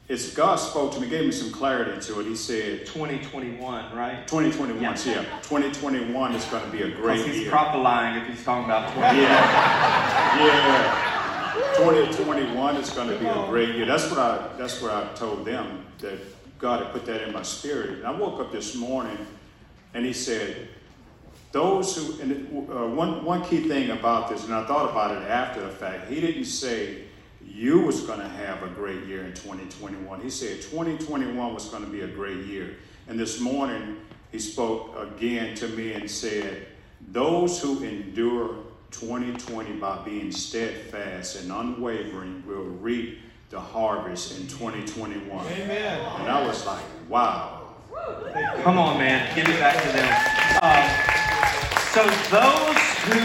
it's 0.07 0.35
God 0.35 0.57
spoke 0.57 0.93
to 0.93 0.99
me, 0.99 1.07
gave 1.07 1.25
me 1.25 1.31
some 1.31 1.51
clarity 1.51 1.99
to 1.99 2.19
it. 2.19 2.27
He 2.27 2.35
said 2.35 2.85
2021, 2.85 3.95
right? 3.95 4.27
2021, 4.27 4.81
yeah. 4.81 4.89
yeah. 5.05 5.23
2021 5.41 6.35
is 6.35 6.45
going 6.45 6.63
to 6.63 6.69
be 6.69 6.83
a 6.83 6.91
great 6.91 7.17
he's 7.17 7.25
year. 7.27 7.35
He's 7.35 7.49
prophesying 7.49 8.21
if 8.21 8.27
he's 8.27 8.43
talking 8.43 8.65
about 8.65 8.93
20. 8.93 9.19
Yeah. 9.19 9.25
yeah. 10.37 11.10
2021 11.53 12.75
is 12.77 12.89
going 12.91 13.09
to 13.09 13.17
be 13.17 13.25
a 13.25 13.45
great 13.47 13.75
year. 13.75 13.85
That's 13.85 14.09
what 14.09 14.19
I 14.19 14.49
that's 14.57 14.81
what 14.81 14.91
I 14.91 15.13
told 15.13 15.45
them 15.45 15.85
that 15.99 16.19
God 16.57 16.83
had 16.83 16.93
put 16.93 17.05
that 17.05 17.23
in 17.23 17.33
my 17.33 17.41
spirit. 17.41 17.89
And 17.89 18.07
I 18.07 18.11
woke 18.11 18.39
up 18.39 18.51
this 18.51 18.75
morning 18.75 19.17
and 19.93 20.05
he 20.05 20.13
said, 20.13 20.69
those 21.51 21.95
who, 21.95 22.21
and 22.21 22.69
uh, 22.69 22.87
one, 22.87 23.25
one 23.25 23.43
key 23.43 23.67
thing 23.67 23.89
about 23.89 24.29
this, 24.29 24.45
and 24.45 24.53
I 24.53 24.65
thought 24.65 24.89
about 24.89 25.21
it 25.21 25.29
after 25.29 25.61
the 25.61 25.69
fact, 25.69 26.09
he 26.09 26.21
didn't 26.21 26.45
say 26.45 27.03
you 27.45 27.81
was 27.81 28.01
going 28.01 28.19
to 28.19 28.29
have 28.29 28.63
a 28.63 28.67
great 28.67 29.03
year 29.03 29.23
in 29.23 29.33
2021. 29.33 30.21
He 30.21 30.29
said 30.29 30.61
2021 30.61 31.53
was 31.53 31.65
going 31.65 31.83
to 31.83 31.89
be 31.89 32.01
a 32.01 32.07
great 32.07 32.45
year. 32.45 32.77
And 33.09 33.19
this 33.19 33.41
morning, 33.41 33.97
he 34.31 34.39
spoke 34.39 34.95
again 34.97 35.55
to 35.55 35.67
me 35.69 35.91
and 35.93 36.09
said, 36.09 36.67
Those 37.11 37.61
who 37.61 37.83
endure 37.83 38.55
2020 38.91 39.73
by 39.73 40.03
being 40.03 40.31
steadfast 40.31 41.41
and 41.41 41.51
unwavering 41.51 42.43
will 42.45 42.63
reap 42.63 43.19
the 43.49 43.59
harvest 43.59 44.39
in 44.39 44.47
2021. 44.47 45.45
Amen. 45.47 45.99
And 46.19 46.29
I 46.29 46.45
was 46.45 46.65
like, 46.65 46.83
wow. 47.09 47.61
Come 48.63 48.77
on, 48.77 48.97
man. 48.97 49.35
Give 49.35 49.47
it 49.47 49.59
back 49.59 49.81
to 49.81 49.89
them. 49.89 50.59
Uh, 50.61 51.11
so, 51.91 52.03
those 52.29 52.77
who 53.03 53.19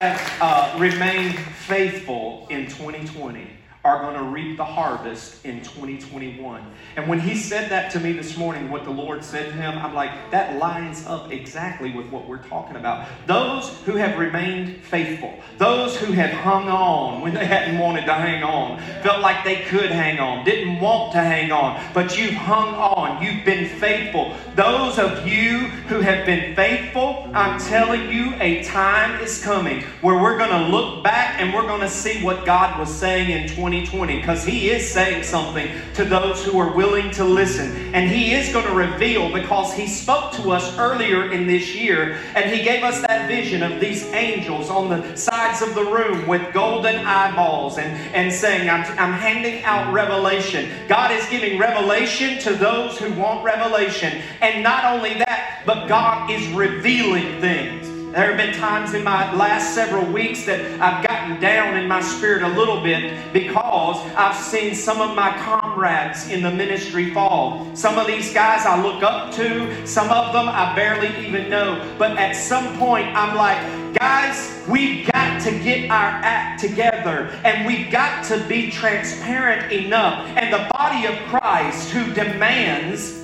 have 0.00 0.38
uh, 0.40 0.76
remained 0.78 1.38
faithful 1.38 2.46
in 2.50 2.66
2020 2.66 3.48
are 3.84 4.00
going 4.00 4.16
to 4.16 4.22
reap 4.22 4.56
the 4.56 4.64
harvest 4.64 5.44
in 5.44 5.60
2021. 5.60 6.64
And 6.96 7.06
when 7.06 7.20
he 7.20 7.34
said 7.36 7.70
that 7.70 7.92
to 7.92 8.00
me 8.00 8.12
this 8.12 8.38
morning, 8.38 8.70
what 8.70 8.84
the 8.84 8.90
Lord 8.90 9.22
said 9.22 9.46
to 9.46 9.52
him, 9.52 9.76
I'm 9.76 9.94
like, 9.94 10.30
that 10.30 10.58
lines 10.58 11.06
up 11.06 11.30
exactly 11.30 11.92
with 11.92 12.06
what 12.06 12.26
we're 12.26 12.42
talking 12.44 12.76
about. 12.76 13.06
Those 13.26 13.68
who 13.84 13.96
have 13.96 14.18
remained 14.18 14.82
faithful, 14.84 15.38
those 15.58 15.98
who 15.98 16.12
have 16.12 16.30
hung 16.30 16.68
on 16.68 17.20
when 17.20 17.34
they 17.34 17.44
hadn't 17.44 17.78
wanted 17.78 18.06
to 18.06 18.14
hang 18.14 18.42
on, 18.42 18.80
felt 19.02 19.20
like 19.20 19.44
they 19.44 19.62
could 19.64 19.90
hang 19.90 20.18
on, 20.18 20.46
didn't 20.46 20.80
want 20.80 21.12
to 21.12 21.18
hang 21.18 21.52
on, 21.52 21.78
but 21.92 22.18
you've 22.18 22.32
hung 22.32 22.74
on, 22.74 23.22
you've 23.22 23.44
been 23.44 23.68
faithful. 23.78 24.34
Those 24.54 24.98
of 24.98 25.28
you 25.28 25.58
who 25.88 26.00
have 26.00 26.24
been 26.24 26.56
faithful, 26.56 27.30
I'm 27.34 27.60
telling 27.60 28.10
you, 28.10 28.34
a 28.40 28.64
time 28.64 29.20
is 29.20 29.42
coming 29.42 29.82
where 30.00 30.16
we're 30.22 30.38
going 30.38 30.50
to 30.50 30.68
look 30.68 31.04
back 31.04 31.38
and 31.38 31.52
we're 31.52 31.66
going 31.66 31.82
to 31.82 31.88
see 31.88 32.24
what 32.24 32.46
God 32.46 32.78
was 32.78 32.88
saying 32.94 33.28
in 33.28 33.54
20. 33.54 33.73
2020 33.80 34.16
because 34.18 34.44
He 34.44 34.70
is 34.70 34.88
saying 34.90 35.24
something 35.24 35.68
to 35.94 36.04
those 36.04 36.44
who 36.44 36.58
are 36.58 36.74
willing 36.74 37.10
to 37.12 37.24
listen. 37.24 37.94
And 37.94 38.10
He 38.10 38.32
is 38.32 38.52
going 38.52 38.66
to 38.66 38.74
reveal 38.74 39.32
because 39.32 39.72
He 39.72 39.86
spoke 39.86 40.32
to 40.32 40.50
us 40.52 40.76
earlier 40.78 41.32
in 41.32 41.46
this 41.46 41.74
year 41.74 42.18
and 42.34 42.50
He 42.50 42.62
gave 42.62 42.84
us 42.84 43.00
that 43.02 43.28
vision 43.28 43.62
of 43.62 43.80
these 43.80 44.04
angels 44.12 44.70
on 44.70 44.88
the 44.88 45.16
sides 45.16 45.62
of 45.62 45.74
the 45.74 45.84
room 45.84 46.26
with 46.26 46.52
golden 46.52 46.96
eyeballs 46.96 47.78
and, 47.78 47.92
and 48.14 48.32
saying, 48.32 48.68
I'm, 48.68 48.84
I'm 48.98 49.12
handing 49.12 49.64
out 49.64 49.92
revelation. 49.92 50.70
God 50.88 51.10
is 51.10 51.26
giving 51.28 51.58
revelation 51.58 52.38
to 52.40 52.54
those 52.54 52.98
who 52.98 53.12
want 53.14 53.44
revelation. 53.44 54.22
And 54.40 54.62
not 54.62 54.84
only 54.84 55.14
that, 55.14 55.62
but 55.66 55.86
God 55.86 56.30
is 56.30 56.46
revealing 56.48 57.40
things. 57.40 57.93
There 58.14 58.28
have 58.28 58.36
been 58.36 58.54
times 58.54 58.94
in 58.94 59.02
my 59.02 59.34
last 59.34 59.74
several 59.74 60.04
weeks 60.04 60.46
that 60.46 60.60
I've 60.80 61.04
gotten 61.04 61.40
down 61.40 61.76
in 61.76 61.88
my 61.88 62.00
spirit 62.00 62.44
a 62.44 62.48
little 62.48 62.80
bit 62.80 63.32
because 63.32 63.96
I've 64.14 64.36
seen 64.36 64.76
some 64.76 65.00
of 65.00 65.16
my 65.16 65.36
comrades 65.38 66.28
in 66.28 66.40
the 66.40 66.50
ministry 66.52 67.12
fall. 67.12 67.74
Some 67.74 67.98
of 67.98 68.06
these 68.06 68.32
guys 68.32 68.66
I 68.66 68.80
look 68.80 69.02
up 69.02 69.34
to, 69.34 69.84
some 69.84 70.10
of 70.10 70.32
them 70.32 70.48
I 70.48 70.72
barely 70.76 71.08
even 71.26 71.50
know. 71.50 71.96
But 71.98 72.16
at 72.16 72.36
some 72.36 72.78
point, 72.78 73.08
I'm 73.16 73.34
like, 73.34 73.98
guys, 73.98 74.62
we've 74.68 75.10
got 75.10 75.42
to 75.42 75.50
get 75.50 75.90
our 75.90 76.10
act 76.22 76.60
together 76.60 77.36
and 77.42 77.66
we've 77.66 77.90
got 77.90 78.24
to 78.26 78.38
be 78.46 78.70
transparent 78.70 79.72
enough. 79.72 80.24
And 80.36 80.54
the 80.54 80.68
body 80.70 81.06
of 81.06 81.16
Christ 81.26 81.90
who 81.90 82.14
demands 82.14 83.20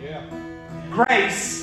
yeah. 0.00 0.26
grace 0.90 1.61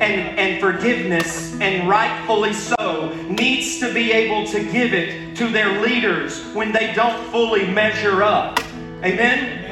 and, 0.00 0.38
and 0.38 0.60
forgiveness, 0.60 1.58
and 1.60 1.88
rightfully 1.88 2.52
so, 2.52 3.14
needs 3.28 3.78
to 3.80 3.92
be 3.92 4.12
able 4.12 4.46
to 4.52 4.62
give 4.70 4.94
it 4.94 5.36
to 5.36 5.48
their 5.50 5.82
leaders 5.82 6.44
when 6.54 6.72
they 6.72 6.92
don't 6.94 7.24
fully 7.30 7.66
measure 7.66 8.22
up. 8.22 8.58
Amen? 9.04 9.64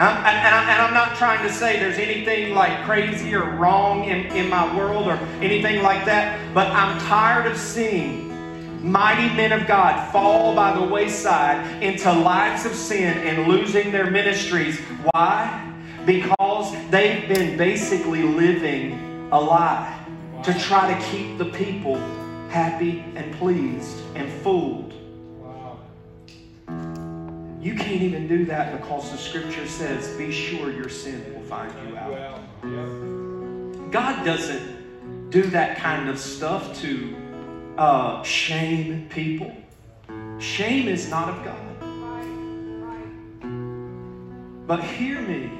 I'm, 0.00 0.16
and, 0.16 0.54
I, 0.54 0.86
am 0.86 0.94
not 0.94 1.16
trying 1.16 1.46
to 1.46 1.52
say 1.52 1.78
there's 1.78 1.98
anything 1.98 2.54
like 2.54 2.84
crazy 2.84 3.34
or 3.34 3.50
wrong 3.50 4.04
in, 4.04 4.26
in 4.34 4.48
my 4.48 4.74
world 4.74 5.06
or 5.06 5.16
anything 5.42 5.82
like 5.82 6.06
that, 6.06 6.54
but 6.54 6.68
I'm 6.68 6.98
tired 7.02 7.46
of 7.46 7.58
seeing 7.58 8.30
mighty 8.82 9.34
men 9.36 9.52
of 9.52 9.66
God 9.66 10.10
fall 10.10 10.54
by 10.54 10.72
the 10.72 10.82
wayside 10.82 11.82
into 11.82 12.10
lives 12.10 12.64
of 12.64 12.74
sin 12.74 13.18
and 13.18 13.46
losing 13.46 13.92
their 13.92 14.10
ministries. 14.10 14.80
Why? 15.12 15.70
Because 16.06 16.72
they've 16.88 17.28
been 17.28 17.58
basically 17.58 18.22
living 18.22 19.09
a 19.32 19.40
lie 19.40 20.04
to 20.42 20.58
try 20.58 20.92
to 20.92 21.06
keep 21.06 21.38
the 21.38 21.44
people 21.44 21.96
happy 22.48 23.04
and 23.14 23.32
pleased 23.34 23.98
and 24.14 24.30
fooled. 24.42 24.92
You 27.60 27.74
can't 27.74 28.02
even 28.02 28.26
do 28.26 28.46
that 28.46 28.80
because 28.80 29.10
the 29.10 29.18
scripture 29.18 29.66
says, 29.66 30.16
Be 30.16 30.32
sure 30.32 30.72
your 30.72 30.88
sin 30.88 31.34
will 31.34 31.42
find 31.42 31.72
you 31.86 31.96
out. 31.96 32.40
God 33.92 34.24
doesn't 34.24 35.30
do 35.30 35.42
that 35.42 35.76
kind 35.78 36.08
of 36.08 36.18
stuff 36.18 36.80
to 36.80 37.14
uh, 37.76 38.22
shame 38.22 39.08
people. 39.10 39.54
Shame 40.38 40.88
is 40.88 41.10
not 41.10 41.28
of 41.28 41.44
God. 41.44 41.66
But 44.66 44.82
hear 44.82 45.20
me 45.20 45.59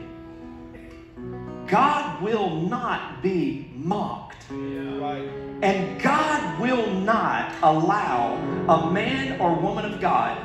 God 1.71 2.21
will 2.21 2.51
not 2.63 3.23
be 3.23 3.71
mocked. 3.77 4.51
And 4.51 6.03
God 6.03 6.61
will 6.61 6.91
not 6.91 7.55
allow 7.63 8.35
a 8.69 8.91
man 8.91 9.41
or 9.41 9.55
woman 9.55 9.85
of 9.85 10.01
God 10.01 10.37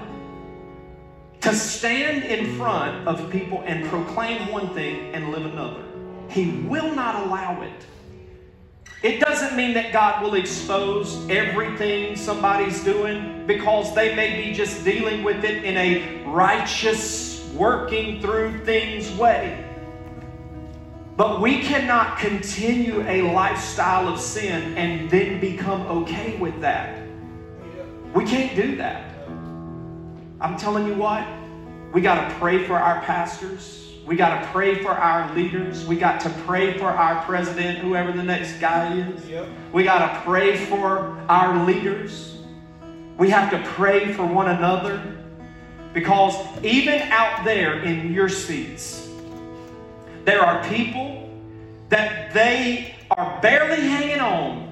to 1.41 1.53
stand 1.53 2.23
in 2.23 2.55
front 2.57 3.07
of 3.07 3.31
people 3.31 3.63
and 3.65 3.89
proclaim 3.89 4.51
one 4.51 4.69
thing 4.75 5.15
and 5.15 5.31
live 5.31 5.45
another. 5.45 5.83
He 6.29 6.51
will 6.67 6.93
not 6.93 7.25
allow 7.25 7.61
it. 7.63 7.85
It 9.01 9.19
doesn't 9.19 9.55
mean 9.55 9.73
that 9.73 9.93
God 9.93 10.23
will 10.23 10.35
expose 10.35 11.27
everything 11.29 12.15
somebody's 12.15 12.83
doing 12.83 13.45
because 13.47 13.93
they 13.95 14.15
may 14.15 14.43
be 14.43 14.53
just 14.53 14.83
dealing 14.83 15.23
with 15.23 15.43
it 15.43 15.63
in 15.63 15.75
a 15.77 16.23
righteous, 16.25 17.47
working 17.55 18.21
through 18.21 18.63
things 18.63 19.11
way. 19.11 19.74
But 21.17 21.39
we 21.39 21.61
cannot 21.61 22.19
continue 22.19 23.01
a 23.07 23.21
lifestyle 23.21 24.09
of 24.09 24.19
sin 24.19 24.77
and 24.77 25.09
then 25.09 25.39
become 25.39 25.81
okay 25.83 26.35
with 26.37 26.59
that. 26.59 27.01
We 28.13 28.25
can't 28.25 28.53
do 28.55 28.75
that. 28.77 29.13
I'm 30.41 30.57
telling 30.57 30.87
you 30.87 30.95
what, 30.95 31.25
we 31.93 32.01
got 32.01 32.27
to 32.27 32.35
pray 32.35 32.65
for 32.65 32.75
our 32.75 33.01
pastors. 33.01 33.93
We 34.05 34.17
got 34.17 34.41
to 34.41 34.47
pray 34.49 34.83
for 34.83 34.91
our 34.91 35.33
leaders. 35.33 35.85
We 35.85 35.95
got 35.95 36.19
to 36.21 36.29
pray 36.45 36.77
for 36.77 36.87
our 36.87 37.23
president, 37.23 37.79
whoever 37.79 38.11
the 38.11 38.21
next 38.21 38.59
guy 38.59 38.97
is. 38.97 39.25
Yep. 39.27 39.47
We 39.71 39.83
got 39.85 39.99
to 39.99 40.21
pray 40.21 40.57
for 40.65 41.17
our 41.29 41.65
leaders. 41.65 42.37
We 43.17 43.29
have 43.29 43.49
to 43.51 43.69
pray 43.71 44.11
for 44.11 44.25
one 44.25 44.49
another. 44.49 45.01
Because 45.93 46.35
even 46.61 46.99
out 47.03 47.45
there 47.45 47.81
in 47.81 48.11
your 48.11 48.27
seats, 48.27 49.04
there 50.25 50.41
are 50.43 50.63
people 50.67 51.29
that 51.89 52.33
they 52.33 52.95
are 53.11 53.39
barely 53.41 53.81
hanging 53.81 54.19
on 54.19 54.65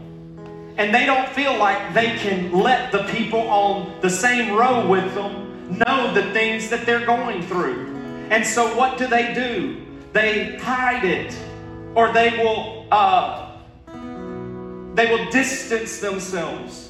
and 0.78 0.94
they 0.94 1.06
don't 1.06 1.30
feel 1.30 1.56
like 1.58 1.94
they 1.94 2.18
can 2.18 2.52
let 2.52 2.92
the 2.92 3.04
people 3.04 3.42
on 3.42 3.96
the 4.02 4.10
same 4.10 4.56
row 4.56 4.88
with 4.88 5.14
them 5.14 5.78
know 5.78 6.12
the 6.14 6.32
things 6.34 6.70
that 6.70 6.86
they're 6.86 7.06
going 7.06 7.44
through. 7.44 7.88
And 8.32 8.46
so, 8.46 8.76
what 8.76 8.98
do 8.98 9.06
they 9.06 9.34
do? 9.36 9.86
They 10.14 10.58
hide 10.58 11.04
it, 11.04 11.38
or 11.94 12.12
they 12.12 12.32
will 12.44 12.88
uh, 12.92 13.60
they 14.96 15.12
will 15.12 15.30
distance 15.30 16.00
themselves. 16.00 16.90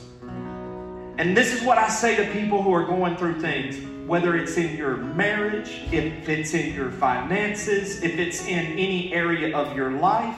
And 1.18 1.36
this 1.36 1.54
is 1.54 1.62
what 1.62 1.78
I 1.78 1.90
say 1.90 2.16
to 2.16 2.32
people 2.32 2.62
who 2.62 2.74
are 2.74 2.86
going 2.86 3.18
through 3.18 3.42
things 3.42 3.76
whether 4.08 4.36
it's 4.36 4.58
in 4.58 4.76
your 4.76 4.98
marriage, 4.98 5.84
if 5.92 6.28
it's 6.28 6.54
in 6.54 6.74
your 6.74 6.92
finances, 6.92 8.02
if 8.04 8.18
it's 8.18 8.46
in 8.46 8.66
any 8.78 9.14
area 9.14 9.56
of 9.56 9.76
your 9.76 9.92
life, 9.92 10.38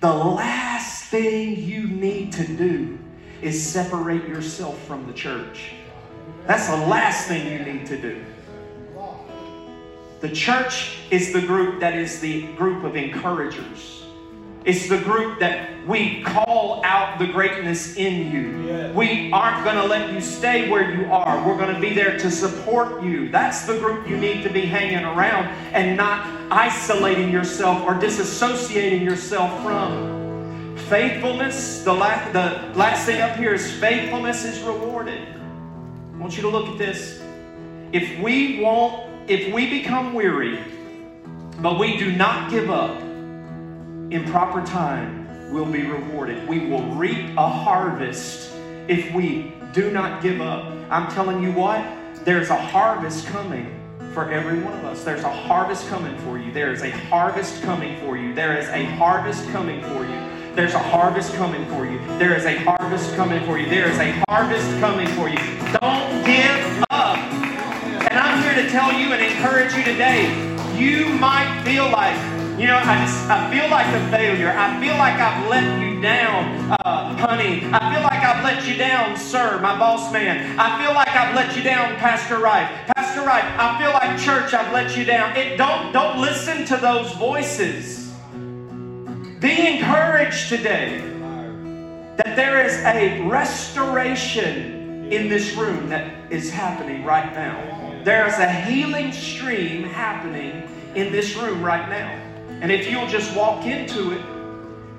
the 0.00 0.12
last 0.12 1.04
thing 1.04 1.56
you 1.62 1.86
need 1.86 2.32
to 2.32 2.46
do 2.46 2.98
is 3.42 3.64
separate 3.64 4.26
yourself 4.28 4.78
from 4.86 5.06
the 5.06 5.12
church. 5.12 5.72
That's 6.46 6.68
the 6.68 6.76
last 6.76 7.28
thing 7.28 7.50
you 7.50 7.72
need 7.72 7.86
to 7.86 8.00
do. 8.00 8.24
The 10.20 10.30
church 10.30 10.98
is 11.10 11.32
the 11.32 11.40
group 11.40 11.80
that 11.80 11.94
is 11.94 12.20
the 12.20 12.46
group 12.54 12.84
of 12.84 12.96
encouragers 12.96 13.95
it's 14.66 14.88
the 14.88 14.98
group 14.98 15.38
that 15.38 15.86
we 15.86 16.22
call 16.22 16.84
out 16.84 17.20
the 17.20 17.26
greatness 17.28 17.94
in 17.94 18.32
you. 18.32 18.66
Yeah. 18.66 18.92
We 18.92 19.30
aren't 19.30 19.64
going 19.64 19.76
to 19.76 19.84
let 19.84 20.12
you 20.12 20.20
stay 20.20 20.68
where 20.68 20.90
you 20.90 21.06
are. 21.06 21.46
We're 21.46 21.56
going 21.56 21.72
to 21.72 21.80
be 21.80 21.94
there 21.94 22.18
to 22.18 22.30
support 22.32 23.00
you. 23.00 23.28
That's 23.28 23.64
the 23.64 23.78
group 23.78 24.08
you 24.08 24.16
need 24.16 24.42
to 24.42 24.50
be 24.50 24.62
hanging 24.62 25.04
around 25.04 25.46
and 25.72 25.96
not 25.96 26.26
isolating 26.50 27.30
yourself 27.30 27.84
or 27.84 27.94
disassociating 27.94 29.04
yourself 29.04 29.62
from. 29.62 30.76
Faithfulness, 30.88 31.84
the 31.84 31.92
last, 31.92 32.32
the 32.32 32.76
last 32.76 33.06
thing 33.06 33.20
up 33.20 33.36
here 33.36 33.54
is 33.54 33.70
faithfulness 33.74 34.44
is 34.44 34.60
rewarded. 34.62 35.28
I 35.28 36.16
want 36.18 36.34
you 36.34 36.42
to 36.42 36.48
look 36.48 36.66
at 36.66 36.76
this. 36.76 37.22
If 37.92 38.18
we 38.18 38.60
won't, 38.60 39.30
if 39.30 39.54
we 39.54 39.70
become 39.70 40.12
weary, 40.12 40.58
but 41.60 41.78
we 41.78 41.96
do 41.98 42.10
not 42.10 42.50
give 42.50 42.68
up 42.68 43.05
in 44.10 44.24
proper 44.24 44.64
time, 44.64 45.52
we'll 45.52 45.70
be 45.70 45.82
rewarded. 45.82 46.46
We 46.48 46.66
will 46.66 46.86
reap 46.94 47.36
a 47.36 47.48
harvest 47.48 48.52
if 48.88 49.12
we 49.12 49.52
do 49.72 49.90
not 49.90 50.22
give 50.22 50.40
up. 50.40 50.72
I'm 50.90 51.10
telling 51.12 51.42
you 51.42 51.52
what, 51.52 51.84
there's 52.24 52.50
a 52.50 52.56
harvest 52.56 53.26
coming 53.26 53.72
for 54.12 54.30
every 54.30 54.62
one 54.62 54.72
of 54.74 54.84
us. 54.84 55.02
There's 55.02 55.24
a 55.24 55.32
harvest 55.32 55.88
coming 55.88 56.16
for 56.18 56.38
you. 56.38 56.52
There 56.52 56.72
is 56.72 56.82
a 56.82 56.90
harvest 56.90 57.62
coming 57.62 58.00
for 58.00 58.16
you. 58.16 58.32
There 58.32 58.56
is 58.56 58.68
a 58.68 58.84
harvest 58.84 59.48
coming 59.50 59.82
for 59.82 60.04
you. 60.04 60.54
There's 60.54 60.74
a 60.74 60.78
harvest 60.78 61.34
coming 61.34 61.66
for 61.66 61.84
you. 61.84 61.98
There 62.18 62.34
is 62.34 62.44
a 62.46 62.56
harvest 62.60 63.14
coming 63.16 63.44
for 63.44 63.58
you. 63.58 63.68
There 63.68 63.90
is 63.90 63.98
a 63.98 64.12
harvest 64.28 64.70
coming 64.80 65.08
for 65.08 65.28
you. 65.28 65.36
Don't 65.80 66.24
give 66.24 66.84
up. 66.90 67.18
And 68.08 68.18
I'm 68.18 68.42
here 68.42 68.62
to 68.62 68.70
tell 68.70 68.92
you 68.92 69.12
and 69.12 69.22
encourage 69.22 69.74
you 69.74 69.82
today. 69.82 70.30
You 70.78 71.08
might 71.18 71.62
feel 71.64 71.90
like, 71.90 72.35
you 72.58 72.66
know, 72.66 72.78
I 72.78 73.04
just 73.04 73.28
I 73.28 73.50
feel 73.50 73.68
like 73.70 73.86
a 73.86 74.10
failure. 74.10 74.50
I 74.50 74.80
feel 74.80 74.96
like 74.96 75.20
I've 75.20 75.46
let 75.50 75.78
you 75.78 76.00
down, 76.00 76.72
uh, 76.84 77.14
honey. 77.18 77.62
I 77.70 77.94
feel 77.94 78.02
like 78.02 78.24
I've 78.24 78.42
let 78.42 78.66
you 78.66 78.76
down, 78.76 79.14
sir, 79.18 79.60
my 79.60 79.78
boss 79.78 80.10
man. 80.10 80.58
I 80.58 80.82
feel 80.82 80.94
like 80.94 81.08
I've 81.08 81.34
let 81.34 81.54
you 81.54 81.62
down, 81.62 81.96
Pastor 81.96 82.38
Wright. 82.38 82.66
Pastor 82.96 83.20
Wright, 83.26 83.44
I 83.44 83.78
feel 83.78 83.92
like 83.92 84.18
church, 84.18 84.54
I've 84.54 84.72
let 84.72 84.96
you 84.96 85.04
down. 85.04 85.36
It 85.36 85.58
don't 85.58 85.92
don't 85.92 86.18
listen 86.18 86.64
to 86.66 86.78
those 86.78 87.12
voices. 87.12 88.10
Be 89.38 89.76
encouraged 89.76 90.48
today 90.48 91.00
that 92.16 92.36
there 92.36 92.64
is 92.64 92.72
a 92.86 93.20
restoration 93.28 95.12
in 95.12 95.28
this 95.28 95.54
room 95.56 95.90
that 95.90 96.32
is 96.32 96.50
happening 96.50 97.04
right 97.04 97.34
now. 97.34 98.02
There 98.02 98.26
is 98.26 98.38
a 98.38 98.50
healing 98.50 99.12
stream 99.12 99.82
happening 99.82 100.66
in 100.94 101.12
this 101.12 101.36
room 101.36 101.62
right 101.62 101.86
now. 101.90 102.25
And 102.60 102.72
if 102.72 102.90
you'll 102.90 103.06
just 103.06 103.36
walk 103.36 103.66
into 103.66 104.12
it, 104.12 104.22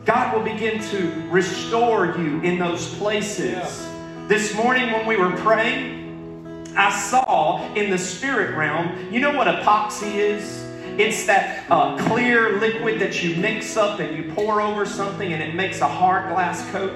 God 0.06 0.36
will 0.36 0.44
begin 0.44 0.82
to 0.90 1.30
restore 1.30 2.18
you 2.18 2.40
in 2.42 2.60
those 2.60 2.94
places. 2.96 3.88
This 4.28 4.56
morning 4.56 4.92
when 4.92 5.06
we 5.06 5.18
were 5.18 5.36
praying, 5.38 6.74
I 6.78 6.92
saw 6.92 7.74
in 7.74 7.90
the 7.90 7.98
spirit 7.98 8.56
realm, 8.56 9.12
you 9.12 9.20
know 9.20 9.36
what 9.36 9.48
epoxy 9.48 10.16
is? 10.16 10.64
It's 11.00 11.26
that 11.26 11.70
uh, 11.70 11.98
clear 12.08 12.60
liquid 12.60 13.00
that 13.00 13.24
you 13.24 13.36
mix 13.36 13.76
up 13.76 14.00
and 14.00 14.16
you 14.16 14.34
pour 14.34 14.62
over 14.62 14.86
something 14.86 15.34
and 15.34 15.42
it 15.42 15.56
makes 15.56 15.82
a 15.82 15.88
hard 15.88 16.30
glass 16.30 16.70
coat. 16.72 16.94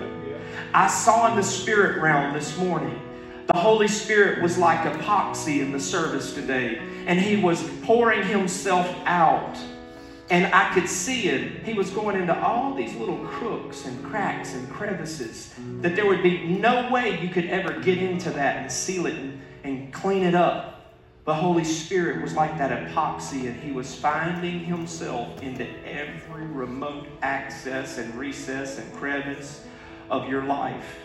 I 0.73 0.87
saw 0.87 1.29
in 1.29 1.35
the 1.35 1.43
spirit 1.43 2.01
realm 2.01 2.33
this 2.33 2.57
morning, 2.57 2.99
the 3.47 3.57
Holy 3.57 3.87
Spirit 3.87 4.41
was 4.41 4.57
like 4.57 4.79
epoxy 4.81 5.59
in 5.59 5.71
the 5.71 5.79
service 5.79 6.33
today, 6.33 6.77
and 7.05 7.19
He 7.19 7.35
was 7.35 7.61
pouring 7.83 8.23
Himself 8.23 8.87
out. 9.05 9.57
And 10.31 10.45
I 10.55 10.73
could 10.73 10.87
see 10.87 11.27
it. 11.27 11.65
He 11.65 11.73
was 11.73 11.89
going 11.89 12.15
into 12.15 12.41
all 12.41 12.73
these 12.73 12.95
little 12.95 13.17
crooks 13.25 13.85
and 13.85 14.01
cracks 14.05 14.53
and 14.53 14.69
crevices 14.69 15.53
that 15.81 15.97
there 15.97 16.07
would 16.07 16.23
be 16.23 16.47
no 16.47 16.89
way 16.89 17.21
you 17.21 17.27
could 17.27 17.47
ever 17.47 17.77
get 17.81 17.97
into 17.97 18.29
that 18.31 18.55
and 18.55 18.71
seal 18.71 19.07
it 19.07 19.15
and, 19.15 19.41
and 19.65 19.93
clean 19.93 20.23
it 20.23 20.33
up. 20.33 20.95
The 21.25 21.33
Holy 21.33 21.65
Spirit 21.65 22.21
was 22.21 22.33
like 22.33 22.57
that 22.57 22.71
epoxy, 22.71 23.45
and 23.47 23.61
He 23.61 23.73
was 23.73 23.93
finding 23.93 24.61
Himself 24.61 25.43
into 25.43 25.67
every 25.85 26.45
remote 26.45 27.07
access 27.21 27.97
and 27.97 28.15
recess 28.15 28.79
and 28.79 28.91
crevice 28.93 29.65
of 30.09 30.29
your 30.29 30.45
life. 30.45 30.99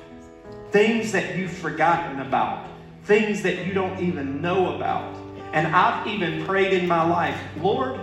Things 0.70 1.10
that 1.10 1.36
you've 1.36 1.52
forgotten 1.52 2.20
about, 2.20 2.68
things 3.02 3.42
that 3.42 3.66
you 3.66 3.74
don't 3.74 4.00
even 4.00 4.40
know 4.40 4.76
about. 4.76 5.16
And 5.52 5.66
I've 5.66 6.06
even 6.06 6.44
prayed 6.46 6.72
in 6.72 6.86
my 6.86 7.04
life, 7.04 7.38
Lord, 7.60 7.98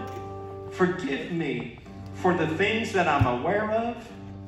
forgive 0.74 1.32
me 1.32 1.80
for 2.15 2.34
the 2.34 2.47
things 2.47 2.91
that 2.93 3.07
I'm 3.07 3.26
aware 3.39 3.71
of 3.71 3.97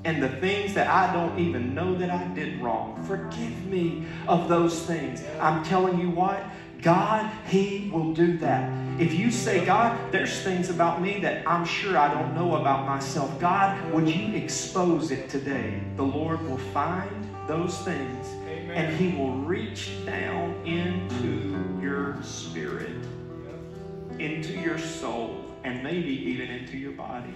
and 0.03 0.21
the 0.21 0.29
things 0.29 0.73
that 0.75 0.87
I 0.87 1.11
don't 1.11 1.39
even 1.39 1.73
know 1.73 1.95
that 1.95 2.09
I 2.09 2.27
did 2.33 2.61
wrong. 2.61 3.03
Forgive 3.07 3.65
me 3.65 4.05
of 4.27 4.47
those 4.47 4.83
things. 4.83 5.23
I'm 5.39 5.63
telling 5.63 5.99
you 5.99 6.11
what, 6.11 6.43
God, 6.81 7.31
He 7.47 7.89
will 7.91 8.13
do 8.13 8.37
that. 8.37 8.71
If 8.99 9.13
you 9.13 9.31
say, 9.31 9.65
God, 9.65 10.11
there's 10.11 10.41
things 10.41 10.69
about 10.69 11.01
me 11.01 11.19
that 11.21 11.47
I'm 11.47 11.65
sure 11.65 11.97
I 11.97 12.13
don't 12.13 12.35
know 12.35 12.55
about 12.55 12.85
myself, 12.85 13.39
God, 13.39 13.91
would 13.91 14.07
you 14.07 14.35
expose 14.35 15.11
it 15.11 15.27
today? 15.27 15.81
The 15.95 16.03
Lord 16.03 16.47
will 16.47 16.57
find 16.57 17.29
those 17.47 17.77
things 17.79 18.27
Amen. 18.47 18.71
and 18.71 18.95
He 18.95 19.17
will 19.17 19.33
reach 19.37 20.05
down 20.05 20.55
into 20.65 21.81
your 21.81 22.21
spirit, 22.21 22.95
into 24.19 24.53
your 24.53 24.77
soul, 24.77 25.44
and 25.65 25.83
maybe 25.83 26.11
even 26.11 26.49
into 26.49 26.77
your 26.77 26.91
body. 26.91 27.33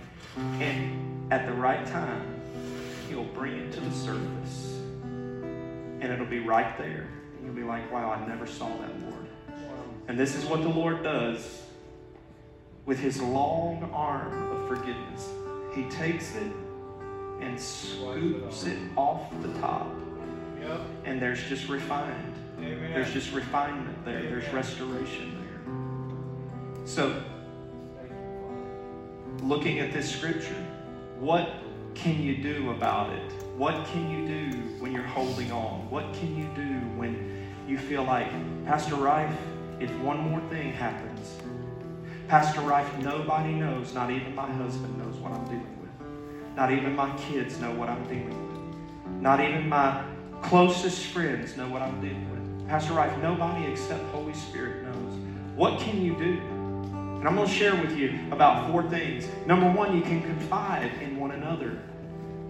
And 0.59 1.31
at 1.33 1.47
the 1.47 1.53
right 1.53 1.85
time, 1.87 2.39
He'll 3.09 3.23
bring 3.23 3.57
it 3.57 3.73
to 3.73 3.79
the 3.79 3.91
surface. 3.91 4.79
And 5.03 6.03
it'll 6.03 6.27
be 6.27 6.39
right 6.39 6.77
there. 6.77 7.07
And 7.35 7.45
you'll 7.45 7.55
be 7.55 7.63
like, 7.63 7.91
wow, 7.91 8.11
I 8.11 8.25
never 8.27 8.45
saw 8.45 8.67
that, 8.67 9.01
Lord. 9.01 9.25
And 10.07 10.17
this 10.17 10.35
is 10.35 10.45
what 10.45 10.61
the 10.61 10.69
Lord 10.69 11.03
does 11.03 11.63
with 12.85 12.99
his 12.99 13.21
long 13.21 13.89
arm 13.93 14.51
of 14.51 14.67
forgiveness. 14.67 15.27
He 15.75 15.83
takes 15.89 16.35
it 16.35 16.51
and 17.41 17.59
scoops 17.59 18.65
it 18.65 18.77
off 18.95 19.29
the 19.41 19.53
top. 19.59 19.87
Yep. 20.61 20.81
And 21.05 21.21
there's 21.21 21.43
just 21.43 21.67
refined. 21.67 22.33
Amen. 22.59 22.91
There's 22.93 23.11
just 23.11 23.31
refinement 23.33 24.05
there. 24.05 24.19
Amen. 24.19 24.31
There's 24.31 24.53
restoration 24.53 25.35
there. 25.35 26.85
So, 26.85 27.23
looking 29.41 29.79
at 29.79 29.93
this 29.93 30.09
scripture, 30.09 30.65
what 31.19 31.49
can 31.95 32.21
you 32.21 32.37
do 32.37 32.71
about 32.71 33.11
it? 33.11 33.31
What 33.57 33.85
can 33.87 34.09
you 34.09 34.27
do 34.27 34.57
when 34.79 34.91
you're 34.91 35.03
holding 35.03 35.51
on? 35.51 35.89
What 35.89 36.13
can 36.13 36.37
you 36.37 36.49
do 36.55 36.79
when 36.97 37.47
you 37.67 37.77
feel 37.77 38.03
like, 38.03 38.29
Pastor 38.65 38.95
Rife, 38.95 39.35
if 39.79 39.91
one 39.99 40.19
more 40.19 40.41
thing 40.49 40.71
happens, 40.73 41.37
Pastor 42.27 42.61
Rife, 42.61 42.97
nobody 42.99 43.53
knows, 43.53 43.93
not 43.93 44.11
even 44.11 44.35
my 44.35 44.49
husband 44.51 44.97
knows 44.97 45.15
what 45.15 45.31
I'm 45.31 45.45
dealing 45.45 45.77
with. 45.81 46.55
Not 46.55 46.71
even 46.71 46.95
my 46.95 47.15
kids 47.17 47.59
know 47.59 47.71
what 47.71 47.89
I'm 47.89 48.03
dealing 48.03 48.29
with. 48.29 49.21
Not 49.21 49.41
even 49.41 49.67
my 49.67 50.03
closest 50.41 51.07
friends 51.07 51.57
know 51.57 51.67
what 51.67 51.81
I'm 51.81 51.99
dealing 52.01 52.29
with. 52.31 52.67
Pastor 52.67 52.93
Rife, 52.93 53.17
nobody 53.19 53.65
except 53.65 54.03
Holy 54.11 54.33
Spirit 54.33 54.83
knows. 54.83 55.13
What 55.55 55.79
can 55.79 56.01
you 56.01 56.15
do? 56.17 56.58
And 57.19 57.27
I'm 57.27 57.35
going 57.35 57.49
to 57.49 57.53
share 57.53 57.75
with 57.75 57.97
you 57.97 58.17
about 58.31 58.71
four 58.71 58.81
things. 58.89 59.27
Number 59.45 59.69
one, 59.69 59.93
you 59.93 60.01
can 60.01 60.21
confide 60.21 60.89
in 61.01 61.19
one 61.19 61.31
another. 61.31 61.77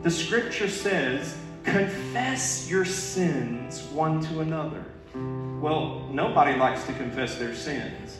The 0.03 0.11
scripture 0.11 0.69
says, 0.69 1.35
confess 1.63 2.69
your 2.69 2.85
sins 2.85 3.81
one 3.85 4.21
to 4.25 4.41
another. 4.41 4.85
Well, 5.59 6.07
nobody 6.11 6.55
likes 6.55 6.83
to 6.83 6.93
confess 6.93 7.35
their 7.39 7.55
sins. 7.55 8.19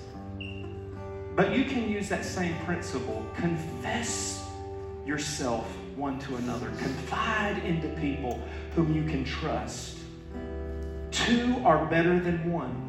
But 1.35 1.55
you 1.55 1.65
can 1.65 1.87
use 1.87 2.09
that 2.09 2.25
same 2.25 2.55
principle. 2.65 3.23
Confess 3.35 4.43
yourself 5.05 5.67
one 5.95 6.17
to 6.21 6.37
another. 6.37 6.71
Confide 6.79 7.63
into 7.63 7.89
people 7.89 8.41
whom 8.73 8.95
you 8.95 9.03
can 9.03 9.23
trust. 9.23 9.99
Two 11.11 11.61
are 11.63 11.85
better 11.85 12.19
than 12.19 12.51
one. 12.51 12.87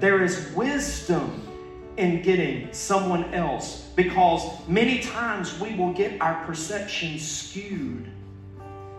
There 0.00 0.24
is 0.24 0.50
wisdom 0.56 1.48
in 1.96 2.22
getting 2.22 2.72
someone 2.72 3.32
else 3.34 3.90
because 3.96 4.46
many 4.66 5.00
times 5.00 5.58
we 5.60 5.74
will 5.74 5.92
get 5.92 6.20
our 6.20 6.44
perception 6.44 7.18
skewed 7.18 8.06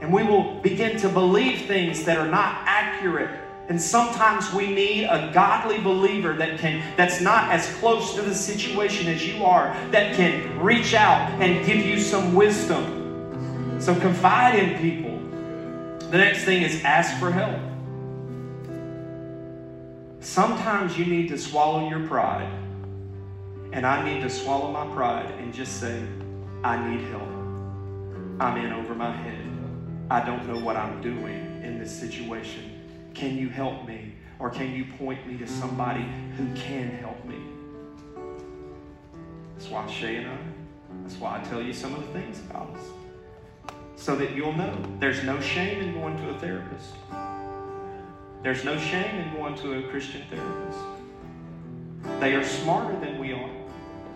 and 0.01 0.11
we 0.11 0.23
will 0.23 0.59
begin 0.61 0.99
to 0.99 1.09
believe 1.09 1.65
things 1.65 2.03
that 2.03 2.17
are 2.17 2.27
not 2.27 2.61
accurate 2.65 3.29
and 3.69 3.81
sometimes 3.81 4.53
we 4.53 4.73
need 4.73 5.05
a 5.05 5.31
godly 5.33 5.79
believer 5.79 6.33
that 6.33 6.59
can 6.59 6.83
that's 6.97 7.21
not 7.21 7.49
as 7.49 7.67
close 7.75 8.13
to 8.15 8.21
the 8.21 8.35
situation 8.35 9.07
as 9.07 9.25
you 9.25 9.45
are, 9.45 9.73
that 9.91 10.15
can 10.15 10.59
reach 10.59 10.93
out 10.93 11.31
and 11.41 11.65
give 11.65 11.77
you 11.77 11.99
some 11.99 12.35
wisdom. 12.35 13.79
So 13.79 13.97
confide 13.99 14.59
in 14.59 14.79
people. 14.79 15.17
The 16.09 16.17
next 16.17 16.43
thing 16.43 16.61
is 16.61 16.83
ask 16.83 17.17
for 17.19 17.31
help. 17.31 17.59
Sometimes 20.19 20.97
you 20.97 21.05
need 21.05 21.29
to 21.29 21.37
swallow 21.37 21.89
your 21.89 22.05
pride. 22.07 22.51
And 23.74 23.88
I 23.88 24.03
need 24.07 24.21
to 24.21 24.30
swallow 24.30 24.71
my 24.71 24.86
pride 24.93 25.32
and 25.39 25.51
just 25.51 25.80
say, 25.80 26.03
I 26.63 26.78
need 26.88 27.01
help. 27.07 27.28
I'm 28.39 28.63
in 28.63 28.71
over 28.71 28.93
my 28.93 29.11
head. 29.11 29.47
I 30.11 30.24
don't 30.24 30.47
know 30.47 30.59
what 30.59 30.78
I'm 30.78 31.01
doing 31.01 31.59
in 31.63 31.80
this 31.80 31.91
situation. 31.91 33.09
Can 33.15 33.36
you 33.36 33.49
help 33.49 33.88
me? 33.88 34.13
Or 34.38 34.51
can 34.51 34.74
you 34.74 34.86
point 34.99 35.26
me 35.28 35.38
to 35.38 35.47
somebody 35.47 36.05
who 36.38 36.53
can 36.53 36.91
help 36.91 37.26
me? 37.26 37.39
That's 39.55 39.71
why 39.71 39.88
Shay 39.88 40.17
and 40.17 40.28
I, 40.28 40.38
that's 41.01 41.15
why 41.15 41.39
I 41.39 41.43
tell 41.43 41.61
you 41.61 41.74
some 41.74 41.95
of 41.95 42.01
the 42.05 42.13
things 42.13 42.41
about 42.41 42.76
us. 42.76 42.86
so 43.95 44.15
that 44.17 44.36
you'll 44.36 44.53
know 44.53 44.78
there's 44.99 45.24
no 45.24 45.39
shame 45.41 45.82
in 45.82 45.93
going 45.93 46.15
to 46.17 46.30
a 46.30 46.39
therapist. 46.39 46.93
There's 48.43 48.63
no 48.63 48.78
shame 48.78 49.15
in 49.15 49.34
going 49.34 49.55
to 49.55 49.80
a 49.80 49.89
Christian 49.89 50.21
therapist. 50.30 50.80
They 52.19 52.36
are 52.36 52.43
smarter 52.43 52.99
than. 52.99 53.12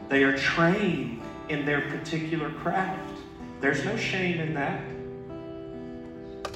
They 0.09 0.23
are 0.23 0.35
trained 0.37 1.21
in 1.49 1.65
their 1.65 1.81
particular 1.81 2.49
craft. 2.49 3.19
There's 3.59 3.83
no 3.83 3.97
shame 3.97 4.39
in 4.39 4.53
that. 4.53 4.79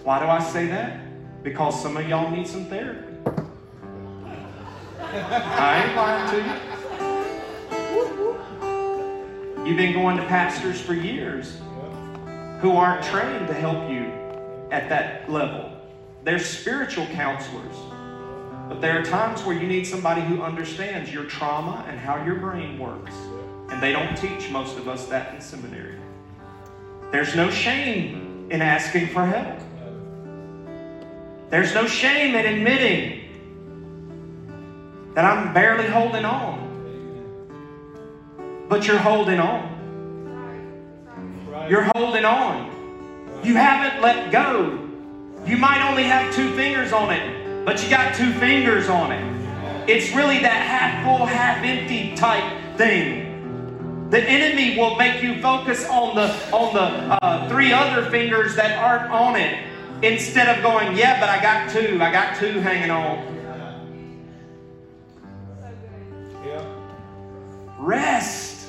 Why 0.03 0.19
do 0.19 0.25
I 0.25 0.39
say 0.39 0.67
that? 0.67 1.43
Because 1.43 1.81
some 1.81 1.97
of 1.97 2.07
y'all 2.07 2.31
need 2.31 2.47
some 2.47 2.63
therapy. 2.65 3.13
I 4.99 5.83
ain't 5.83 5.95
lying 5.97 6.29
to 6.31 6.37
you. 6.37 6.43
You've 9.67 9.77
been 9.77 9.93
going 9.93 10.17
to 10.17 10.25
pastors 10.27 10.79
for 10.79 10.93
years 10.93 11.57
who 12.61 12.77
aren't 12.77 13.03
trained 13.03 13.47
to 13.47 13.53
help 13.53 13.89
you 13.89 14.05
at 14.71 14.87
that 14.89 15.29
level. 15.29 15.71
They're 16.23 16.39
spiritual 16.39 17.05
counselors. 17.07 17.75
But 18.69 18.79
there 18.79 18.97
are 18.99 19.03
times 19.03 19.43
where 19.43 19.55
you 19.55 19.67
need 19.67 19.85
somebody 19.85 20.21
who 20.21 20.41
understands 20.41 21.11
your 21.11 21.25
trauma 21.25 21.83
and 21.89 21.99
how 21.99 22.23
your 22.23 22.35
brain 22.35 22.79
works. 22.79 23.13
And 23.71 23.81
they 23.81 23.91
don't 23.91 24.15
teach 24.15 24.49
most 24.49 24.77
of 24.77 24.87
us 24.87 25.05
that 25.07 25.33
in 25.33 25.41
seminary. 25.41 25.95
There's 27.11 27.35
no 27.35 27.49
shame 27.49 28.47
in 28.51 28.61
asking 28.61 29.07
for 29.07 29.25
help. 29.25 29.59
There's 31.49 31.73
no 31.73 31.87
shame 31.87 32.35
in 32.35 32.45
admitting 32.45 33.21
that 35.15 35.25
I'm 35.25 35.53
barely 35.53 35.87
holding 35.87 36.25
on. 36.25 36.59
But 38.69 38.87
you're 38.87 38.97
holding 38.97 39.39
on. 39.39 39.69
You're 41.69 41.89
holding 41.95 42.25
on. 42.25 42.69
You 43.43 43.55
haven't 43.55 44.01
let 44.01 44.31
go. 44.31 44.79
You 45.45 45.57
might 45.57 45.81
only 45.89 46.03
have 46.03 46.33
two 46.33 46.53
fingers 46.55 46.93
on 46.93 47.11
it, 47.11 47.65
but 47.65 47.83
you 47.83 47.89
got 47.89 48.15
two 48.15 48.31
fingers 48.33 48.87
on 48.87 49.11
it. 49.11 49.89
It's 49.89 50.15
really 50.15 50.39
that 50.39 50.65
half 50.67 51.03
full, 51.03 51.25
half 51.25 51.63
empty 51.63 52.15
type 52.15 52.77
thing. 52.77 53.30
The 54.11 54.21
enemy 54.21 54.77
will 54.77 54.97
make 54.97 55.23
you 55.23 55.41
focus 55.41 55.87
on 55.87 56.15
the 56.15 56.27
on 56.51 56.73
the 56.73 56.81
uh, 56.81 57.47
three 57.47 57.71
other 57.71 58.09
fingers 58.09 58.57
that 58.57 58.77
aren't 58.77 59.09
on 59.09 59.37
it 59.37 59.65
instead 60.03 60.53
of 60.53 60.61
going, 60.61 60.97
yeah, 60.97 61.17
but 61.17 61.29
I 61.29 61.41
got 61.41 61.69
two. 61.71 61.97
I 62.01 62.11
got 62.11 62.37
two 62.37 62.59
hanging 62.59 62.91
on. 62.91 63.39
Rest. 67.77 68.67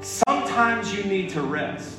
Sometimes 0.00 0.94
you 0.94 1.04
need 1.04 1.28
to 1.30 1.42
rest. 1.42 1.98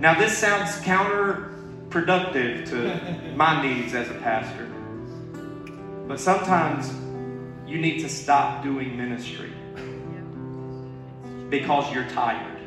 Now, 0.00 0.18
this 0.18 0.36
sounds 0.36 0.70
counterproductive 0.80 2.70
to 2.70 3.32
my 3.36 3.60
needs 3.62 3.94
as 3.94 4.08
a 4.08 4.14
pastor, 4.14 4.66
but 6.08 6.18
sometimes 6.18 6.90
you 7.66 7.78
need 7.78 8.00
to 8.00 8.08
stop 8.08 8.62
doing 8.62 8.96
ministry 8.96 9.52
because 11.48 11.92
you're 11.92 12.08
tired. 12.10 12.58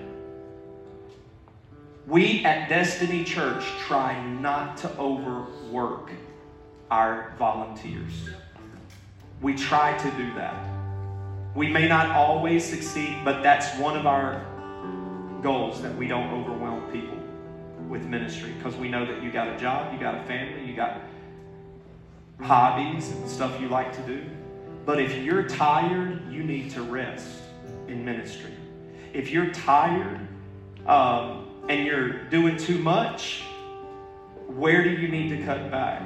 We 2.07 2.43
at 2.45 2.67
Destiny 2.67 3.23
Church 3.23 3.63
try 3.87 4.21
not 4.39 4.77
to 4.77 4.97
overwork 4.97 6.11
our 6.89 7.33
volunteers. 7.37 8.29
We 9.41 9.55
try 9.55 9.97
to 9.97 10.11
do 10.11 10.33
that. 10.33 10.67
We 11.55 11.69
may 11.69 11.87
not 11.87 12.11
always 12.11 12.65
succeed, 12.65 13.17
but 13.23 13.43
that's 13.43 13.77
one 13.77 13.97
of 13.97 14.05
our 14.05 14.45
goals 15.41 15.81
that 15.81 15.95
we 15.95 16.07
don't 16.07 16.31
overwhelm 16.31 16.91
people 16.91 17.17
with 17.89 18.05
ministry 18.05 18.53
because 18.57 18.75
we 18.75 18.89
know 18.89 19.05
that 19.05 19.21
you 19.21 19.31
got 19.31 19.47
a 19.47 19.57
job, 19.57 19.93
you 19.93 19.99
got 19.99 20.15
a 20.15 20.23
family, 20.23 20.65
you 20.65 20.75
got 20.75 21.01
hobbies 22.39 23.09
and 23.11 23.29
stuff 23.29 23.59
you 23.59 23.67
like 23.67 23.93
to 23.93 24.01
do. 24.03 24.23
But 24.85 24.99
if 24.99 25.15
you're 25.17 25.47
tired, 25.47 26.31
you 26.31 26.43
need 26.43 26.71
to 26.71 26.81
rest 26.81 27.27
in 27.87 28.03
ministry. 28.03 28.53
If 29.13 29.31
you're 29.31 29.51
tired 29.51 30.19
um, 30.85 31.47
and 31.67 31.85
you're 31.85 32.23
doing 32.29 32.57
too 32.57 32.77
much, 32.77 33.43
where 34.47 34.83
do 34.83 34.89
you 34.89 35.07
need 35.07 35.29
to 35.29 35.43
cut 35.43 35.69
back? 35.69 36.03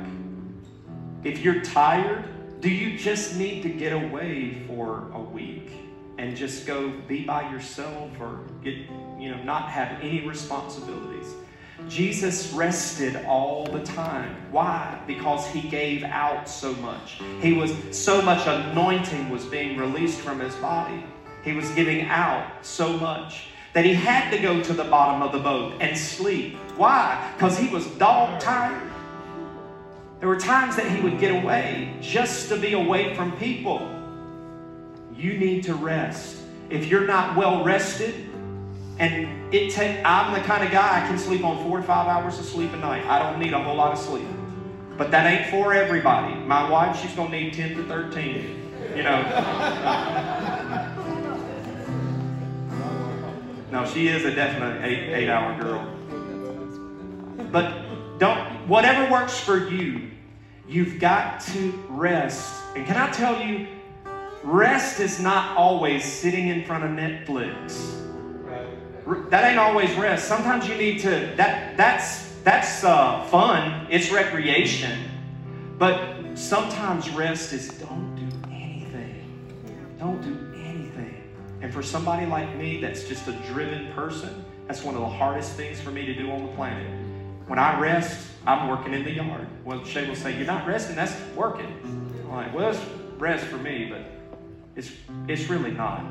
If 1.24 1.40
you're 1.40 1.62
tired, 1.62 2.26
do 2.62 2.70
you 2.70 2.98
just 2.98 3.36
need 3.36 3.64
to 3.64 3.70
get 3.70 3.94
away 3.94 4.64
for 4.68 5.12
a 5.14 5.20
week 5.20 5.72
and 6.18 6.36
just 6.36 6.66
go 6.66 6.90
be 7.08 7.26
by 7.26 7.52
yourself 7.52 8.10
or 8.20 8.40
get, 8.64 8.76
you 9.20 9.32
know, 9.32 9.42
not 9.44 9.70
have 9.70 10.02
any 10.02 10.28
responsibilities? 10.28 11.34
Jesus 11.90 12.54
rested 12.54 13.18
all 13.26 13.66
the 13.66 13.84
time. 13.84 14.36
Why? 14.52 15.00
Because 15.06 15.46
he 15.48 15.62
gave 15.62 16.04
out 16.04 16.48
so 16.48 16.74
much. 16.76 17.22
He 17.42 17.54
was 17.54 17.74
so 17.92 18.22
much 18.22 18.48
anointing 18.48 19.30
was 19.30 19.46
being 19.46 19.78
released 19.78 20.20
from 20.20 20.40
his 20.40 20.56
body. 20.56 21.04
He 21.46 21.54
was 21.54 21.70
giving 21.72 22.02
out 22.08 22.66
so 22.66 22.98
much 22.98 23.50
that 23.74 23.86
he 23.86 23.94
had 23.94 24.32
to 24.32 24.40
go 24.40 24.64
to 24.64 24.74
the 24.74 24.86
bottom 24.86 25.22
of 25.22 25.32
the 25.32 25.40
boat 25.40 25.76
and 25.80 25.96
sleep. 25.96 26.58
Why? 26.76 27.32
Because 27.36 27.56
he 27.58 27.70
was 27.70 27.86
dog 27.98 28.40
tired. 28.40 28.92
There 30.20 30.28
were 30.28 30.40
times 30.40 30.76
that 30.76 30.90
he 30.90 31.02
would 31.02 31.20
get 31.20 31.44
away 31.44 31.94
just 32.02 32.50
to 32.50 32.58
be 32.58 32.74
away 32.74 33.14
from 33.14 33.32
people. 33.38 33.88
You 35.16 35.38
need 35.38 35.64
to 35.66 35.76
rest. 35.76 36.38
If 36.72 36.88
you're 36.88 37.06
not 37.06 37.38
well 37.38 37.64
rested, 37.64 38.16
and 38.98 39.54
it 39.54 39.72
take 39.72 40.04
I'm 40.04 40.34
the 40.34 40.40
kind 40.40 40.64
of 40.64 40.72
guy 40.72 41.04
I 41.04 41.08
can 41.08 41.20
sleep 41.20 41.44
on 41.44 41.62
four 41.64 41.78
to 41.78 41.84
five 41.84 42.08
hours 42.08 42.40
of 42.40 42.46
sleep 42.46 42.74
a 42.74 42.78
night. 42.78 43.06
I 43.06 43.20
don't 43.20 43.40
need 43.40 43.54
a 43.54 43.62
whole 43.62 43.76
lot 43.76 43.92
of 43.92 44.00
sleep. 44.00 44.26
But 44.98 45.12
that 45.12 45.28
ain't 45.28 45.52
for 45.52 45.74
everybody. 45.74 46.34
My 46.34 46.68
wife, 46.68 47.00
she's 47.00 47.14
gonna 47.14 47.30
need 47.30 47.54
10 47.54 47.76
to 47.76 47.84
13. 47.84 48.72
You 48.96 49.04
know. 49.04 50.92
No, 53.72 53.86
she 53.86 54.08
is 54.08 54.26
a 54.26 54.34
definite 54.34 54.84
eight 54.84 55.14
eight 55.14 55.30
hour 55.30 55.60
girl. 55.60 55.86
But 57.52 58.20
don't 58.20 58.68
whatever 58.68 59.12
works 59.12 59.40
for 59.40 59.70
you, 59.70 60.12
you've 60.68 61.00
got 61.00 61.42
to 61.42 61.72
rest. 61.90 62.64
And 62.76 62.86
can 62.86 62.98
I 62.98 63.10
tell 63.12 63.42
you, 63.42 63.68
rest 64.44 65.00
is 65.00 65.20
not 65.20 65.58
always 65.58 66.04
sitting 66.04 66.48
in 66.48 66.64
front 66.66 66.84
of 66.84 66.92
Netflix. 66.92 68.02
That 69.30 69.50
ain't 69.50 69.60
always 69.60 69.94
rest. 69.96 70.28
Sometimes 70.28 70.68
you 70.68 70.76
need 70.76 71.00
to. 71.02 71.34
That 71.36 71.78
that's 71.78 72.34
that's 72.44 72.84
uh, 72.84 73.24
fun. 73.26 73.88
It's 73.90 74.12
recreation. 74.12 75.12
But 75.78 76.36
sometimes 76.36 77.10
rest 77.10 77.54
is 77.54 77.68
don't 77.70 78.16
do 78.16 78.25
for 81.76 81.84
somebody 81.84 82.26
like 82.26 82.56
me, 82.56 82.80
that's 82.80 83.04
just 83.04 83.28
a 83.28 83.34
driven 83.50 83.92
person. 83.92 84.46
That's 84.66 84.82
one 84.82 84.96
of 84.96 85.02
the 85.02 85.10
hardest 85.10 85.58
things 85.58 85.82
for 85.82 85.92
me 85.92 86.06
to 86.06 86.14
do 86.14 86.32
on 86.32 86.46
the 86.46 86.52
planet. 86.54 86.88
When 87.48 87.60
I 87.60 87.78
rest, 87.78 88.30
I'm 88.48 88.70
working 88.70 88.94
in 88.94 89.04
the 89.04 89.12
yard. 89.12 89.46
Well, 89.66 89.84
Shay 89.84 90.08
will 90.08 90.16
say, 90.16 90.38
You're 90.38 90.48
not 90.48 90.66
resting, 90.66 90.96
that's 90.96 91.14
working. 91.36 91.68
I'm 91.84 92.32
like, 92.32 92.56
well, 92.56 92.74
rest 93.18 93.46
for 93.48 93.58
me, 93.58 93.92
but 93.92 94.10
it's 94.78 94.90
it's 95.28 95.50
really 95.50 95.72
not. 95.72 96.06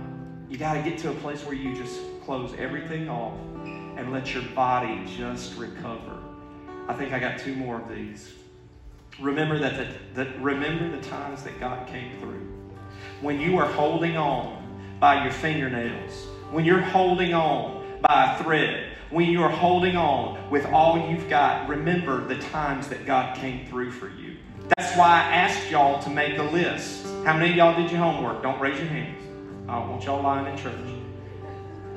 You 0.50 0.58
got 0.58 0.74
to 0.74 0.82
get 0.82 0.98
to 0.98 1.10
a 1.10 1.14
place 1.14 1.42
where 1.46 1.54
you 1.54 1.74
just 1.74 1.98
close 2.26 2.52
everything 2.58 3.08
off 3.08 3.38
and 3.64 4.12
let 4.12 4.34
your 4.34 4.42
body 4.54 5.02
just 5.16 5.56
recover. 5.56 6.18
I 6.88 6.92
think 6.92 7.14
I 7.14 7.18
got 7.18 7.38
two 7.38 7.54
more 7.54 7.80
of 7.80 7.88
these. 7.88 8.34
Remember 9.18 9.58
that, 9.60 9.78
the, 9.78 10.22
that 10.22 10.42
remember 10.42 10.94
the 10.94 11.02
times 11.08 11.42
that 11.44 11.58
God 11.58 11.86
came 11.86 12.20
through. 12.20 12.46
When 13.22 13.40
you 13.40 13.56
are 13.56 13.66
holding 13.66 14.18
on 14.18 14.63
by 15.04 15.22
your 15.22 15.32
fingernails, 15.34 16.28
when 16.50 16.64
you're 16.64 16.80
holding 16.80 17.34
on 17.34 17.84
by 18.00 18.34
a 18.34 18.42
thread, 18.42 18.86
when 19.10 19.28
you're 19.28 19.50
holding 19.50 19.98
on 19.98 20.48
with 20.48 20.64
all 20.72 21.10
you've 21.10 21.28
got, 21.28 21.68
remember 21.68 22.26
the 22.26 22.38
times 22.44 22.88
that 22.88 23.04
God 23.04 23.36
came 23.36 23.66
through 23.66 23.90
for 23.90 24.08
you. 24.08 24.38
That's 24.78 24.96
why 24.96 25.08
I 25.08 25.34
asked 25.34 25.70
y'all 25.70 26.02
to 26.04 26.08
make 26.08 26.38
a 26.38 26.42
list. 26.44 27.04
How 27.22 27.36
many 27.36 27.50
of 27.50 27.56
y'all 27.56 27.76
did 27.76 27.90
your 27.90 28.00
homework? 28.00 28.42
Don't 28.42 28.58
raise 28.58 28.78
your 28.78 28.88
hands. 28.88 29.22
I 29.68 29.78
don't 29.78 29.90
want 29.90 30.04
y'all 30.04 30.22
lying 30.22 30.50
in 30.50 30.56
church. 30.56 30.72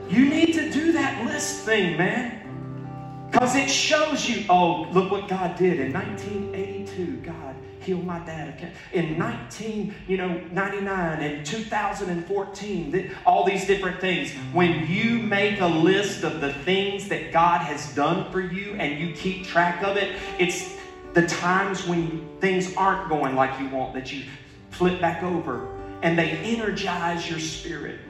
You 0.09 0.25
need 0.27 0.51
to 0.55 0.69
do 0.69 0.91
that 0.91 1.25
list 1.25 1.63
thing, 1.63 1.95
man. 1.95 3.29
Because 3.31 3.55
it 3.55 3.69
shows 3.69 4.27
you, 4.27 4.43
oh, 4.49 4.85
look 4.91 5.11
what 5.11 5.29
God 5.29 5.55
did 5.55 5.79
in 5.79 5.93
1982. 5.93 7.21
God 7.21 7.46
healed 7.87 8.05
my 8.05 8.19
dad. 8.19 8.73
In 8.91 9.17
19, 9.17 9.95
you 10.09 10.17
know, 10.17 10.41
99 10.51 11.21
and 11.21 11.45
2014, 11.45 13.11
all 13.25 13.45
these 13.45 13.65
different 13.65 14.01
things. 14.01 14.33
When 14.51 14.85
you 14.87 15.19
make 15.19 15.61
a 15.61 15.67
list 15.67 16.23
of 16.23 16.41
the 16.41 16.51
things 16.51 17.07
that 17.07 17.31
God 17.31 17.61
has 17.61 17.95
done 17.95 18.29
for 18.29 18.41
you 18.41 18.73
and 18.73 18.99
you 18.99 19.15
keep 19.15 19.45
track 19.45 19.83
of 19.83 19.95
it, 19.95 20.19
it's 20.37 20.75
the 21.13 21.25
times 21.25 21.87
when 21.87 22.27
things 22.41 22.75
aren't 22.75 23.07
going 23.07 23.35
like 23.35 23.57
you 23.57 23.69
want 23.69 23.93
that 23.93 24.11
you 24.11 24.25
flip 24.69 24.99
back 24.99 25.23
over 25.23 25.73
and 26.01 26.19
they 26.19 26.31
energize 26.31 27.29
your 27.29 27.39
spirit. 27.39 28.01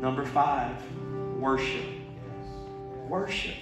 Number 0.00 0.26
five, 0.26 0.76
worship. 1.38 1.86
Worship. 3.08 3.54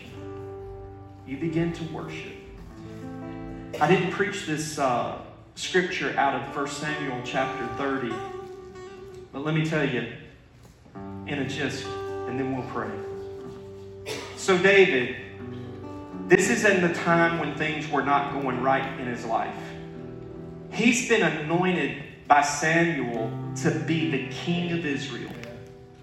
you 1.26 1.36
begin 1.36 1.74
to 1.74 1.84
worship. 1.92 2.32
I 3.80 3.88
didn't 3.88 4.12
preach 4.12 4.46
this 4.46 4.78
uh, 4.78 5.23
scripture 5.54 6.14
out 6.18 6.34
of 6.34 6.56
1 6.56 6.66
Samuel 6.68 7.20
chapter 7.24 7.66
30, 7.76 8.12
but 9.32 9.44
let 9.44 9.54
me 9.54 9.64
tell 9.64 9.88
you 9.88 10.12
in 11.26 11.38
a 11.38 11.48
gist, 11.48 11.86
and 11.86 12.38
then 12.38 12.54
we'll 12.54 12.66
pray. 12.70 12.90
So, 14.36 14.58
David, 14.58 15.16
this 16.26 16.50
is 16.50 16.64
in 16.64 16.86
the 16.86 16.92
time 16.94 17.38
when 17.38 17.54
things 17.56 17.88
were 17.88 18.02
not 18.02 18.32
going 18.32 18.60
right 18.60 19.00
in 19.00 19.06
his 19.06 19.24
life. 19.24 19.54
He's 20.72 21.08
been 21.08 21.22
anointed 21.22 22.02
by 22.26 22.42
Samuel 22.42 23.30
to 23.62 23.70
be 23.70 24.10
the 24.10 24.28
king 24.28 24.72
of 24.72 24.84
Israel. 24.84 25.30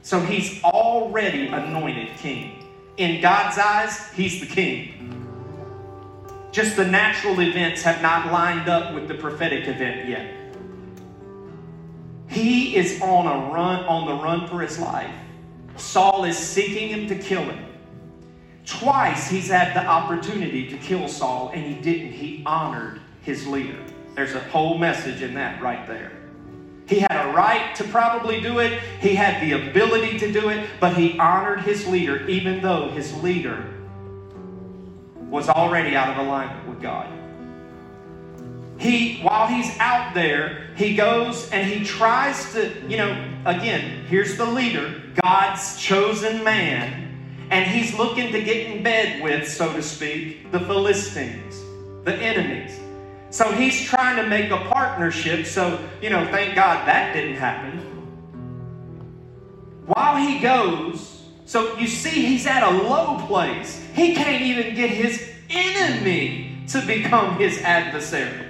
So 0.01 0.19
he's 0.19 0.63
already 0.63 1.47
anointed 1.47 2.09
king. 2.17 2.69
In 2.97 3.21
God's 3.21 3.57
eyes, 3.57 4.11
he's 4.13 4.39
the 4.39 4.47
king. 4.47 5.20
Just 6.51 6.75
the 6.75 6.85
natural 6.85 7.39
events 7.39 7.81
have 7.83 8.01
not 8.01 8.31
lined 8.31 8.67
up 8.67 8.93
with 8.93 9.07
the 9.07 9.13
prophetic 9.13 9.67
event 9.67 10.07
yet. 10.07 10.35
He 12.27 12.75
is 12.75 13.01
on 13.01 13.25
a 13.25 13.51
run 13.51 13.85
on 13.85 14.07
the 14.07 14.23
run 14.23 14.47
for 14.47 14.61
his 14.61 14.77
life. 14.77 15.13
Saul 15.77 16.25
is 16.25 16.37
seeking 16.37 16.89
him 16.89 17.07
to 17.07 17.15
kill 17.15 17.43
him. 17.43 17.65
Twice 18.65 19.29
he's 19.29 19.49
had 19.49 19.73
the 19.73 19.85
opportunity 19.85 20.69
to 20.69 20.77
kill 20.77 21.07
Saul 21.07 21.51
and 21.53 21.63
he 21.63 21.81
didn't. 21.81 22.13
He 22.13 22.43
honored 22.45 23.01
his 23.21 23.47
leader. 23.47 23.79
There's 24.15 24.33
a 24.33 24.39
whole 24.39 24.77
message 24.77 25.21
in 25.21 25.33
that 25.35 25.61
right 25.61 25.87
there. 25.87 26.11
He 26.87 26.99
had 26.99 27.29
a 27.29 27.31
right 27.31 27.73
to 27.75 27.85
probably 27.85 28.41
do 28.41 28.59
it, 28.59 28.81
he 28.99 29.15
had 29.15 29.41
the 29.41 29.69
ability 29.69 30.19
to 30.19 30.31
do 30.31 30.49
it, 30.49 30.69
but 30.81 30.97
he 30.97 31.17
honored 31.17 31.61
his 31.61 31.87
leader 31.87 32.27
even 32.27 32.61
though 32.61 32.89
his 32.89 33.13
leader 33.23 33.70
was 35.31 35.47
already 35.47 35.95
out 35.95 36.09
of 36.09 36.27
alignment 36.27 36.67
with 36.67 36.81
God. 36.81 37.07
He, 38.77 39.21
while 39.21 39.47
he's 39.47 39.77
out 39.79 40.13
there, 40.13 40.67
he 40.75 40.95
goes 40.95 41.49
and 41.51 41.67
he 41.67 41.85
tries 41.85 42.51
to, 42.53 42.73
you 42.87 42.97
know, 42.97 43.11
again, 43.45 44.05
here's 44.05 44.37
the 44.37 44.45
leader, 44.45 45.01
God's 45.21 45.79
chosen 45.79 46.43
man, 46.43 47.47
and 47.49 47.65
he's 47.65 47.97
looking 47.97 48.31
to 48.33 48.43
get 48.43 48.67
in 48.67 48.83
bed 48.83 49.23
with, 49.23 49.47
so 49.47 49.71
to 49.71 49.81
speak, 49.81 50.51
the 50.51 50.59
Philistines, 50.59 51.61
the 52.03 52.15
enemies. 52.15 52.77
So 53.29 53.51
he's 53.53 53.81
trying 53.81 54.17
to 54.17 54.27
make 54.27 54.51
a 54.51 54.57
partnership. 54.57 55.45
So, 55.45 55.79
you 56.01 56.09
know, 56.09 56.25
thank 56.31 56.55
God 56.55 56.85
that 56.87 57.13
didn't 57.13 57.35
happen. 57.35 57.79
While 59.85 60.17
he 60.17 60.39
goes, 60.39 61.20
so 61.51 61.77
you 61.77 61.87
see, 61.87 62.25
he's 62.25 62.47
at 62.47 62.63
a 62.63 62.69
low 62.69 63.17
place. 63.27 63.85
He 63.93 64.15
can't 64.15 64.41
even 64.41 64.73
get 64.73 64.89
his 64.89 65.21
enemy 65.49 66.55
to 66.69 66.81
become 66.85 67.37
his 67.37 67.57
adversary. 67.57 68.47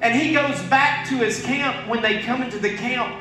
And 0.00 0.14
he 0.14 0.32
goes 0.32 0.62
back 0.70 1.08
to 1.08 1.16
his 1.16 1.42
camp. 1.44 1.88
When 1.88 2.00
they 2.00 2.22
come 2.22 2.40
into 2.40 2.60
the 2.60 2.76
camp, 2.76 3.12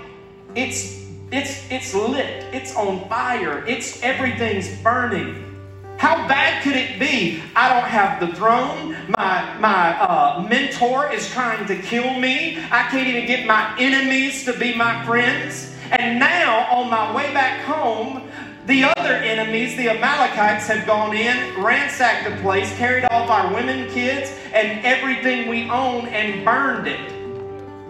it's 0.54 1.08
it's 1.32 1.66
it's 1.72 1.96
lit. 1.96 2.44
It's 2.54 2.76
on 2.76 3.10
fire. 3.10 3.66
It's 3.66 4.04
everything's 4.04 4.70
burning. 4.84 5.58
How 5.98 6.28
bad 6.28 6.62
could 6.62 6.76
it 6.76 7.00
be? 7.00 7.42
I 7.56 7.74
don't 7.74 7.90
have 7.90 8.20
the 8.20 8.36
throne. 8.36 8.96
My, 9.18 9.58
my 9.58 10.00
uh, 10.00 10.46
mentor 10.48 11.12
is 11.12 11.28
trying 11.32 11.66
to 11.66 11.76
kill 11.82 12.20
me. 12.20 12.60
I 12.70 12.88
can't 12.92 13.08
even 13.08 13.26
get 13.26 13.48
my 13.48 13.76
enemies 13.80 14.46
to 14.46 14.54
be 14.54 14.76
my 14.76 15.04
friends. 15.04 15.67
And 15.92 16.20
now, 16.20 16.68
on 16.72 16.90
my 16.90 17.16
way 17.16 17.34
back 17.34 17.64
home, 17.64 18.30
the 18.66 18.84
other 18.84 19.14
enemies, 19.14 19.78
the 19.78 19.90
Amalekites, 19.90 20.68
have 20.68 20.86
gone 20.86 21.16
in, 21.16 21.64
ransacked 21.64 22.30
the 22.30 22.36
place, 22.42 22.76
carried 22.78 23.06
off 23.06 23.30
our 23.30 23.54
women, 23.54 23.90
kids, 23.92 24.32
and 24.54 24.84
everything 24.86 25.48
we 25.48 25.70
own 25.70 26.08
and 26.08 26.44
burned 26.44 26.88
it. 26.88 27.14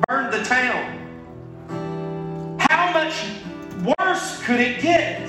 Burned 0.07 0.33
the 0.33 0.43
town. 0.43 0.93
How 2.69 2.91
much 2.93 3.25
worse 3.97 4.43
could 4.43 4.59
it 4.59 4.81
get? 4.81 5.27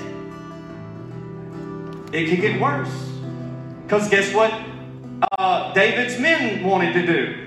it 2.11 2.29
could 2.29 2.41
get 2.41 2.59
worse. 2.59 2.89
Because 3.83 4.09
guess 4.09 4.33
what 4.33 4.53
uh, 5.37 5.73
David's 5.73 6.19
men 6.19 6.63
wanted 6.63 6.93
to 6.93 7.05
do? 7.05 7.45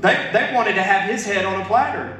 They, 0.00 0.30
they 0.32 0.52
wanted 0.54 0.74
to 0.74 0.82
have 0.82 1.10
his 1.10 1.24
head 1.24 1.44
on 1.44 1.60
a 1.60 1.64
platter. 1.64 2.18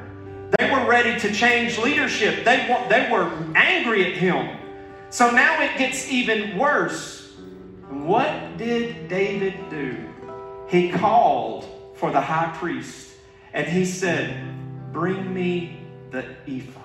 They 0.57 0.71
were 0.71 0.87
ready 0.87 1.19
to 1.19 1.33
change 1.33 1.77
leadership. 1.77 2.43
They, 2.43 2.85
they 2.89 3.09
were 3.11 3.31
angry 3.55 4.11
at 4.11 4.17
him. 4.17 4.57
So 5.09 5.31
now 5.31 5.61
it 5.61 5.77
gets 5.77 6.09
even 6.09 6.57
worse. 6.57 7.33
What 7.89 8.57
did 8.57 9.07
David 9.07 9.69
do? 9.69 9.97
He 10.67 10.89
called 10.89 11.67
for 11.95 12.11
the 12.11 12.21
high 12.21 12.55
priest 12.57 13.11
and 13.53 13.67
he 13.67 13.85
said, 13.85 14.55
Bring 14.91 15.33
me 15.33 15.79
the 16.11 16.25
ephod. 16.47 16.83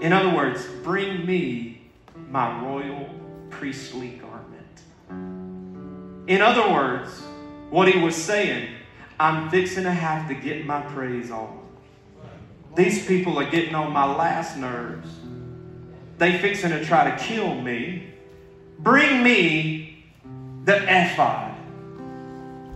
In 0.00 0.12
other 0.12 0.34
words, 0.34 0.66
bring 0.82 1.24
me 1.24 1.90
my 2.28 2.60
royal 2.62 3.08
priestly 3.50 4.20
garment. 4.20 4.82
In 6.26 6.42
other 6.42 6.72
words, 6.72 7.10
what 7.70 7.88
he 7.88 7.98
was 7.98 8.16
saying, 8.16 8.68
I'm 9.22 9.50
fixing 9.50 9.84
to 9.84 9.92
have 9.92 10.26
to 10.26 10.34
get 10.34 10.66
my 10.66 10.80
praise 10.80 11.30
on. 11.30 11.64
These 12.74 13.06
people 13.06 13.38
are 13.38 13.48
getting 13.48 13.72
on 13.72 13.92
my 13.92 14.04
last 14.04 14.56
nerves. 14.56 15.08
They 16.18 16.38
fixing 16.38 16.70
to 16.70 16.84
try 16.84 17.08
to 17.08 17.16
kill 17.22 17.54
me. 17.54 18.14
Bring 18.80 19.22
me 19.22 20.04
the 20.64 20.82
ephod. 20.88 21.54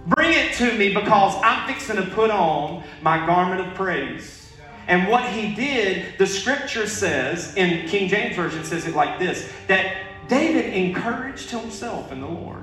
Bring 0.07 0.35
it 0.35 0.55
to 0.59 0.73
me 0.79 0.95
because 0.95 1.35
I'm 1.43 1.67
fixing 1.67 1.97
to 1.97 2.07
put 2.15 2.31
on 2.31 2.85
my 3.03 3.27
garment 3.27 3.67
of 3.67 3.75
praise. 3.75 4.53
And 4.87 5.09
what 5.09 5.29
he 5.29 5.53
did, 5.53 6.17
the 6.17 6.29
scripture 6.29 6.87
says, 6.87 7.57
in 7.57 7.89
King 7.89 8.09
James 8.09 8.37
Version 8.37 8.63
says 8.63 8.87
it 8.87 8.95
like 8.95 9.19
this 9.19 9.51
that 9.67 10.29
David 10.29 10.73
encouraged 10.73 11.51
himself 11.51 12.13
in 12.13 12.21
the 12.21 12.29
Lord. 12.29 12.63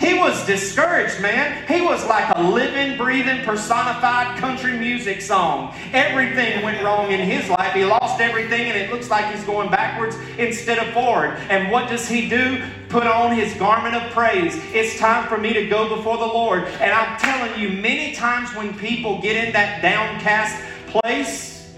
He 0.00 0.14
was 0.14 0.46
discouraged, 0.46 1.20
man. 1.20 1.68
He 1.68 1.82
was 1.82 2.06
like 2.06 2.34
a 2.34 2.42
living, 2.42 2.96
breathing, 2.96 3.44
personified 3.44 4.38
country 4.38 4.78
music 4.78 5.20
song. 5.20 5.74
Everything 5.92 6.62
went 6.64 6.82
wrong 6.82 7.12
in 7.12 7.20
his 7.20 7.50
life. 7.50 7.74
He 7.74 7.84
lost 7.84 8.18
everything, 8.18 8.62
and 8.62 8.78
it 8.78 8.90
looks 8.90 9.10
like 9.10 9.30
he's 9.30 9.44
going 9.44 9.70
backwards 9.70 10.16
instead 10.38 10.78
of 10.78 10.94
forward. 10.94 11.36
And 11.50 11.70
what 11.70 11.90
does 11.90 12.08
he 12.08 12.30
do? 12.30 12.64
Put 12.88 13.06
on 13.06 13.36
his 13.36 13.52
garment 13.54 13.94
of 13.94 14.10
praise. 14.12 14.56
It's 14.72 14.98
time 14.98 15.28
for 15.28 15.36
me 15.36 15.52
to 15.52 15.66
go 15.66 15.94
before 15.94 16.16
the 16.16 16.24
Lord. 16.24 16.64
And 16.64 16.92
I'm 16.92 17.18
telling 17.18 17.60
you, 17.60 17.68
many 17.68 18.14
times 18.14 18.54
when 18.56 18.72
people 18.78 19.20
get 19.20 19.36
in 19.36 19.52
that 19.52 19.82
downcast 19.82 20.64
place. 20.86 21.74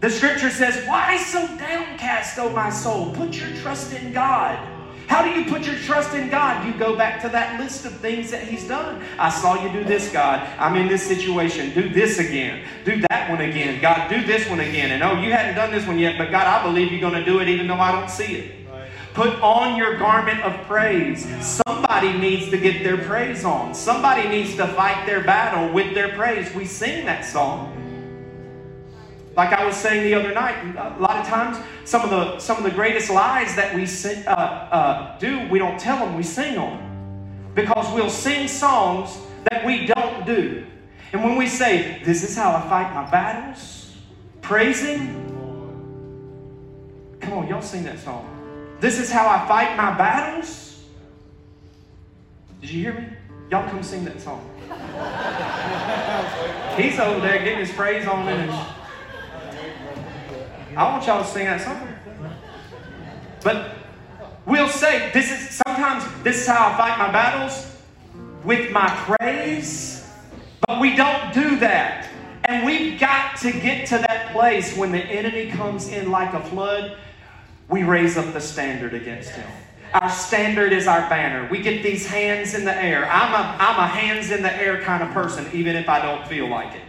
The 0.00 0.10
scripture 0.10 0.50
says, 0.50 0.84
Why 0.88 1.16
so 1.16 1.46
downcast, 1.58 2.36
O 2.40 2.50
my 2.50 2.70
soul? 2.70 3.14
Put 3.14 3.36
your 3.36 3.54
trust 3.58 3.92
in 3.92 4.12
God. 4.12 4.58
How 5.06 5.22
do 5.22 5.30
you 5.30 5.44
put 5.50 5.66
your 5.66 5.76
trust 5.76 6.14
in 6.14 6.28
God? 6.28 6.66
You 6.66 6.72
go 6.78 6.96
back 6.96 7.20
to 7.22 7.28
that 7.30 7.60
list 7.60 7.84
of 7.84 7.92
things 7.98 8.30
that 8.30 8.44
He's 8.44 8.66
done. 8.66 9.04
I 9.18 9.28
saw 9.28 9.62
you 9.62 9.70
do 9.72 9.84
this, 9.84 10.10
God. 10.10 10.40
I'm 10.58 10.76
in 10.76 10.88
this 10.88 11.02
situation. 11.06 11.74
Do 11.74 11.88
this 11.88 12.18
again. 12.18 12.64
Do 12.84 13.00
that 13.10 13.30
one 13.30 13.40
again. 13.40 13.80
God, 13.80 14.08
do 14.08 14.24
this 14.24 14.48
one 14.48 14.60
again. 14.60 14.92
And 14.92 15.02
oh, 15.02 15.20
you 15.20 15.32
hadn't 15.32 15.54
done 15.54 15.70
this 15.70 15.86
one 15.86 15.98
yet, 15.98 16.16
but 16.18 16.30
God, 16.30 16.46
I 16.46 16.62
believe 16.62 16.90
you're 16.90 17.00
going 17.00 17.14
to 17.14 17.24
do 17.24 17.40
it 17.40 17.48
even 17.48 17.66
though 17.66 17.74
I 17.74 17.92
don't 17.92 18.10
see 18.10 18.36
it. 18.36 18.62
Put 19.14 19.40
on 19.42 19.76
your 19.76 19.98
garment 19.98 20.40
of 20.40 20.66
praise. 20.66 21.26
Somebody 21.66 22.16
needs 22.16 22.50
to 22.50 22.56
get 22.56 22.82
their 22.82 22.96
praise 22.96 23.44
on. 23.44 23.74
Somebody 23.74 24.26
needs 24.26 24.56
to 24.56 24.66
fight 24.68 25.04
their 25.04 25.22
battle 25.22 25.70
with 25.72 25.94
their 25.94 26.16
praise. 26.16 26.52
We 26.54 26.64
sing 26.64 27.04
that 27.04 27.26
song. 27.26 27.81
Like 29.36 29.52
I 29.52 29.64
was 29.64 29.76
saying 29.76 30.04
the 30.04 30.14
other 30.14 30.34
night, 30.34 30.76
a 30.76 31.00
lot 31.00 31.16
of 31.16 31.26
times 31.26 31.56
some 31.84 32.02
of 32.02 32.10
the 32.10 32.38
some 32.38 32.58
of 32.58 32.64
the 32.64 32.70
greatest 32.70 33.10
lies 33.10 33.56
that 33.56 33.74
we 33.74 33.86
uh, 34.26 34.30
uh, 34.30 35.18
do, 35.18 35.48
we 35.48 35.58
don't 35.58 35.80
tell 35.80 35.98
them, 35.98 36.16
we 36.16 36.22
sing 36.22 36.54
them, 36.54 36.78
because 37.54 37.92
we'll 37.94 38.10
sing 38.10 38.46
songs 38.46 39.18
that 39.50 39.64
we 39.64 39.86
don't 39.86 40.26
do. 40.26 40.66
And 41.12 41.24
when 41.24 41.36
we 41.36 41.46
say, 41.46 42.02
"This 42.04 42.22
is 42.22 42.36
how 42.36 42.52
I 42.52 42.60
fight 42.68 42.94
my 42.94 43.10
battles," 43.10 43.96
praising. 44.42 45.18
Come 47.20 47.32
on, 47.34 47.48
y'all 47.48 47.62
sing 47.62 47.84
that 47.84 48.00
song. 48.00 48.28
This 48.80 48.98
is 48.98 49.10
how 49.10 49.28
I 49.28 49.46
fight 49.48 49.76
my 49.76 49.96
battles. 49.96 50.82
Did 52.60 52.70
you 52.70 52.82
hear 52.82 52.94
me? 52.94 53.06
Y'all 53.50 53.68
come 53.68 53.82
sing 53.82 54.04
that 54.04 54.20
song. 54.20 54.48
He's 56.76 56.98
over 56.98 57.20
there 57.20 57.38
getting 57.38 57.58
his 57.58 57.72
praise 57.72 58.06
on 58.06 58.28
in 58.28 58.48
his. 58.48 58.81
I 60.76 60.84
want 60.90 61.06
y'all 61.06 61.22
to 61.22 61.28
sing 61.28 61.44
that 61.44 61.60
song. 61.60 61.88
But 63.42 63.74
we'll 64.46 64.68
say, 64.68 65.10
this 65.12 65.30
is 65.30 65.60
sometimes 65.66 66.04
this 66.22 66.42
is 66.42 66.46
how 66.46 66.72
I 66.72 66.76
fight 66.76 66.98
my 66.98 67.12
battles 67.12 67.76
with 68.44 68.70
my 68.70 68.88
praise. 69.18 70.08
But 70.66 70.80
we 70.80 70.96
don't 70.96 71.34
do 71.34 71.58
that. 71.58 72.08
And 72.44 72.64
we've 72.64 72.98
got 72.98 73.36
to 73.38 73.52
get 73.52 73.86
to 73.88 73.98
that 73.98 74.32
place 74.32 74.76
when 74.76 74.92
the 74.92 74.98
enemy 74.98 75.50
comes 75.50 75.88
in 75.88 76.10
like 76.10 76.32
a 76.32 76.40
flood, 76.40 76.96
we 77.68 77.82
raise 77.82 78.16
up 78.16 78.32
the 78.32 78.40
standard 78.40 78.94
against 78.94 79.30
him. 79.30 79.48
our 79.94 80.10
standard 80.10 80.72
is 80.72 80.86
our 80.86 81.08
banner. 81.08 81.48
We 81.50 81.60
get 81.60 81.82
these 81.82 82.06
hands 82.06 82.54
in 82.54 82.64
the 82.64 82.74
air. 82.74 83.08
I'm 83.10 83.32
a, 83.32 83.56
I'm 83.62 83.78
a 83.78 83.86
hands 83.86 84.30
in 84.30 84.42
the 84.42 84.54
air 84.54 84.80
kind 84.82 85.02
of 85.02 85.10
person, 85.10 85.48
even 85.52 85.76
if 85.76 85.88
I 85.88 86.00
don't 86.00 86.26
feel 86.28 86.48
like 86.48 86.74
it. 86.74 86.82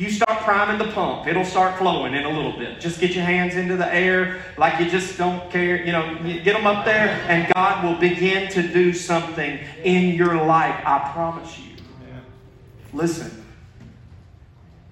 You 0.00 0.08
start 0.08 0.40
priming 0.40 0.78
the 0.78 0.90
pump, 0.94 1.26
it'll 1.26 1.44
start 1.44 1.76
flowing 1.76 2.14
in 2.14 2.24
a 2.24 2.30
little 2.30 2.58
bit. 2.58 2.80
Just 2.80 3.00
get 3.00 3.10
your 3.10 3.22
hands 3.22 3.54
into 3.54 3.76
the 3.76 3.94
air 3.94 4.42
like 4.56 4.80
you 4.80 4.88
just 4.88 5.18
don't 5.18 5.50
care. 5.50 5.84
You 5.84 5.92
know, 5.92 6.18
get 6.42 6.54
them 6.54 6.66
up 6.66 6.86
there, 6.86 7.22
and 7.28 7.52
God 7.52 7.84
will 7.84 8.00
begin 8.00 8.50
to 8.52 8.66
do 8.66 8.94
something 8.94 9.60
in 9.84 10.14
your 10.14 10.36
life. 10.36 10.74
I 10.86 11.10
promise 11.12 11.58
you. 11.58 11.74
Listen, 12.94 13.44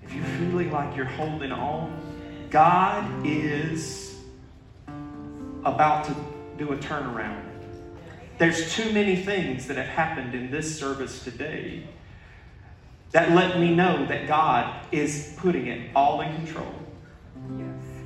if 0.03 0.13
you're 0.13 0.25
feeling 0.25 0.71
like 0.71 0.95
you're 0.95 1.07
holding 1.07 1.53
on, 1.53 1.99
God 2.51 3.27
is 3.27 4.15
about 5.65 6.05
to 6.05 6.15
do 6.59 6.75
a 6.75 6.77
turnaround. 6.77 7.47
There's 8.37 8.75
too 8.75 8.93
many 8.93 9.17
things 9.17 9.69
that 9.69 9.79
have 9.79 9.87
happened 9.87 10.35
in 10.35 10.51
this 10.51 10.79
service 10.79 11.25
today 11.25 11.85
that 13.13 13.33
let 13.33 13.59
me 13.59 13.75
know 13.75 14.05
that 14.07 14.27
God 14.27 14.87
is 14.93 15.35
putting 15.39 15.67
it 15.67 15.91
all 15.95 16.21
in 16.21 16.35
control. 16.37 16.73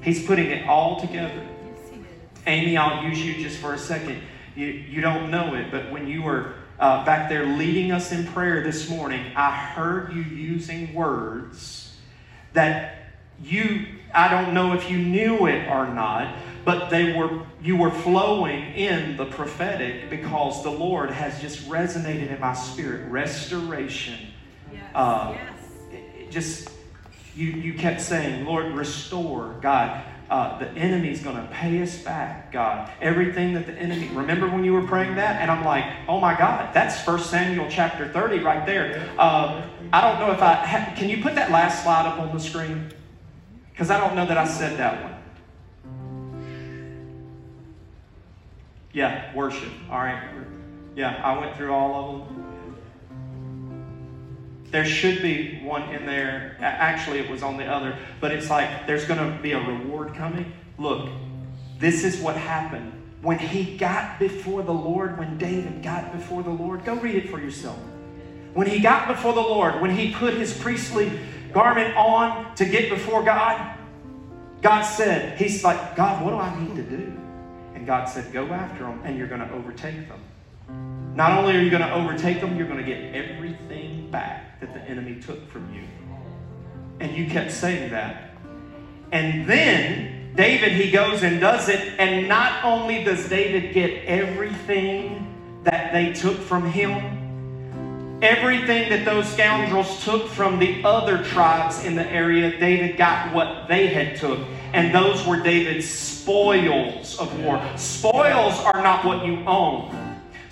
He's 0.02 0.26
putting 0.26 0.50
it 0.50 0.66
all 0.66 1.00
together. 1.00 1.46
Amy, 2.46 2.76
I'll 2.76 3.04
use 3.04 3.24
you 3.24 3.34
just 3.34 3.58
for 3.58 3.74
a 3.74 3.78
second. 3.78 4.20
You, 4.56 4.66
you 4.66 5.00
don't 5.00 5.30
know 5.30 5.54
it, 5.54 5.70
but 5.70 5.90
when 5.90 6.08
you 6.08 6.22
were 6.22 6.54
uh, 6.78 7.04
back 7.04 7.28
there 7.28 7.46
leading 7.46 7.92
us 7.92 8.10
in 8.10 8.26
prayer 8.26 8.62
this 8.62 8.90
morning, 8.90 9.32
I 9.36 9.50
heard 9.52 10.12
you 10.12 10.22
using 10.22 10.92
words 10.92 11.96
that 12.52 13.12
you, 13.42 13.86
I 14.12 14.28
don't 14.28 14.52
know 14.52 14.72
if 14.72 14.90
you 14.90 14.98
knew 14.98 15.46
it 15.46 15.68
or 15.68 15.86
not, 15.86 16.36
but 16.64 16.90
they 16.90 17.12
were 17.12 17.44
you 17.62 17.76
were 17.76 17.90
flowing 17.90 18.74
in 18.74 19.16
the 19.16 19.24
prophetic 19.24 20.10
because 20.10 20.62
the 20.64 20.70
Lord 20.70 21.10
has 21.10 21.40
just 21.40 21.68
resonated 21.68 22.32
in 22.32 22.40
my 22.40 22.54
spirit. 22.54 23.08
Restoration 23.08 24.31
uh, 24.94 25.36
yes. 25.92 26.30
Just 26.30 26.70
you, 27.34 27.48
you 27.48 27.74
kept 27.74 28.00
saying, 28.00 28.44
Lord, 28.44 28.72
restore, 28.72 29.56
God. 29.60 30.04
Uh, 30.30 30.58
the 30.58 30.68
enemy's 30.70 31.22
going 31.22 31.36
to 31.36 31.46
pay 31.52 31.82
us 31.82 31.98
back, 31.98 32.50
God. 32.52 32.90
Everything 33.02 33.52
that 33.52 33.66
the 33.66 33.74
enemy. 33.74 34.08
Remember 34.14 34.48
when 34.48 34.64
you 34.64 34.72
were 34.72 34.86
praying 34.86 35.16
that? 35.16 35.42
And 35.42 35.50
I'm 35.50 35.62
like, 35.62 35.84
oh 36.08 36.20
my 36.20 36.34
God, 36.38 36.72
that's 36.72 37.06
1 37.06 37.18
Samuel 37.18 37.66
chapter 37.68 38.08
30 38.08 38.38
right 38.38 38.64
there. 38.64 39.10
Uh, 39.18 39.68
I 39.92 40.00
don't 40.00 40.20
know 40.20 40.32
if 40.32 40.40
I. 40.40 40.54
Ha- 40.54 40.94
can 40.96 41.10
you 41.10 41.22
put 41.22 41.34
that 41.34 41.50
last 41.50 41.82
slide 41.82 42.06
up 42.06 42.18
on 42.18 42.32
the 42.32 42.40
screen? 42.40 42.90
Because 43.72 43.90
I 43.90 44.00
don't 44.00 44.16
know 44.16 44.24
that 44.24 44.38
I 44.38 44.46
said 44.46 44.78
that 44.78 45.02
one. 45.02 45.12
Yeah, 48.94 49.34
worship. 49.34 49.68
All 49.90 49.98
right. 49.98 50.22
Yeah, 50.96 51.20
I 51.22 51.38
went 51.38 51.56
through 51.56 51.72
all 51.72 52.22
of 52.22 52.26
them. 52.26 52.31
There 54.72 54.86
should 54.86 55.20
be 55.20 55.60
one 55.62 55.94
in 55.94 56.06
there. 56.06 56.56
Actually, 56.60 57.18
it 57.18 57.30
was 57.30 57.42
on 57.42 57.58
the 57.58 57.66
other, 57.66 57.96
but 58.20 58.32
it's 58.32 58.48
like 58.48 58.86
there's 58.86 59.04
going 59.04 59.20
to 59.20 59.38
be 59.42 59.52
a 59.52 59.60
reward 59.60 60.14
coming. 60.14 60.50
Look, 60.78 61.10
this 61.78 62.04
is 62.04 62.18
what 62.18 62.36
happened 62.36 62.90
when 63.20 63.38
he 63.38 63.76
got 63.76 64.18
before 64.18 64.62
the 64.62 64.72
Lord, 64.72 65.18
when 65.18 65.36
David 65.36 65.82
got 65.82 66.10
before 66.12 66.42
the 66.42 66.50
Lord. 66.50 66.86
Go 66.86 66.94
read 66.94 67.16
it 67.16 67.28
for 67.28 67.38
yourself. 67.38 67.78
When 68.54 68.66
he 68.66 68.78
got 68.78 69.08
before 69.08 69.34
the 69.34 69.42
Lord, 69.42 69.78
when 69.82 69.94
he 69.94 70.12
put 70.12 70.34
his 70.34 70.56
priestly 70.56 71.12
garment 71.52 71.94
on 71.94 72.54
to 72.54 72.64
get 72.64 72.88
before 72.88 73.22
God, 73.22 73.78
God 74.62 74.82
said, 74.82 75.36
He's 75.36 75.62
like, 75.62 75.96
God, 75.96 76.24
what 76.24 76.30
do 76.30 76.36
I 76.36 76.58
need 76.64 76.76
to 76.76 76.82
do? 76.82 77.12
And 77.74 77.86
God 77.86 78.06
said, 78.06 78.32
Go 78.32 78.46
after 78.46 78.84
them, 78.84 79.02
and 79.04 79.18
you're 79.18 79.26
going 79.26 79.46
to 79.46 79.52
overtake 79.52 80.08
them. 80.08 81.14
Not 81.14 81.38
only 81.38 81.56
are 81.56 81.60
you 81.60 81.68
going 81.68 81.82
to 81.82 81.92
overtake 81.92 82.40
them, 82.40 82.56
you're 82.56 82.66
going 82.66 82.78
to 82.78 82.84
get 82.84 83.14
everything 83.14 84.10
back 84.10 84.41
that 84.62 84.72
the 84.72 84.80
enemy 84.88 85.20
took 85.20 85.50
from 85.50 85.74
you. 85.74 85.82
And 87.00 87.14
you 87.16 87.26
kept 87.26 87.50
saying 87.50 87.90
that. 87.90 88.30
And 89.10 89.44
then 89.46 90.32
David, 90.36 90.72
he 90.72 90.90
goes 90.90 91.24
and 91.24 91.40
does 91.40 91.68
it. 91.68 91.98
And 91.98 92.28
not 92.28 92.64
only 92.64 93.02
does 93.02 93.28
David 93.28 93.74
get 93.74 94.04
everything 94.04 95.28
that 95.64 95.92
they 95.92 96.12
took 96.12 96.38
from 96.38 96.70
him, 96.70 98.20
everything 98.22 98.88
that 98.90 99.04
those 99.04 99.28
scoundrels 99.32 100.04
took 100.04 100.28
from 100.28 100.60
the 100.60 100.80
other 100.84 101.24
tribes 101.24 101.84
in 101.84 101.96
the 101.96 102.08
area, 102.08 102.56
David 102.60 102.96
got 102.96 103.34
what 103.34 103.66
they 103.68 103.88
had 103.88 104.16
took. 104.16 104.38
And 104.72 104.94
those 104.94 105.26
were 105.26 105.42
David's 105.42 105.88
spoils 105.88 107.18
of 107.18 107.36
war. 107.40 107.60
Spoils 107.76 108.58
are 108.60 108.80
not 108.80 109.04
what 109.04 109.26
you 109.26 109.38
own. 109.44 110.01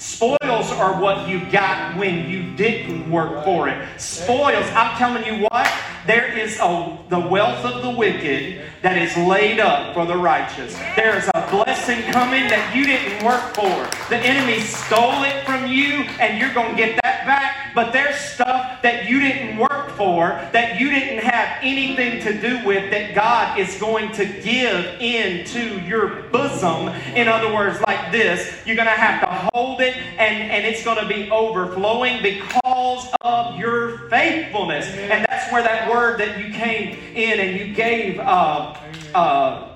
Spoils 0.00 0.72
are 0.72 0.98
what 0.98 1.28
you 1.28 1.44
got 1.50 1.94
when 1.98 2.26
you 2.26 2.56
didn't 2.56 3.10
work 3.10 3.44
for 3.44 3.68
it. 3.68 4.00
Spoils, 4.00 4.64
I'm 4.70 4.96
telling 4.96 5.26
you 5.26 5.46
what, 5.50 5.70
there 6.06 6.38
is 6.38 6.58
a, 6.58 6.98
the 7.10 7.20
wealth 7.20 7.66
of 7.66 7.82
the 7.82 7.90
wicked 7.90 8.62
that 8.80 8.96
is 8.96 9.14
laid 9.28 9.60
up 9.60 9.92
for 9.92 10.06
the 10.06 10.16
righteous. 10.16 10.74
There 10.96 11.18
is 11.18 11.28
a 11.40 11.50
blessing 11.50 12.02
coming 12.12 12.48
that 12.48 12.74
you 12.74 12.84
didn't 12.84 13.24
work 13.24 13.54
for. 13.54 13.70
The 14.08 14.16
enemy 14.16 14.60
stole 14.60 15.24
it 15.24 15.44
from 15.44 15.66
you, 15.66 16.04
and 16.20 16.38
you're 16.38 16.52
going 16.52 16.70
to 16.70 16.76
get 16.76 17.00
that 17.02 17.24
back. 17.24 17.74
But 17.74 17.92
there's 17.92 18.16
stuff 18.16 18.82
that 18.82 19.08
you 19.08 19.20
didn't 19.20 19.56
work 19.56 19.90
for, 19.90 20.28
that 20.52 20.80
you 20.80 20.90
didn't 20.90 21.22
have 21.24 21.58
anything 21.62 22.20
to 22.22 22.40
do 22.40 22.66
with, 22.66 22.90
that 22.90 23.14
God 23.14 23.58
is 23.58 23.78
going 23.78 24.12
to 24.12 24.26
give 24.26 24.84
into 25.00 25.80
your 25.86 26.22
bosom. 26.30 26.88
In 27.14 27.28
other 27.28 27.52
words, 27.54 27.80
like 27.86 28.12
this, 28.12 28.60
you're 28.66 28.76
going 28.76 28.88
to 28.88 28.92
have 28.92 29.20
to 29.20 29.50
hold 29.54 29.80
it, 29.80 29.96
and, 29.96 30.50
and 30.50 30.66
it's 30.66 30.84
going 30.84 30.98
to 30.98 31.06
be 31.06 31.30
overflowing 31.30 32.22
because 32.22 33.06
of 33.20 33.58
your 33.58 34.08
faithfulness. 34.10 34.86
And 34.88 35.24
that's 35.28 35.50
where 35.52 35.62
that 35.62 35.90
word 35.90 36.18
that 36.20 36.38
you 36.38 36.52
came 36.52 36.98
in 37.14 37.40
and 37.40 37.58
you 37.58 37.74
gave. 37.74 38.18
Uh, 38.18 38.76
uh, 39.14 39.69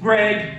Greg, 0.00 0.58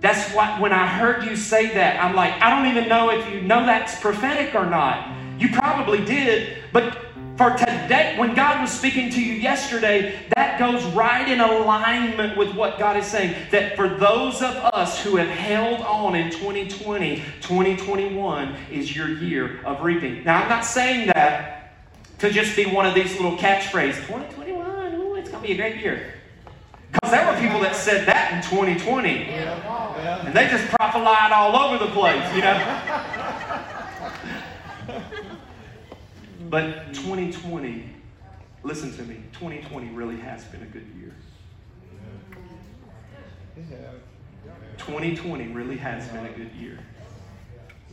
that's 0.00 0.32
what, 0.34 0.60
when 0.60 0.72
I 0.72 0.86
heard 0.86 1.24
you 1.24 1.36
say 1.36 1.72
that, 1.74 2.02
I'm 2.02 2.14
like, 2.14 2.32
I 2.42 2.50
don't 2.50 2.70
even 2.70 2.88
know 2.88 3.10
if 3.10 3.32
you 3.32 3.40
know 3.40 3.64
that's 3.64 3.98
prophetic 4.00 4.54
or 4.54 4.66
not. 4.66 5.08
You 5.38 5.50
probably 5.50 6.04
did, 6.04 6.58
but 6.72 6.98
for 7.36 7.50
today, 7.50 8.14
when 8.16 8.34
God 8.34 8.62
was 8.62 8.70
speaking 8.70 9.10
to 9.10 9.22
you 9.22 9.34
yesterday, 9.34 10.18
that 10.34 10.58
goes 10.58 10.82
right 10.94 11.28
in 11.28 11.40
alignment 11.40 12.36
with 12.36 12.54
what 12.54 12.78
God 12.78 12.96
is 12.96 13.06
saying. 13.06 13.34
That 13.50 13.76
for 13.76 13.88
those 13.88 14.36
of 14.40 14.56
us 14.56 15.02
who 15.02 15.16
have 15.16 15.28
held 15.28 15.82
on 15.82 16.14
in 16.14 16.30
2020, 16.30 17.16
2021 17.42 18.56
is 18.70 18.96
your 18.96 19.08
year 19.08 19.60
of 19.66 19.82
reaping. 19.82 20.24
Now, 20.24 20.42
I'm 20.42 20.48
not 20.48 20.64
saying 20.64 21.08
that 21.08 21.74
to 22.20 22.30
just 22.30 22.56
be 22.56 22.64
one 22.64 22.86
of 22.86 22.94
these 22.94 23.12
little 23.20 23.36
catchphrases 23.36 23.96
2021, 24.06 24.94
ooh, 24.94 25.16
it's 25.16 25.28
going 25.28 25.42
to 25.42 25.46
be 25.46 25.52
a 25.52 25.56
great 25.56 25.76
year. 25.76 26.14
Because 26.92 27.10
there 27.10 27.26
were 27.26 27.38
people 27.40 27.60
that 27.60 27.74
said 27.76 28.06
that 28.06 28.32
in 28.32 28.42
2020. 28.50 29.24
And 30.26 30.34
they 30.34 30.48
just 30.48 30.66
prophesied 30.70 31.32
all 31.32 31.54
over 31.56 31.84
the 31.84 31.90
place, 31.92 32.34
you 32.34 32.42
know. 32.42 32.58
but 36.50 36.92
2020, 36.94 37.90
listen 38.62 38.92
to 38.96 39.02
me, 39.02 39.22
2020 39.32 39.88
really 39.90 40.16
has 40.16 40.44
been 40.44 40.62
a 40.62 40.66
good 40.66 40.86
year. 40.98 41.14
2020 44.78 45.48
really 45.48 45.76
has 45.76 46.08
been 46.08 46.26
a 46.26 46.30
good 46.30 46.52
year. 46.52 46.78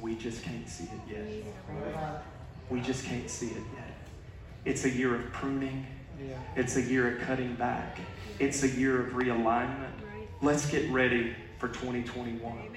We 0.02 0.16
just 0.16 0.44
can't 0.44 0.68
see 0.68 0.84
it 0.86 1.00
yet. 1.10 1.28
We 2.70 2.82
just 2.82 3.06
can't 3.06 3.30
see 3.30 3.48
it 3.48 3.64
yet. 3.76 3.98
It's 4.66 4.84
a 4.86 4.90
year 4.90 5.16
of 5.16 5.32
pruning. 5.32 5.86
It's 6.56 6.76
a 6.76 6.82
year 6.82 7.16
of 7.16 7.22
cutting 7.26 7.56
back. 7.56 8.00
It's 8.40 8.64
a 8.64 8.68
year 8.68 9.06
of 9.06 9.14
realignment. 9.14 9.92
Let's 10.42 10.66
get 10.66 10.90
ready 10.92 11.36
for 11.60 11.68
2021. 11.68 12.73